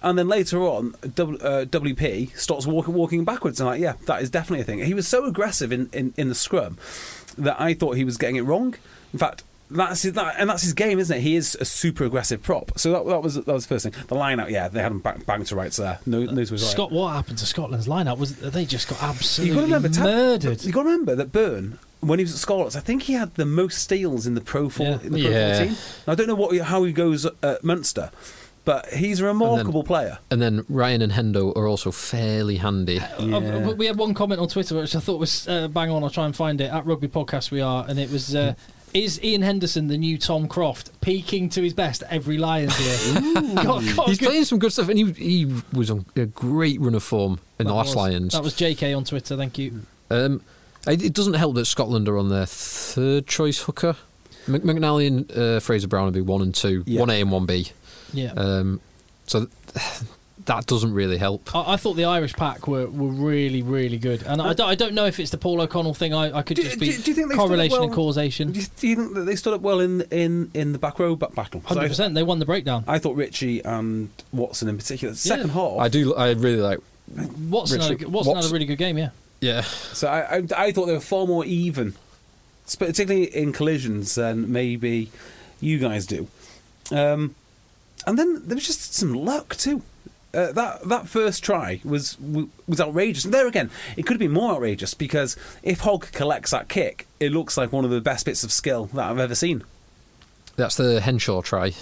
[0.02, 3.94] And then later on, w, uh, WP starts walking walking backwards, and I'm like, yeah,
[4.06, 4.78] that is definitely a thing.
[4.78, 6.78] He was so aggressive in, in, in the scrum
[7.36, 8.74] that I thought he was getting it wrong.
[9.12, 9.44] In fact.
[9.72, 11.20] That's his, that, and that's his game, isn't it?
[11.20, 12.76] He is a super aggressive prop.
[12.76, 13.94] So that, that was that was the first thing.
[14.08, 16.00] The line out, yeah, they had him bang, bang to rights there.
[16.06, 16.60] No, no to his right.
[16.60, 20.64] Scott, what happened to Scotland's lineup was they just got You absolutely got remember, murdered.
[20.64, 23.36] You got to remember that Beirne, when he was at Scarlets, I think he had
[23.36, 24.86] the most steals in the Pro Four.
[24.86, 25.00] Yeah.
[25.04, 25.58] In the Pro Yeah.
[25.58, 25.76] 14.
[26.08, 28.10] Now, I don't know what how he goes at Munster,
[28.70, 30.18] but he's a remarkable player.
[30.30, 32.98] and then Ryan and Hendo are also fairly handy.
[33.00, 36.02] Uh, we had one comment on Twitter which I thought was uh, bang on.
[36.04, 37.50] I'll try and find it at Rugby Podcast.
[37.50, 38.34] We are, and it was.
[38.34, 38.54] Uh,
[38.92, 43.20] is Iain Henderson the new Tom Croft, peaking to his best every Lions here?
[43.54, 43.64] God,
[43.96, 46.94] God, He's good- playing some good stuff, and he he was on a great run
[46.96, 48.32] of form in the last was- Lions.
[48.32, 49.36] That was JK on Twitter.
[49.36, 49.82] Thank you.
[50.10, 50.42] Um,
[50.88, 53.94] it it doesn't help that Scotland are on their third choice hooker.
[54.48, 57.00] Mc- McInally and uh, Fraser Brown will be one and two, Yeah.
[57.00, 57.68] one A and one B.
[58.12, 58.32] Yeah.
[58.36, 58.80] Um,
[59.26, 59.46] so
[60.46, 61.54] that doesn't really help.
[61.54, 64.22] I, I thought the Irish pack were, were really, really good.
[64.22, 66.12] And I, don't, I don't know if it's the Paul O'Connell thing.
[66.14, 68.52] I, I could Do- just be do you think they stood up correlation and causation.
[68.52, 70.98] Do you, do you think that they stood up well in in, in the back
[70.98, 71.60] row back battle?
[71.60, 72.14] 'Cause 100%.
[72.14, 72.84] They won the breakdown.
[72.88, 75.14] I, thought Ritchie and Watson in particular.
[75.14, 75.52] Second Yeah.
[75.52, 76.14] half, I do.
[76.14, 76.78] I really like.
[77.48, 79.10] Watson, had a, Richard- Watson had a really good game, yeah.
[79.40, 81.94] Yeah, So I, I, I thought they were far more even,
[82.78, 85.10] particularly in collisions than maybe
[85.62, 86.28] you guys do.
[86.92, 87.34] Um,
[88.06, 89.82] and then there was just some luck too.
[90.32, 92.16] Uh, that that first try was
[92.68, 96.52] was outrageous, and there again, it could have been more outrageous because if Hogg collects
[96.52, 99.34] that kick, it looks like one of the best bits of skill that I've ever
[99.34, 99.64] seen.
[100.56, 101.72] that's the Henshaw try.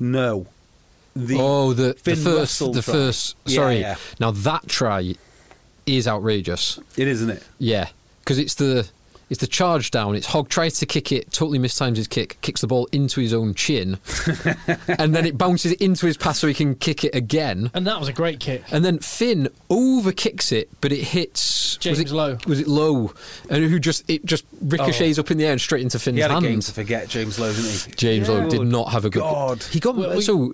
[0.00, 0.46] No,
[1.14, 2.94] the oh, the, the first, the try.
[2.94, 3.36] first.
[3.44, 3.80] Yeah, Sorry.
[3.80, 3.96] yeah.
[4.18, 5.14] Now that try
[5.84, 6.78] is outrageous.
[6.96, 7.42] it isn't it.
[7.58, 7.88] Yeah,
[8.20, 8.88] because it's the
[9.30, 10.14] it's the charge down.
[10.14, 13.34] It's Hogg tries to kick it, totally mistimes his kick, kicks the ball into his
[13.34, 13.98] own chin,
[14.88, 17.70] and then it bounces into his pass so he can kick it again.
[17.74, 18.64] And that was a great kick.
[18.70, 22.38] And then Finn over kicks it, but it hits James was it, Lowe.
[22.46, 23.12] Was it Lowe?
[23.50, 25.20] And who just it just ricochets oh.
[25.20, 26.66] up in the air and straight into Finn's He had a game hands.
[26.66, 27.92] to forget, James Lowe, didn't he?
[27.92, 29.20] James Lowe did not have a good.
[29.20, 29.62] God.
[29.64, 30.52] He got Well, we- so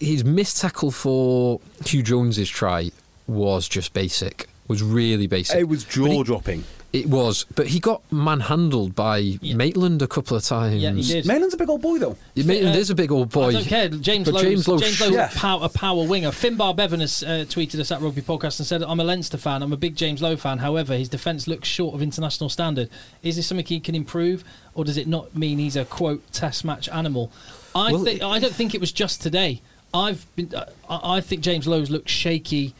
[0.00, 2.90] his missed tackle for Huw Jones's try
[3.26, 4.48] was just basic.
[4.68, 5.58] Was really basic.
[5.58, 6.64] It was jaw dropping.
[6.92, 9.54] It was, but he got manhandled by Yeah.
[9.54, 10.82] Maitland a couple of times.
[10.82, 11.24] Yeah, he did.
[11.24, 12.16] Maitland's a big old boy though.
[12.34, 13.48] Yeah, Maitland Uh, is a big old boy.
[13.48, 13.88] I don't care.
[13.88, 15.30] James But Lowe's, James Lowe James Lowe's Yeah.
[15.30, 16.30] a, power, a power winger.
[16.32, 19.62] Finbar Bevan has uh, tweeted us at Rugby Podcast and said, I'm a Leinster fan.
[19.62, 20.58] I'm a big James Lowe fan.
[20.58, 22.90] However, his defence looks short of international standard.
[23.22, 24.42] Is this something he can improve,
[24.74, 27.30] or does it not mean he's a, quote, test match animal?
[27.72, 29.60] I, Well, think, I don't think it was just today.
[29.94, 32.74] I've been, uh, I I think James Lowe's looked shaky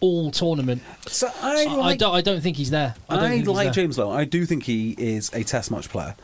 [0.00, 0.82] all tournament.
[1.06, 2.94] So I, I, I don't, I don't think he's there.
[3.08, 3.72] I, don't I, think like there.
[3.72, 4.10] James Lowe.
[4.10, 6.14] I do think he is a Test match player,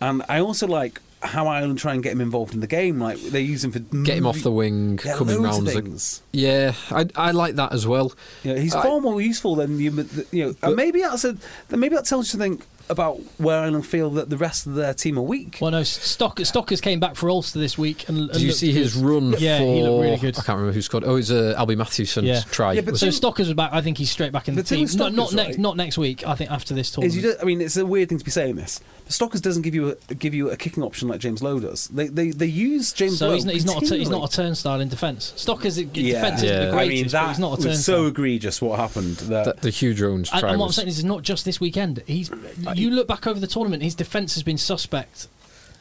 [0.00, 3.00] and I also like how Ireland try and get him involved in the game.
[3.00, 5.68] Like they use him for Get him off the wing, yeah, coming loads round.
[5.68, 6.22] Of things.
[6.32, 8.12] yeah, I, I like that as well.
[8.44, 10.06] You know, he's I- far more useful than you.
[10.30, 11.36] You know, and maybe that's a,
[11.70, 15.18] maybe that tells you something about where Ireland feel that the rest of their team
[15.18, 15.58] are weak.
[15.60, 18.08] Well, no, Stock, Stockers came back for Ulster this week.
[18.08, 19.04] And, and Did you see his good.
[19.04, 19.64] run Yeah, for?
[19.74, 20.38] he looked really good.
[20.38, 21.04] I can't remember who scored.
[21.04, 22.40] Oh, it's uh, Alby Mathewson's Yeah.
[22.50, 22.74] try.
[22.74, 23.72] Yeah, but So it- Stockers is back.
[23.72, 24.84] I think he's straight back in the The thing team.
[24.84, 26.26] with Not, not Stockers, next, right, not next week.
[26.26, 27.14] I think after this Is tournament.
[27.16, 28.80] you do, I mean, it's a weird thing to be saying this.
[29.04, 31.88] But Stockers doesn't give you a, give you a kicking option like James Lowe does.
[31.88, 33.34] They they, they use James so Lowe.
[33.34, 35.32] he's not, he's not a t- he's not a turnstile in defence.
[35.36, 35.84] Stockers Yeah.
[35.92, 36.64] defence isn't Yeah.
[36.66, 37.82] the I greatest, mean, but that he's not a was turnstile.
[37.96, 39.16] so egregious what happened.
[39.16, 41.44] That, that, the Huw Jones and, try and what I'm saying is, it's not just
[41.44, 42.02] this weekend.
[42.06, 42.30] He's
[42.78, 45.28] you look back over the tournament, his defence has been suspect.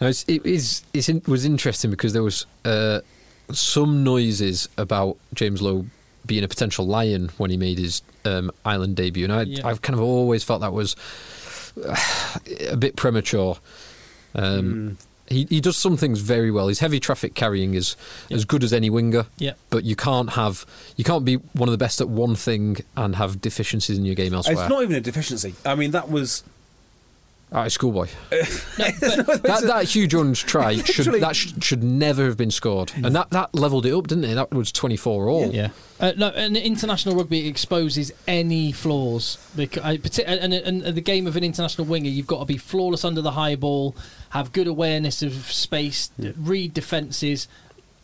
[0.01, 2.99] No, it's, it is, it's in, was interesting because there was uh,
[3.51, 5.85] some noises about James Lowe
[6.26, 9.67] being a potential lion when he made his um, Ireland debut, and I, Yeah.
[9.67, 10.95] I've kind of always felt that was
[11.85, 11.95] uh,
[12.69, 13.57] a bit premature.
[14.34, 14.97] Um,
[15.27, 16.67] he, he does some things very well.
[16.67, 17.95] His heavy traffic carrying is
[18.30, 18.38] Yeah.
[18.38, 19.26] as good as any winger.
[19.38, 19.53] Yeah.
[19.69, 20.65] But you can't have
[20.97, 24.13] you can't be one of the best at one thing and have deficiencies in your
[24.15, 24.55] game elsewhere.
[24.59, 25.55] It's not even a deficiency.
[25.65, 26.43] I mean, that was.
[27.51, 28.07] Ah, schoolboy.
[28.77, 33.15] No, that, that Huw Jones try should that sh- should never have been scored, and
[33.15, 34.35] that, that leveled it up, didn't it?
[34.35, 35.51] That was twenty four all.
[35.53, 35.69] Yeah.
[35.99, 39.38] Uh, no, and international rugby exposes any flaws.
[39.55, 39.93] Because, I,
[40.23, 43.22] and, and, and the game of an international winger, you've got to be flawless under
[43.22, 43.95] the high ball,
[44.31, 47.47] have good awareness of space, read defences,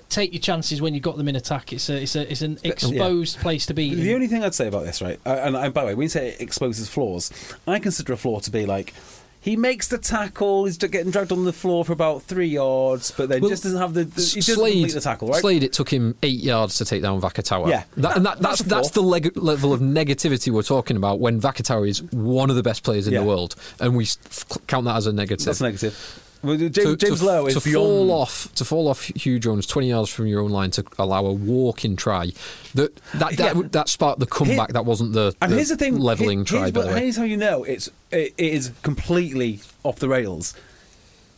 [0.08, 1.74] take your chances when you've got them in attack.
[1.74, 3.94] It's a, it's a, it's an exposed place to be.
[3.94, 6.04] The only thing I'd say about this, right, uh, and, and by the way, when
[6.06, 7.30] you say it exposes flaws,
[7.68, 8.94] I consider a flaw to be like
[9.42, 13.28] he makes the tackle, he's getting dragged on the floor for about three yards, but
[13.28, 15.42] then Well, just doesn't have the, the he doesn't Slade, complete the tackle, right?
[15.42, 17.68] Slade, it took him eight yards to take down Vakatawa.
[17.70, 17.84] Yeah.
[17.98, 21.42] that, and that, That's that's that's the leg- level of negativity we're talking about when
[21.42, 23.22] Vakatawa is one of the best players in Yeah.
[23.22, 25.46] the world, and we f- count that as a negative.
[25.46, 26.28] That's negative.
[26.44, 27.86] Well, James, to, James to, Lowe is to beyond.
[27.86, 31.26] fall off to fall off Huw Jones twenty yards from your own line to allow
[31.26, 32.32] a walking try
[32.74, 33.62] that that that, Yeah.
[33.72, 34.70] that sparked the comeback.
[34.74, 36.60] that wasn't the, And the here's the thing: leveling here- try.
[36.62, 40.10] Here's, By the way, here's how you know it's it, it is completely off the
[40.10, 40.54] rails.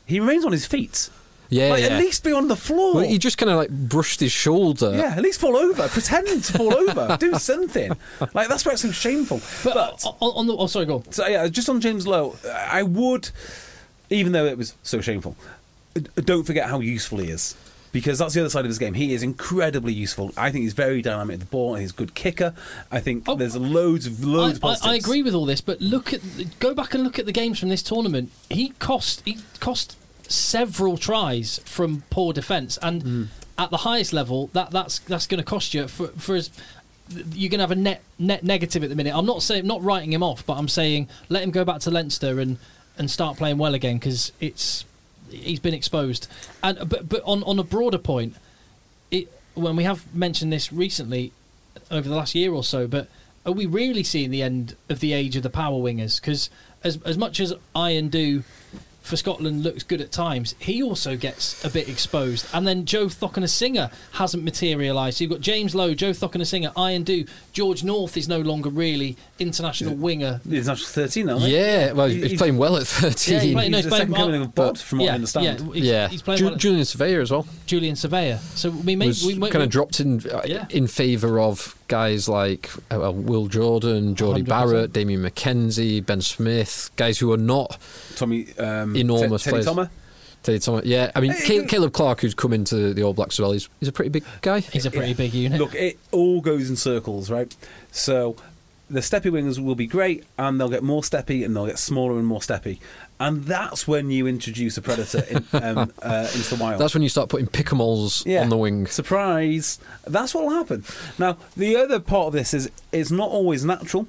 [0.06, 1.10] He remains on his feet.
[1.50, 1.90] yeah, like, yeah.
[1.90, 2.96] At least be on the floor.
[2.96, 4.94] Well, he just kind of like brushed his shoulder.
[4.96, 5.88] yeah, at least fall over.
[5.90, 7.18] Pretend to fall over.
[7.20, 7.92] Do something.
[8.34, 9.40] Like that's where it's so shameful.
[9.64, 11.12] but, but uh, on, on the, oh, sorry, go on.
[11.12, 13.30] So yeah, just on James Lowe, I would,
[14.14, 15.36] even though it was so shameful,
[16.16, 17.56] don't forget how useful he is.
[17.92, 18.96] Because that's the other side of his game.
[18.96, 20.32] He is incredibly useful.
[20.36, 22.56] I think he's very dynamic at the ball, and he's a good kicker.
[22.92, 24.94] I think Oh, there's loads of loads of I, I.
[24.94, 26.22] I agree with all this, but look at
[26.60, 28.32] go back and look at the games from this tournament.
[28.50, 29.96] He cost he cost
[30.28, 33.24] several tries from poor defence, and Hmm.
[33.60, 36.50] at the highest level, that that's that's going to cost you for for as
[37.36, 39.14] you're going to have a net net negative at the minute.
[39.16, 41.92] I'm not saying not writing him off, but I'm saying let him go back to
[41.92, 42.58] Leinster and
[42.98, 44.86] and start playing well again because it's
[45.30, 46.28] he's been exposed.
[46.62, 48.36] And but but on on a broader point,
[49.12, 51.32] it when we have mentioned this recently
[51.90, 53.08] over the last year or so, but
[53.46, 56.20] are we really seeing the end of the age of the power wingers?
[56.20, 56.50] Because
[56.84, 58.44] as as much as I and do
[59.04, 62.48] for Scotland looks good at times, he also gets a bit exposed.
[62.54, 65.18] And then Joe Cokanasiga hasn't materialised.
[65.18, 69.18] So you've got James Lowe, Joe Cokanasiga, Iron Do, George North is no longer really
[69.40, 70.40] international winger.
[70.50, 71.34] He's actually 13 now.
[71.38, 71.50] right?
[71.50, 73.34] Yeah, well, he's, he's- playing well at thirteen.
[73.36, 75.00] Yeah, he played- no, He's he's the playing second coming well, of Bod, but- from
[75.00, 75.46] what I understand.
[75.60, 77.46] yeah, he's, yeah, he's playing Ju- well at- Julian Savea as well.
[77.66, 78.40] Julian Savea.
[78.58, 80.66] So we may was we, might- kind we- of dropped in uh, Yeah.
[80.70, 84.48] in favour of guys like uh, Will Jordan, Jordie 100%.
[84.48, 87.78] Barrett, Damian McKenzie, Ben Smith, guys who are not
[88.16, 89.66] Tommy um, Enormous Te- Teddy players.
[89.66, 89.90] Thomas.
[90.44, 90.86] Teddy Thomas.
[90.86, 93.52] Yeah, I mean Hey, Ca- Caleb Clarke, who's come into the All Blacks as well,
[93.54, 94.60] he's, he's a pretty big guy.
[94.60, 95.14] He's a pretty Yeah.
[95.14, 95.60] big unit.
[95.60, 97.56] Look, it all goes in circles, right?
[97.92, 98.36] So
[98.90, 102.18] the steppy wings will be great, and they'll get more steppy, and they'll get smaller
[102.18, 102.80] and more steppy,
[103.20, 106.80] and that's when you introduce a predator in, um, uh, into the wild.
[106.82, 108.42] That's when you start putting Picamoles Yeah.
[108.44, 108.86] on the wing.
[108.88, 109.80] Surprise!
[110.06, 110.84] That's what will happen.
[111.18, 114.08] Now, the other part of this is it's not always natural.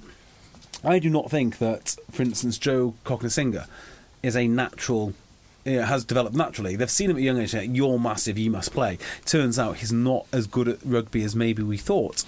[0.82, 3.66] I do not think that, for instance, Joe Cokanasiga
[4.24, 5.14] is a natural.
[5.66, 6.76] You know, has developed naturally.
[6.76, 7.54] They've seen him at a young age.
[7.54, 8.36] You're massive.
[8.36, 8.98] You must play.
[9.24, 12.22] Turns out he's not as good at rugby as maybe we thought.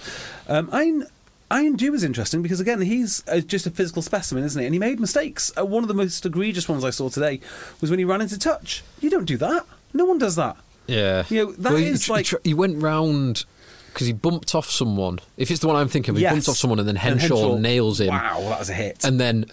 [0.47, 1.05] Um, Ian,
[1.53, 4.65] Ian Dew is interesting because again he's just a physical specimen, isn't he?
[4.65, 5.51] And he made mistakes.
[5.55, 7.39] Uh, one of the most egregious ones I saw today
[7.79, 8.83] was when he ran into touch.
[9.01, 9.67] You don't do that.
[9.93, 10.57] No one does that.
[10.87, 13.45] Yeah, You know, that Well, he is tr- like- he, tr- he went round
[13.93, 15.19] because he bumped off someone.
[15.37, 16.33] If it's the one I'm thinking, of, he Yes.
[16.33, 18.07] bumped off someone and then And Henshaw, Henshaw- nails him.
[18.07, 19.03] Wow, that was a hit.
[19.03, 19.45] and then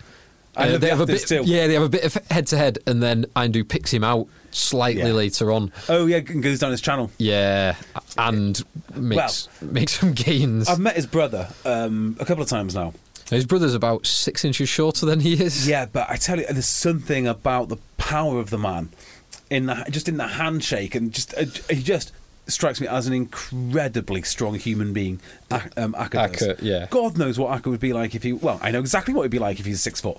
[0.56, 1.30] uh, they the have a bit.
[1.30, 4.28] Yeah, they have a bit of head to head, and then Indu picks him out
[4.50, 5.08] slightly Yeah.
[5.12, 5.72] later on.
[5.88, 7.10] Oh yeah, and goes down his channel.
[7.18, 7.76] Yeah,
[8.18, 8.62] and
[8.94, 10.68] makes makes some gains.
[10.68, 12.92] I've met his brother um, a couple of times now.
[13.30, 15.66] His brother's about six inches shorter than he is.
[15.66, 18.90] Yeah, but I tell you, there's something about the power of the man
[19.50, 22.12] in the, just in the handshake, and just uh, he just
[22.46, 25.18] strikes me as an incredibly strong human being.
[25.78, 26.60] Um, does.
[26.60, 26.86] Yeah.
[26.90, 28.34] God knows what Akker would be like if he.
[28.34, 30.18] Well, I know exactly what he'd be like if he's six foot.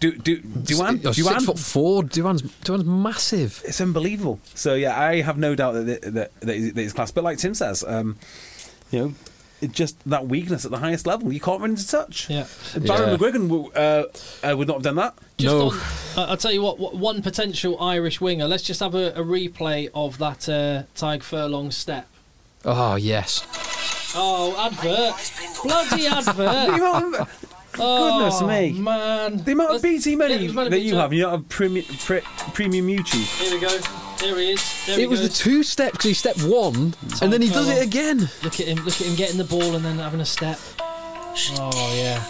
[0.00, 0.98] Do do Duhan?
[1.00, 1.14] Duhan?
[1.14, 2.02] six foot four.
[2.02, 3.62] Duhan's Duhan's massive.
[3.66, 4.40] It's unbelievable.
[4.54, 7.10] So yeah, I have no doubt that that, that, he's, that he's class.
[7.10, 8.16] But like Tim says, um,
[8.90, 9.14] you know,
[9.60, 12.30] it just that weakness at the highest level, you can't run into touch.
[12.30, 12.46] Yeah.
[12.86, 13.16] Byron Yeah.
[13.16, 15.14] McGuigan uh, uh, would not have done that.
[15.38, 15.70] Just No.
[15.70, 15.78] on,
[16.16, 18.46] uh, I'll tell you what, what, one potential Irish winger.
[18.46, 22.06] Let's just have a, a replay of that uh, Tadhg Furlong step.
[22.64, 23.44] Oh yes.
[24.16, 25.32] Oh, advert!
[25.64, 27.28] Bloody advert!
[27.76, 28.72] Goodness Oh, me.
[28.72, 29.38] man.
[29.44, 31.48] The amount of BT money it was meant to that you have, you don't have
[31.48, 32.20] premium, pre,
[32.52, 33.24] premium YouTube.
[33.42, 33.78] Here we go.
[34.18, 34.86] There he is.
[34.86, 37.66] There It he was the two step because he stepped one and then he does
[37.66, 37.76] Cole.
[37.76, 38.30] it again.
[38.42, 38.78] Look at him.
[38.84, 40.58] Look at him getting the ball and then having a step.
[40.80, 42.22] Oh yeah,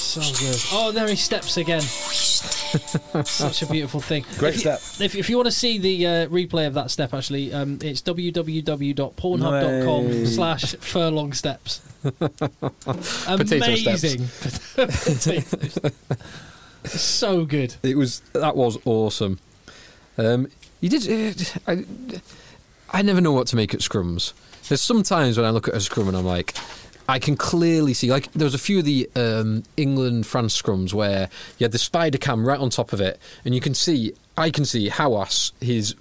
[0.00, 0.56] so good.
[0.72, 1.80] Oh, there he steps again.
[1.80, 4.24] Such a beautiful thing.
[4.38, 5.00] Great if you, step.
[5.00, 8.02] If, if you want to see the uh, replay of that step, actually, um, it's
[8.02, 11.80] www.pornhub.com slash furlong steps.
[12.18, 14.76] Potato steps.
[14.76, 15.44] Amazing.
[16.84, 17.74] So good.
[17.82, 19.38] It was that was awesome.
[20.16, 20.48] Um,
[20.80, 21.08] you did.
[21.08, 21.32] Uh,
[21.70, 21.84] I,
[22.90, 24.32] I never know what to make at scrums.
[24.68, 26.54] There's sometimes when I look at a scrum and I'm like,
[27.10, 28.08] I can clearly see.
[28.10, 31.28] Like there was a few of the um, England France scrums where
[31.58, 34.14] you had the spider cam right on top of it, and you can see.
[34.38, 35.94] I can see Haouas his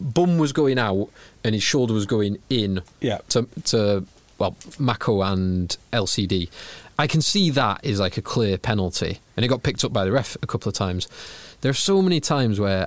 [0.00, 1.10] bum was going out
[1.44, 2.82] and his shoulder was going in.
[3.00, 3.18] Yeah.
[3.30, 4.06] To to
[4.38, 6.48] well Mako and LCD.
[6.96, 10.04] I can see that is like a clear penalty, and it got picked up by
[10.04, 11.08] the ref a couple of times.
[11.60, 12.86] There are so many times where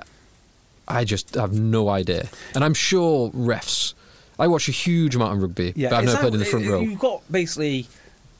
[0.88, 3.92] I just have no idea, and I'm sure refs.
[4.38, 6.44] I watch a huge amount of rugby, Yeah, but I've never that- played in the
[6.46, 6.80] front row.
[6.80, 7.86] You've got basically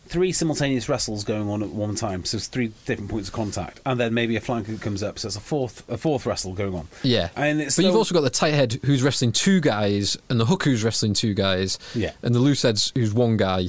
[0.06, 3.80] three simultaneous wrestles going on at one time, so it's three different points of contact,
[3.86, 6.74] and then maybe a flanker comes up, so it's a fourth a fourth wrestle going
[6.74, 6.88] on.
[7.02, 10.38] Yeah, and it's but you've also got the tight head who's wrestling two guys, and
[10.38, 12.12] the hook who's wrestling two guys, Yeah.
[12.22, 13.68] and the loose heads who's one guy.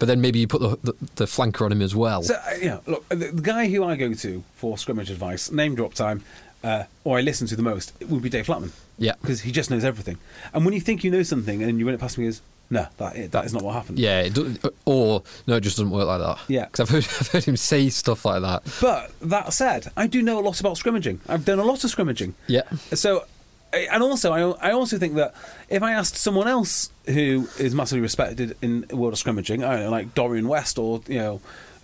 [0.00, 2.22] But then maybe you put the, the, the flanker on him as well.
[2.24, 5.76] So, uh, yeah, look, the, the guy who I go to for scrimmage advice, name
[5.76, 6.24] drop time,
[6.64, 8.70] uh, or I listen to the most, would be Dave Flatman.
[8.98, 9.12] Yeah.
[9.20, 10.18] Because he just knows everything.
[10.52, 12.86] And when you think you know something and you run it past me, goes, no,
[12.98, 13.98] that, that is not what happened.
[13.98, 14.36] yeah, it
[14.84, 16.38] or no, it just doesn't work like that.
[16.48, 16.66] Yeah.
[16.66, 18.62] because I've heard, I've heard him say stuff like that.
[18.80, 21.20] But that said, I do know a lot about scrimmaging.
[21.28, 22.34] I've done a lot of scrimmaging.
[22.46, 22.62] Yeah,
[22.92, 23.24] So,
[23.72, 25.34] and also, I, I also think that
[25.70, 29.72] if I asked someone else who is massively respected in the world of scrimmaging, I
[29.74, 31.40] don't know, like Dorian West or you know,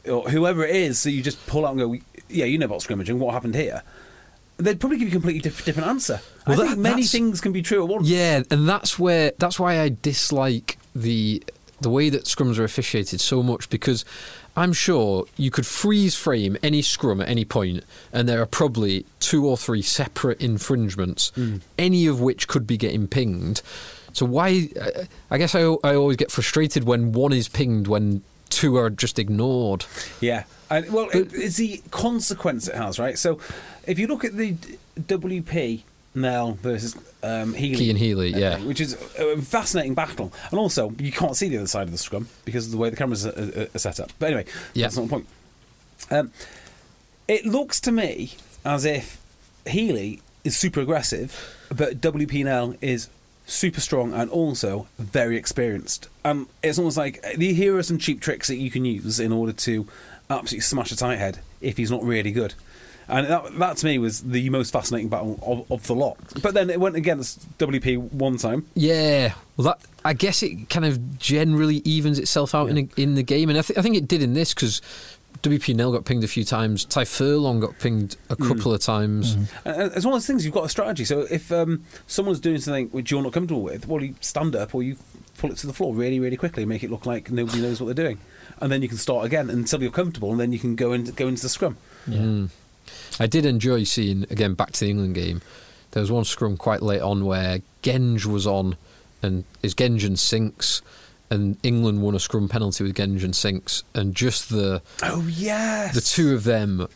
[0.07, 1.97] or whoever it is, so you just pull out and go,
[2.29, 3.19] yeah, you know about scrimmaging.
[3.19, 3.83] What happened here?
[4.57, 6.21] They'd probably give you a completely diff- different answer.
[6.47, 8.09] Well, I that- think many things can be true at once.
[8.09, 11.43] Yeah, and that's where that's why I dislike the
[11.81, 14.05] the way that scrums are officiated so much because
[14.57, 17.83] I'm sure you could freeze frame any scrum at any point
[18.13, 21.57] and there are probably two or three separate infringements, hmm.
[21.77, 23.61] any of which could be getting pinged.
[24.13, 24.69] So why?
[24.81, 28.89] I- I guess I, I always get frustrated when one is pinged when two are
[28.89, 29.85] just ignored.
[30.21, 30.45] Yeah.
[30.75, 33.17] And, well, it, it's the consequence it has, right?
[33.19, 33.39] So,
[33.87, 34.55] if you look at the
[34.99, 35.83] WP
[36.15, 38.59] Nel versus um, Healy, Key and Healy, uh, yeah.
[38.59, 41.99] which is a fascinating battle, and also you can't see the other side of the
[41.99, 44.13] scrum because of the way the cameras are, are, are set up.
[44.19, 44.45] But anyway,
[44.75, 44.87] Yeah.
[44.87, 45.27] that's not the point.
[46.11, 46.33] Um,
[47.29, 48.33] it looks to me
[48.65, 49.21] as if
[49.67, 53.09] Healy is super aggressive, but WP Nel is
[53.47, 56.09] super strong and also very experienced.
[56.25, 59.53] Um, it's almost like here are some cheap tricks that you can use in order
[59.53, 59.87] to
[60.41, 62.55] absolutely smash a tight head if he's not really good.
[63.09, 66.17] And that, that to me was the most fascinating battle of, of the lot.
[66.43, 68.67] But then it went against WP one time.
[68.75, 73.15] Yeah, well, that I guess it kind of generally evens itself out in a, in
[73.15, 74.81] the game, and I, th- I think it did in this because
[75.43, 76.87] WP Nel got pinged a few times.
[76.87, 79.35] Tadhg Furlong got pinged a couple of times.
[79.35, 81.05] And and it's one of those things you've got a strategy.
[81.05, 84.75] So if um, someone's doing something which you're not comfortable with, well, you stand up
[84.75, 84.97] or you
[85.45, 87.79] pull it to the floor really, really quickly, and make it look like nobody knows
[87.79, 88.19] what they're doing,
[88.63, 91.13] and then you can start again until you're comfortable, and then you can go into
[91.13, 91.77] go into the scrum.
[92.09, 92.49] Mm.
[93.21, 95.43] I did enjoy seeing again back to the England game.
[95.91, 98.77] There was one scrum quite late on where Genge was on,
[99.23, 100.81] and is Genge and Sinks,
[101.29, 105.95] and England won a scrum penalty with Genge and Sinks, and just the Oh yes,
[105.95, 106.89] the two of them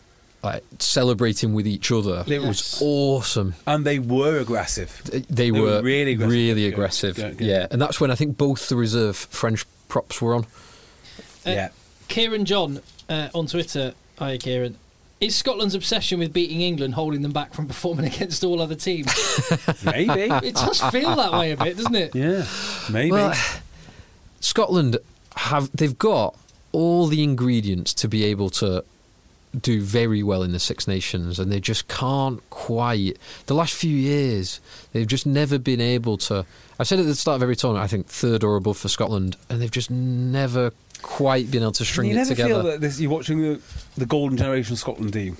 [0.42, 2.24] like celebrating with each other.
[2.26, 3.54] It was awesome.
[3.66, 5.02] and they were aggressive.
[5.28, 6.32] They, were, really aggressive.
[6.32, 7.18] really Yeah, aggressive.
[7.18, 7.66] yeah, Yeah, yeah.
[7.70, 10.44] and that's when I think both the reserve French props were on.
[11.46, 11.68] Uh, yeah.
[12.08, 13.94] Kieran John uh, on Twitter.
[14.18, 14.76] Hi, Kieran.
[15.20, 19.08] Is Scotland's obsession with beating England holding them back from performing against all other teams?
[19.84, 20.12] Maybe.
[20.46, 22.14] it does feel that way a bit, doesn't it?
[22.14, 22.44] yeah.
[22.90, 23.10] Maybe.
[23.10, 23.34] Well,
[24.40, 24.98] Scotland
[25.36, 26.36] have they've got
[26.72, 28.84] all the ingredients to be able to
[29.58, 33.16] do very well in the Six Nations, and they just can't quite.
[33.46, 34.60] The last few years,
[34.92, 36.44] they've just never been able to.
[36.78, 39.36] I said at the start of every tournament, I think third or above for Scotland,
[39.48, 40.72] and they've just never
[41.02, 42.48] quite been able to string you it never together.
[42.48, 43.60] feel that this, you're watching the,
[43.96, 45.36] the golden generation of Scotland, do you?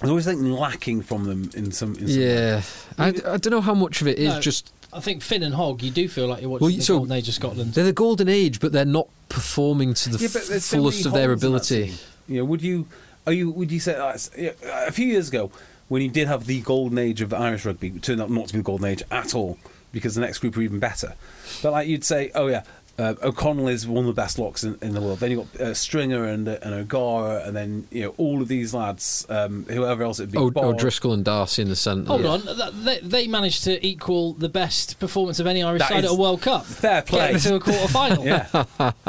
[0.00, 1.94] There's always something lacking from them in some.
[1.96, 2.62] In some yeah,
[2.98, 4.40] I, I don't know how much of it is No.
[4.40, 6.98] just I think Finn and Hogg, you do feel like you're watching Well, the so-
[6.98, 7.74] golden age of Scotland.
[7.74, 10.26] they're the golden age, but they're not performing to the Yeah,
[10.56, 11.86] f- fullest of their holes in that ability.
[11.86, 11.94] team.
[12.28, 12.86] You know, would you?
[13.26, 13.50] Are you?
[13.50, 14.16] Would you say uh,
[14.86, 15.50] a few years ago
[15.88, 18.54] when you did have the golden age of Irish rugby, it turned out not to
[18.54, 19.58] be the golden age at all
[19.92, 21.14] because the next group were even better.
[21.62, 22.62] But like you'd say, oh yeah,
[22.98, 25.18] Uh, O'Connell is one of the best locks in, in the world.
[25.18, 28.48] Then you've got uh, Stringer and uh, and O'Gara, and then you know all of
[28.48, 30.38] these lads, um, whoever else it'd be.
[30.38, 30.76] O- Bard.
[30.76, 32.08] O'Driscoll and D'Arcy in the centre.
[32.08, 32.42] Hold on,
[32.84, 36.14] they, they managed to equal the best performance of any Irish That side at a
[36.14, 36.64] World Cup.
[36.64, 37.32] Fair play.
[37.32, 38.24] Getting to a quarter final.
[38.24, 38.44] yeah,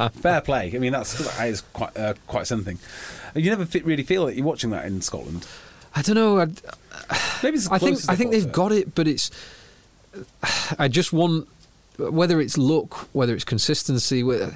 [0.10, 0.72] fair play.
[0.76, 2.78] I mean, that's that is quite uh, quite something.
[3.36, 5.48] You never fit, really feel that you're watching that in Scotland.
[5.96, 6.40] I don't know.
[6.40, 6.48] I,
[7.42, 8.52] Maybe it's I think I they've think got they've it.
[8.52, 9.32] got it, but it's.
[10.80, 11.48] I just want
[11.98, 14.24] whether it's luck, whether it's consistency.
[14.24, 14.56] whether-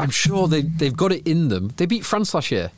[0.00, 1.72] I'm sure they they've got it in them.
[1.76, 2.70] They beat France last year.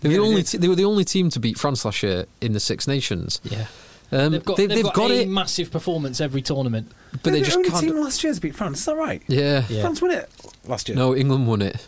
[0.00, 2.02] They were Yeah, the only te- they were the only team to beat France last
[2.02, 3.40] year in the Six Nations.
[3.44, 3.66] Yeah.
[4.12, 6.90] Um, They've got, they, they've got, a it, massive performance every tournament.
[7.12, 7.84] but they They're just the only can't.
[7.84, 8.78] team last year to beat France.
[8.80, 9.22] Is that right?
[9.28, 9.64] yeah.
[9.68, 9.80] Yeah.
[9.80, 10.30] France won it
[10.66, 10.96] last year.
[10.96, 11.86] No, England won it.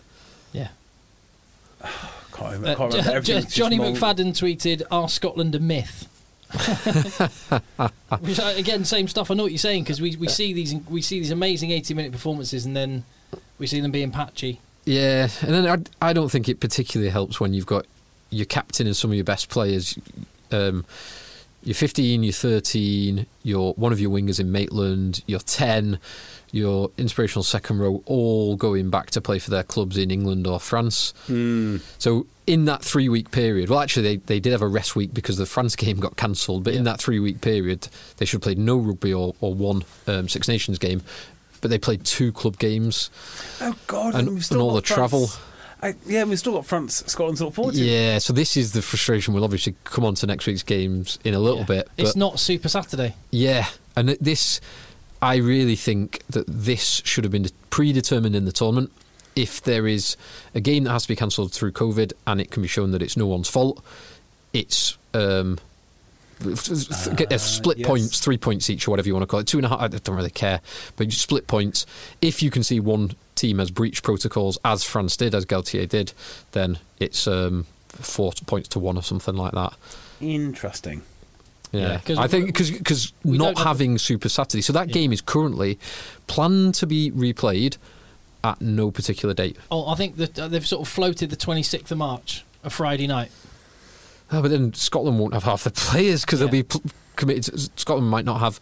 [0.52, 0.68] Yeah.
[2.32, 2.68] can't remember.
[2.70, 3.02] Uh, can't remember.
[3.02, 3.78] Jo- Everything's Johnny.
[3.78, 6.08] McFadden tweeted, "Are Scotland a myth?"
[8.20, 9.30] Which uh, again, same stuff.
[9.30, 11.94] I know what you're saying because we, we see these we see these amazing 80
[11.94, 13.04] minute performances and then
[13.58, 14.60] we see them being patchy.
[14.84, 15.66] Yeah, and then
[16.00, 17.86] I, I don't think it particularly helps when you've got
[18.30, 19.98] your captain and some of your best players.
[20.52, 20.84] Um,
[21.64, 25.98] you're 15, you're 13, you're one of your wingers in Maitland, you're 10,
[26.52, 30.58] your inspirational second row all going back to play for their clubs in England or
[30.60, 31.12] France.
[31.26, 31.78] Hmm.
[31.98, 35.12] So in that three week period, well, actually, they, they did have a rest week
[35.12, 38.42] because the France game got cancelled, but in that three week period, they should have
[38.42, 41.02] played no rugby or, or one um, Six Nations game,
[41.60, 43.10] but they played two club games.
[43.60, 44.14] Oh God!
[44.14, 45.28] And- we've and all got the travel.
[45.82, 47.84] I, yeah, we've still got France, Scotland to look forward to.
[47.84, 49.34] Yeah, so this is the frustration.
[49.34, 51.64] We'll obviously come on to next week's games in a little Yeah.
[51.66, 51.88] bit.
[51.98, 53.14] It's not Super Saturday.
[53.30, 54.62] yeah, and this,
[55.22, 58.92] I really think that this should have been predetermined in the tournament.
[59.34, 60.16] If there is
[60.54, 63.02] a game that has to be cancelled through COVID and it can be shown that
[63.02, 63.84] it's no one's fault,
[64.52, 65.58] it's um,
[67.16, 67.86] get uh, split yes.
[67.86, 69.46] points, three points each, or whatever you want to call it.
[69.46, 69.80] Two and a half.
[69.80, 70.60] I don't really care,
[70.96, 71.86] but you split points.
[72.20, 76.12] If you can see one team has breached protocols, as France did, as Galthié did,
[76.52, 79.74] then it's um, four points to one or something like that.
[80.20, 81.02] Interesting.
[81.72, 84.88] Yeah, Yeah, 'cause I think we- because not don't have- having Super Saturday, so that
[84.88, 84.94] Yeah.
[84.94, 85.78] game is currently
[86.26, 87.76] planned to be replayed
[88.44, 89.56] at no particular date.
[89.70, 93.06] Oh, I think that uh, they've sort of floated the 26th of March, a Friday
[93.06, 93.30] night.
[94.30, 96.46] Oh, but then Scotland won't have half the players because Yeah.
[96.46, 96.82] they'll be pl-
[97.16, 97.44] committed.
[97.44, 98.60] To, Scotland might not have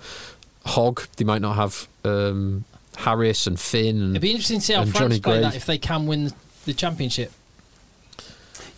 [0.67, 1.07] Hogg.
[1.17, 2.65] They might not have um,
[2.97, 4.01] Harris and Finn.
[4.01, 5.43] And, It'd be interesting to see how France Johnny play Gray.
[5.43, 6.33] that if they can win
[6.65, 7.33] the championship.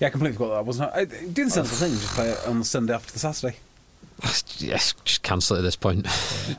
[0.01, 0.67] Yeah, I completely forgot that.
[0.67, 1.01] Wasn't I?
[1.01, 1.93] I do the sensible thing.
[1.99, 3.57] Just play it on the Sunday after the Saturday.
[4.59, 6.05] Yes, just cancel it at this point.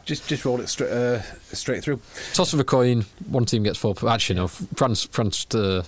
[0.06, 1.22] Just just roll it straight uh,
[1.54, 2.00] straight through.
[2.34, 3.06] Toss of a coin.
[3.28, 3.96] One team gets four.
[3.96, 4.48] po- Actually, no.
[4.48, 5.84] France, France, uh,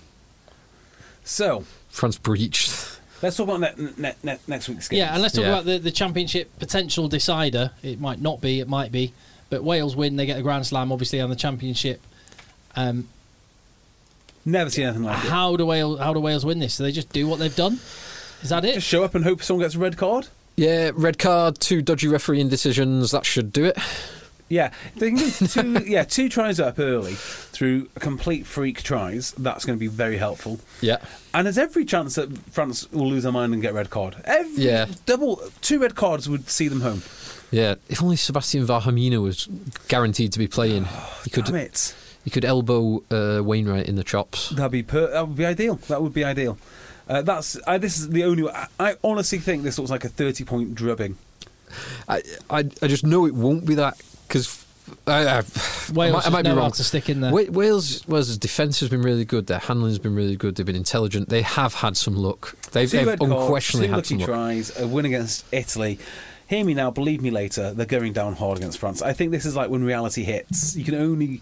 [1.24, 2.72] So France breached.
[3.22, 5.00] let's talk about ne- ne- ne- next week's game.
[5.00, 5.50] Yeah, and let's talk Yeah.
[5.52, 7.72] about the, the championship potential decider.
[7.84, 9.14] It might not be, it might be.
[9.50, 12.02] But Wales win, they get the Grand Slam, obviously, on the championship.
[12.76, 13.08] Um,
[14.46, 15.30] Never seen anything like it.
[15.30, 16.78] how do Wales how do Wales win this?
[16.78, 17.80] Do they just do what they've done?
[18.42, 18.76] Is that it?
[18.76, 20.28] Just show up and hope someone gets a red card.
[20.60, 23.12] Yeah, red card, two dodgy refereeing decisions.
[23.12, 23.78] That should do it.
[24.50, 25.84] Yeah, they can do two.
[25.88, 29.32] yeah, two tries up early through complete freak tries.
[29.34, 30.60] That's going to be very helpful.
[30.82, 30.98] Yeah.
[31.34, 34.16] And there's every chance that France will lose their mind and get red card.
[34.26, 34.88] Every Yeah.
[35.06, 37.04] double two red cards would see them home.
[37.52, 39.48] Yeah, if only Sebastian Vahaamahina was
[39.88, 40.86] guaranteed to be playing,
[41.24, 41.96] he could Damn it!
[42.24, 44.50] he could elbow uh, Wainwright in the chops.
[44.50, 45.76] That'd be per- that would be ideal.
[45.88, 46.58] That would be ideal.
[47.10, 48.48] Uh, that's I, this is the only.
[48.48, 51.18] I, I honestly think this looks like a thirty point drubbing.
[52.08, 54.66] I, I I just know it won't be that because
[55.08, 55.44] I, I,
[55.94, 56.72] Wales I might, I might be wrong.
[56.72, 57.34] to stick in there.
[57.34, 59.48] Wales Wales' defence has been really good.
[59.48, 60.56] Their handling's been really good.
[60.56, 61.30] They've been intelligent.
[61.30, 62.56] They have had some luck.
[62.72, 64.28] They've, they've red unquestionably two had lucky some luck.
[64.28, 66.00] tries, a win against Italy.
[66.48, 67.74] Hear me now, believe me later.
[67.74, 69.02] They're going down hard against France.
[69.04, 70.76] I think this is like when reality hits.
[70.76, 71.42] You can only.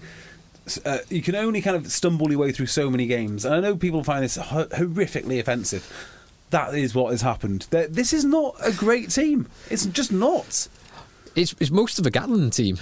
[0.85, 3.59] Uh, you can only kind of stumble your way through so many games, and I
[3.59, 5.91] know people find this ho- horrifically offensive.
[6.49, 7.67] That is what has happened.
[7.69, 9.47] They're- This is not a great team.
[9.69, 10.67] It's just not.
[11.35, 12.77] It's, it's most of a Gatland team.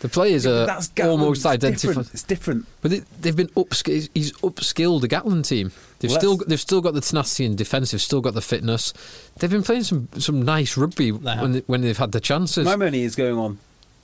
[0.00, 2.10] The players are That's almost different.
[2.12, 2.66] It's different.
[2.82, 4.08] But they, they've been upskilled.
[4.14, 5.72] He's upskilled the Gatland team.
[5.98, 7.90] They've Well, still they've still got the tenacity and defence.
[7.90, 8.94] They've still got the fitness.
[9.38, 12.64] They've been playing some some nice rugby They when they, when they've had the chances.
[12.64, 13.58] My money is going on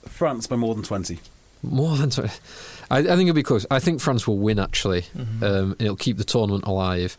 [0.05, 1.19] France by more than twenty.
[1.63, 2.33] More than twenty.
[2.89, 3.65] I, I think it'll be close.
[3.71, 5.43] I think France will win actually, Mm-hmm.
[5.43, 7.17] um, and it'll keep the tournament alive.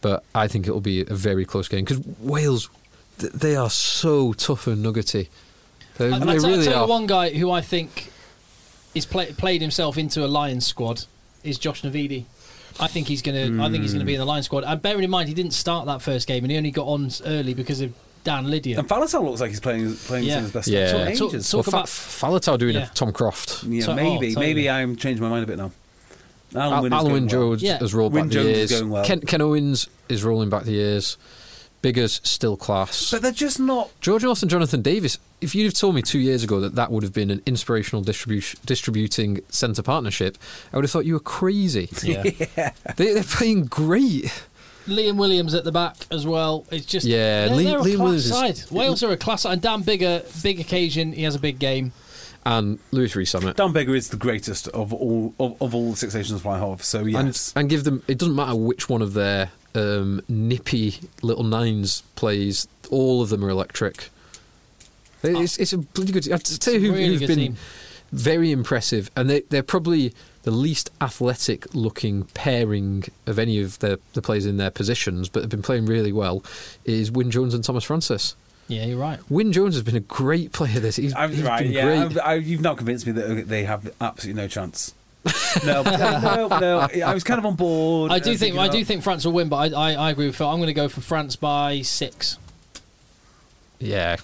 [0.00, 2.68] But I think it'll be a very close game because Wales,
[3.18, 5.30] th- they are so tough and nuggety.
[5.96, 6.86] They, I, they I tell, really tell you are.
[6.88, 8.10] one guy who I think
[8.94, 11.04] is play, played himself into a Lions squad
[11.42, 12.24] is Josh Navidi.
[12.80, 13.62] I think he's gonna.
[13.64, 14.64] I think he's gonna be in the Lions squad.
[14.64, 17.08] And bearing in mind he didn't start that first game and he only got on
[17.24, 17.94] early because of
[18.24, 18.78] Dan Lydiate.
[18.78, 20.34] And Faletau looks like he's playing playing Yeah.
[20.34, 20.88] some of his best Yeah.
[20.88, 21.00] stuff.
[21.08, 21.50] Talk- So ages.
[21.50, 22.90] talk well, about- Fa- Faletau doing Yeah.
[22.90, 23.64] a Tom Croft.
[23.64, 24.46] yeah, So- oh, maybe totally.
[24.46, 25.70] maybe I'm changing my mind a bit now.
[26.54, 27.28] Alun Al- Wyn is Alun Wyn well.
[27.28, 27.78] Jones Yeah.
[27.78, 28.80] has rolled Wyn back the Jones is years.
[28.80, 29.04] going well.
[29.04, 31.16] Ken, Ken Owens is rolling back the years.
[31.82, 33.10] Biggar's still class.
[33.10, 33.90] But they're just not.
[34.00, 35.18] George North and Jonathan Davies.
[35.42, 38.00] If you'd have told me two years ago that that would have been an inspirational
[38.02, 40.38] distribution, distributing centre partnership,
[40.72, 41.90] I would have thought you were crazy.
[42.02, 42.22] Yeah.
[42.96, 44.32] They, they're playing great.
[44.86, 46.66] Liam Williams at the back as well.
[46.70, 49.42] It's just Yeah, they're, Li- they're a Liam class Williams is- Wales are a class
[49.42, 49.52] side.
[49.54, 51.12] And Dan Biggar, big occasion.
[51.12, 51.92] He has a big game.
[52.46, 53.56] And Louis Rees-Zammit.
[53.56, 56.82] Dan Biggar is the greatest of all of, of all the Six Nations fly half.
[56.82, 58.02] So yes, and, and give them.
[58.06, 62.68] It doesn't matter which one of their um, nippy little nines plays.
[62.90, 64.10] All of them are electric.
[65.22, 66.30] It's, it's a bloody good.
[66.30, 67.56] I'd tell you who, really who've been team.
[68.12, 70.12] very impressive, and they, they're probably
[70.44, 75.42] the least athletic looking pairing of any of the, the players in their positions, but
[75.42, 76.42] have been playing really well.
[76.84, 78.36] Is Wyn Jones and Tomas Francis.
[78.68, 79.18] Yeah, you're right.
[79.30, 80.80] Wyn Jones has been a great player.
[80.80, 81.62] This he's, I'm he's right.
[81.62, 81.98] been Yeah, great.
[81.98, 84.94] I've- I, you've not convinced me that they have absolutely no chance.
[85.64, 86.78] no, no, no.
[87.04, 88.12] I was kind of on board.
[88.12, 90.26] I do uh, think I do think France will win, but I, I, I agree
[90.26, 90.46] with Phil.
[90.48, 92.36] I'm going to go for France by six.
[93.78, 94.16] yeah,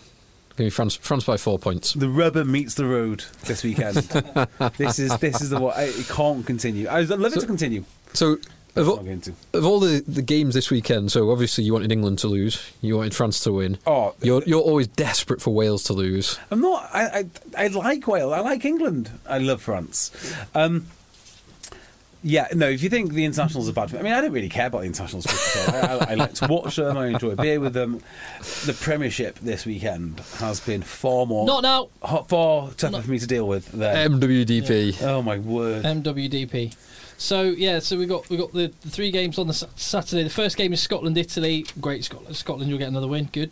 [0.61, 1.95] give me France France by four points.
[1.95, 3.97] the rubber meets the road this weekend.
[4.77, 6.89] this is this is the what it can't continue.
[6.89, 7.85] I'd love it to continue.
[8.13, 8.39] So.
[8.77, 9.33] Of all, going to.
[9.53, 12.97] of all the, the games this weekend, so obviously you wanted England to lose, you
[12.97, 13.79] wanted France to win.
[13.85, 16.39] Oh, You're you're always desperate for Wales to lose.
[16.53, 16.89] I'm not.
[16.95, 17.27] I,
[17.57, 18.33] I I like Wales.
[18.33, 19.11] I like England.
[19.29, 20.13] I love France.
[20.55, 20.87] Um,
[22.23, 22.69] yeah, no.
[22.69, 24.87] If you think the internationals are bad, I mean, I don't really care about the
[24.87, 25.27] internationals.
[25.69, 26.97] I, I, I like to watch them.
[26.97, 28.03] I enjoy a beer with them.
[28.67, 31.89] The Premiership this weekend has been far more, Not now.
[32.03, 33.71] hot, far tougher for me to deal with.
[33.73, 35.03] Than, MWDP.
[35.03, 35.85] oh my word!
[35.85, 36.75] MWDP.
[37.17, 40.23] So yeah, so we got we got the, the three games on the Saturday.
[40.23, 41.67] The first game is Scotland Italy.
[41.81, 42.37] Great Scotland.
[42.37, 43.29] Scotland, you'll get another win.
[43.33, 43.51] Good.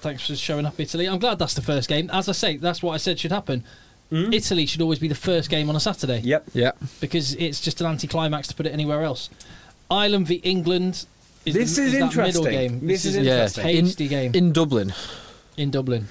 [0.00, 1.06] Thanks for showing up, Italy.
[1.06, 2.08] I'm glad that's the first game.
[2.10, 3.64] As I say, that's what I said should happen.
[4.12, 6.46] Italy should always be the first game on a Saturday Yep.
[6.52, 6.72] Yeah.
[7.00, 9.30] because it's just an anticlimax to put it anywhere else.
[9.90, 11.06] Ireland v England.
[11.46, 12.44] Is This the, is that middle interesting.
[12.52, 12.86] game.
[12.86, 13.32] This is a Yeah.
[13.44, 13.64] interesting.
[13.64, 14.92] hasty game In Dublin.
[15.56, 16.06] in Dublin.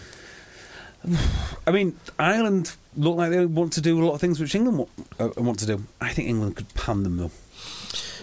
[1.65, 4.79] I mean, Ireland look like they want to do a lot of things which England
[4.79, 4.89] want,
[5.19, 5.83] uh, want to do.
[6.01, 7.31] I think England could pan them though.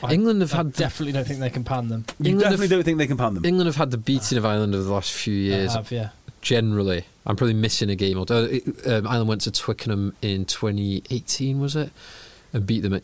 [0.02, 2.04] I- England have I had the- definitely don't think they can pan them.
[2.20, 3.44] You England definitely have- don't think they can pan them.
[3.44, 5.72] England have had the beating of Ireland over the last few They years.
[5.72, 6.10] have, yeah.
[6.46, 8.62] Generally, I'm probably missing a game or two.
[8.86, 11.90] Um, Ireland went to Twickenham in 2018, was it,
[12.52, 13.02] and beat them at,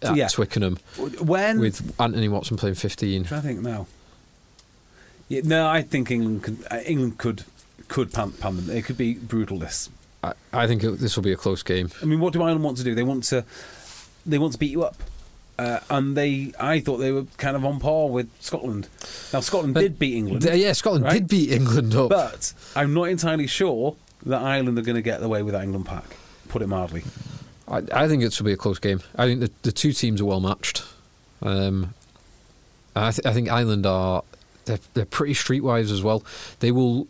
[0.00, 0.28] at Yeah.
[0.28, 0.78] Twickenham
[1.20, 3.20] when with Anthony Watson playing 15.
[3.20, 3.86] I'm trying to think now.
[5.28, 6.64] Yeah, no, I think England could.
[6.70, 7.44] Uh, England could
[7.88, 8.74] could pan, pan them.
[8.74, 9.58] It could be brutal.
[9.58, 9.90] This.
[10.24, 11.90] I, I think it, this will be a close game.
[12.00, 12.94] I mean, what do Ireland want to do?
[12.94, 13.44] They want to.
[14.24, 14.96] They want to beat you up.
[15.60, 18.88] Uh, and they, I thought they were kind of on par with Scotland.
[19.32, 21.12] Now Scotland But did beat England, Th- yeah, Scotland right?
[21.14, 22.08] did beat England up.
[22.08, 25.84] but I'm not entirely sure that Ireland are going to get away with that England
[25.84, 26.16] pack.
[26.48, 27.02] Put it mildly.
[27.68, 29.02] I, I think it will be a close game.
[29.16, 30.82] I think the, the two teams are well matched.
[31.42, 31.92] Um,
[32.96, 34.24] I, th- I think Ireland are
[34.64, 36.24] they're, they're pretty streetwise as well.
[36.60, 37.06] They will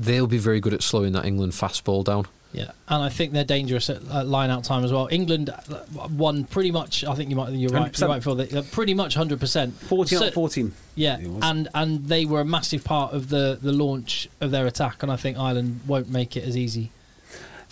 [0.00, 2.26] they'll be very good at slowing that England fast ball down.
[2.54, 5.08] Yeah, and I think they're dangerous at uh, line out time as well.
[5.10, 5.80] England uh,
[6.16, 7.02] won pretty much.
[7.04, 7.52] I think you might.
[7.52, 7.90] You're right.
[7.92, 7.98] 100%.
[8.00, 8.34] You're right, Phil.
[8.36, 9.40] They- uh, Pretty much 100.
[9.40, 10.72] percent 14 out of 14.
[10.94, 15.02] Yeah, and and they were a massive part of the the launch of their attack,
[15.02, 16.92] and I think Ireland won't make it as easy.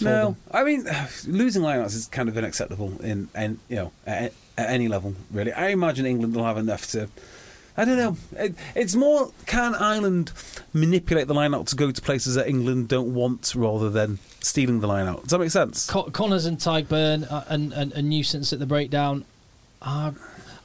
[0.00, 0.36] No, them.
[0.50, 0.84] I mean
[1.28, 5.52] losing lineouts is kind of unacceptable in, and you know at, at any level really.
[5.52, 7.08] I imagine England will have enough to.
[7.76, 8.16] I don't know.
[8.36, 10.32] It, it's more can Ireland
[10.74, 14.88] manipulate the lineout to go to places that England don't want rather than stealing the
[14.88, 15.22] lineout.
[15.22, 15.88] Does that make sense?
[15.88, 19.24] Co- Connors and Tadhg Beirne uh, and, a nuisance at the breakdown.
[19.80, 20.12] Uh,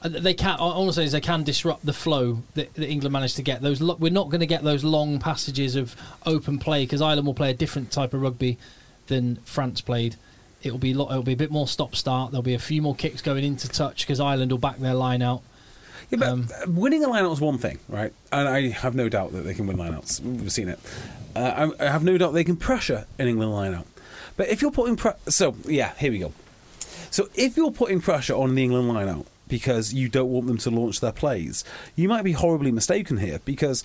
[0.02, 0.58] they can.
[0.60, 3.62] Is they can disrupt the flow that, that England managed to get.
[3.62, 7.26] Those lo- we're not going to get those long passages of open play because Ireland
[7.26, 8.58] will play a different type of rugby
[9.08, 10.16] than France played.
[10.62, 12.30] It'll be lo- it'll be a bit more stop start.
[12.30, 15.22] There'll be a few more kicks going into touch because Ireland will back their line
[15.22, 15.42] out.
[16.10, 18.12] Yeah, but Um, uh, winning a lineout is one thing, right?
[18.32, 20.20] And I have no doubt that they can win lineouts.
[20.20, 20.78] We've seen it.
[21.36, 23.84] Uh, I, I have no doubt they can pressure an England lineout.
[24.36, 26.32] But if you're putting pre- so yeah, here we go.
[27.10, 30.70] So if you're putting pressure on the England lineout because you don't want them to
[30.70, 31.64] launch their plays,
[31.96, 33.82] you might be horribly mistaken here because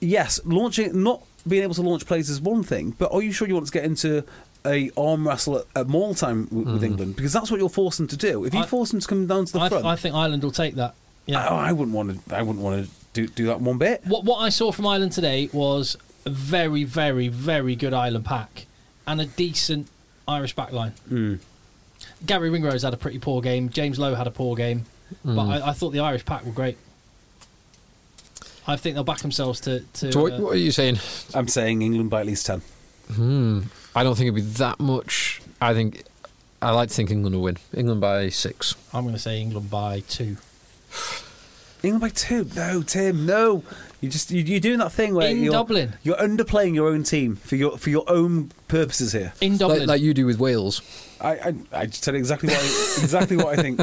[0.00, 3.48] yes, launching not being able to launch plays is one thing, but are you sure
[3.48, 4.24] you want to get into
[4.64, 7.16] a arm wrestle at, at maul time with, with England?
[7.16, 8.44] Because that's what you're forced them to do.
[8.44, 10.42] If you I- force them to come down to the I, front, I think Ireland
[10.44, 10.94] will take that.
[11.32, 11.48] Yeah.
[11.48, 12.36] Oh, I wouldn't want to.
[12.36, 14.02] I wouldn't want to do do that one bit.
[14.06, 18.66] What what I saw from Ireland today was a very, very, very good Ireland pack
[19.06, 19.88] and a decent
[20.28, 20.92] Irish backline.
[21.08, 21.34] Hmm.
[22.24, 23.68] Garry Ringrose had a pretty poor game.
[23.68, 24.84] James Lowe had a poor game,
[25.24, 26.76] but I, I thought the Irish pack were great.
[28.66, 29.80] I think they'll back themselves to.
[29.94, 30.98] to So what, uh, what are you saying?
[31.34, 32.62] I'm saying England by at least ten.
[33.12, 33.62] Hmm.
[33.94, 35.42] I don't think it'd be that much.
[35.60, 36.04] I think
[36.60, 37.58] I like to think England will win.
[37.74, 38.76] England by six.
[38.94, 40.36] I'm going to say England by two.
[41.82, 42.46] England by two.
[42.54, 43.64] No, Tim, no.
[44.00, 45.94] You just you, you're doing that thing where In you're, Dublin.
[46.02, 49.32] You're underplaying your own team for your for your own purposes here.
[49.40, 50.80] In Dublin, Like, like you do with Wales.
[51.20, 53.80] I I, I just said exactly what I, exactly what I think.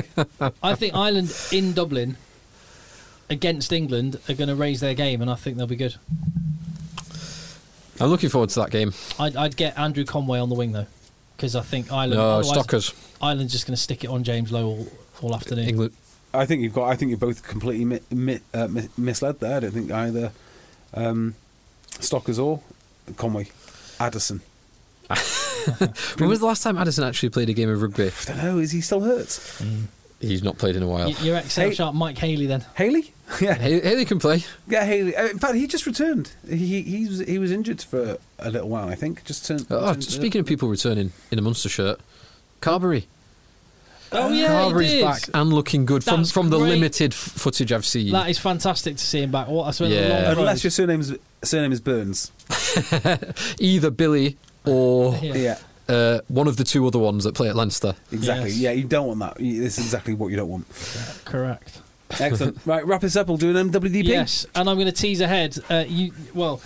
[0.64, 2.18] I think Ireland in Dublin
[3.30, 5.96] against England are going to raise their game, and I think they'll be good.
[8.00, 8.94] I'm looking forward to that game.
[9.20, 10.88] I'd, I'd get Andrew Conway on the wing though,
[11.36, 12.14] because I think Ireland.
[12.20, 12.94] No, otherwise Stockers.
[13.22, 14.88] Ireland's just going to stick it on James Lowe all,
[15.22, 15.68] all afternoon.
[15.68, 15.94] England.
[16.34, 16.90] I think you've got.
[16.90, 19.58] I think you're both completely mi- mi- uh, mi- misled there.
[19.58, 20.32] I don't think either
[20.94, 21.36] um,
[22.00, 22.62] Stockers or
[23.18, 23.48] Conway,
[24.00, 24.42] Addison.
[26.18, 28.06] When was the last time Addison actually played a game of rugby?
[28.08, 28.58] I don't know.
[28.60, 29.40] Is he still hurt?
[30.22, 31.10] He's not played in a while.
[31.10, 32.66] Your ex Hey- sharp Mike Haley then.
[32.76, 33.14] Haley.
[33.40, 34.44] Yeah, Haley, Haley can play.
[34.68, 34.84] yeah.
[34.86, 35.16] Haley.
[35.16, 36.32] Uh, in fact, he just returned.
[36.50, 38.88] He he was he was injured for a little while.
[38.90, 39.24] I think.
[39.24, 39.68] Just turned.
[39.70, 42.00] Oh, returned- speaking of people returning in a Munster shirt,
[42.62, 43.04] Carbery.
[44.12, 45.04] Oh yeah, he Carbery's did.
[45.04, 46.70] back and looking good from, That's from the great.
[46.70, 48.12] limited f- footage I've seen.
[48.12, 49.48] That is fantastic to see him back.
[49.48, 50.00] What I spent Yeah.
[50.00, 50.64] a long unless road.
[50.64, 51.14] your surname's
[51.44, 52.32] surname is Burns.
[53.60, 55.36] Either Billy or Yeah.
[55.36, 55.58] Yeah.
[55.96, 57.96] uh, one of the two other ones that play at Leinster.
[58.12, 58.50] Exactly.
[58.50, 58.58] Yes.
[58.60, 59.40] Yeah, you don't want that.
[59.40, 60.66] You- This is exactly what you don't want.
[61.26, 61.80] correct.
[62.20, 62.58] Excellent.
[62.66, 63.28] right, wrap this up.
[63.28, 64.06] We'll do an MWDP.
[64.06, 65.58] Yes, and I'm going to tease ahead.
[65.70, 66.60] Uh, you well,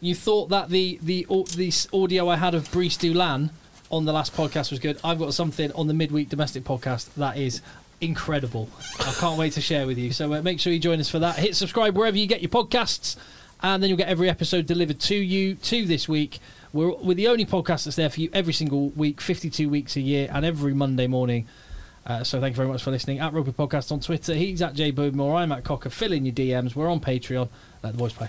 [0.00, 3.50] you thought that the the au- the s- audio I had of Brice Dulin
[3.90, 4.98] on the last podcast was good.
[5.04, 7.60] I've got something on the midweek domestic podcast that is
[8.00, 8.68] incredible.
[9.00, 10.12] I can't wait to share with you.
[10.12, 11.36] So uh, make sure you join us for that.
[11.36, 13.16] Hit subscribe wherever you get your podcasts,
[13.62, 15.54] and then you'll get every episode delivered to you.
[15.54, 16.38] To this week,
[16.72, 20.00] we're we're the only podcast that's there for you every single week, 52 weeks a
[20.00, 21.46] year, and every Monday morning.
[22.06, 23.18] Uh, so thank you very much for listening.
[23.18, 24.34] At Rugby Podcast on Twitter.
[24.34, 25.36] He's at J Bowmore.
[25.36, 25.88] I'm at Cocker.
[25.88, 26.74] Fill in your DMs.
[26.74, 27.48] We're on Patreon.
[27.82, 28.28] Let the boys play.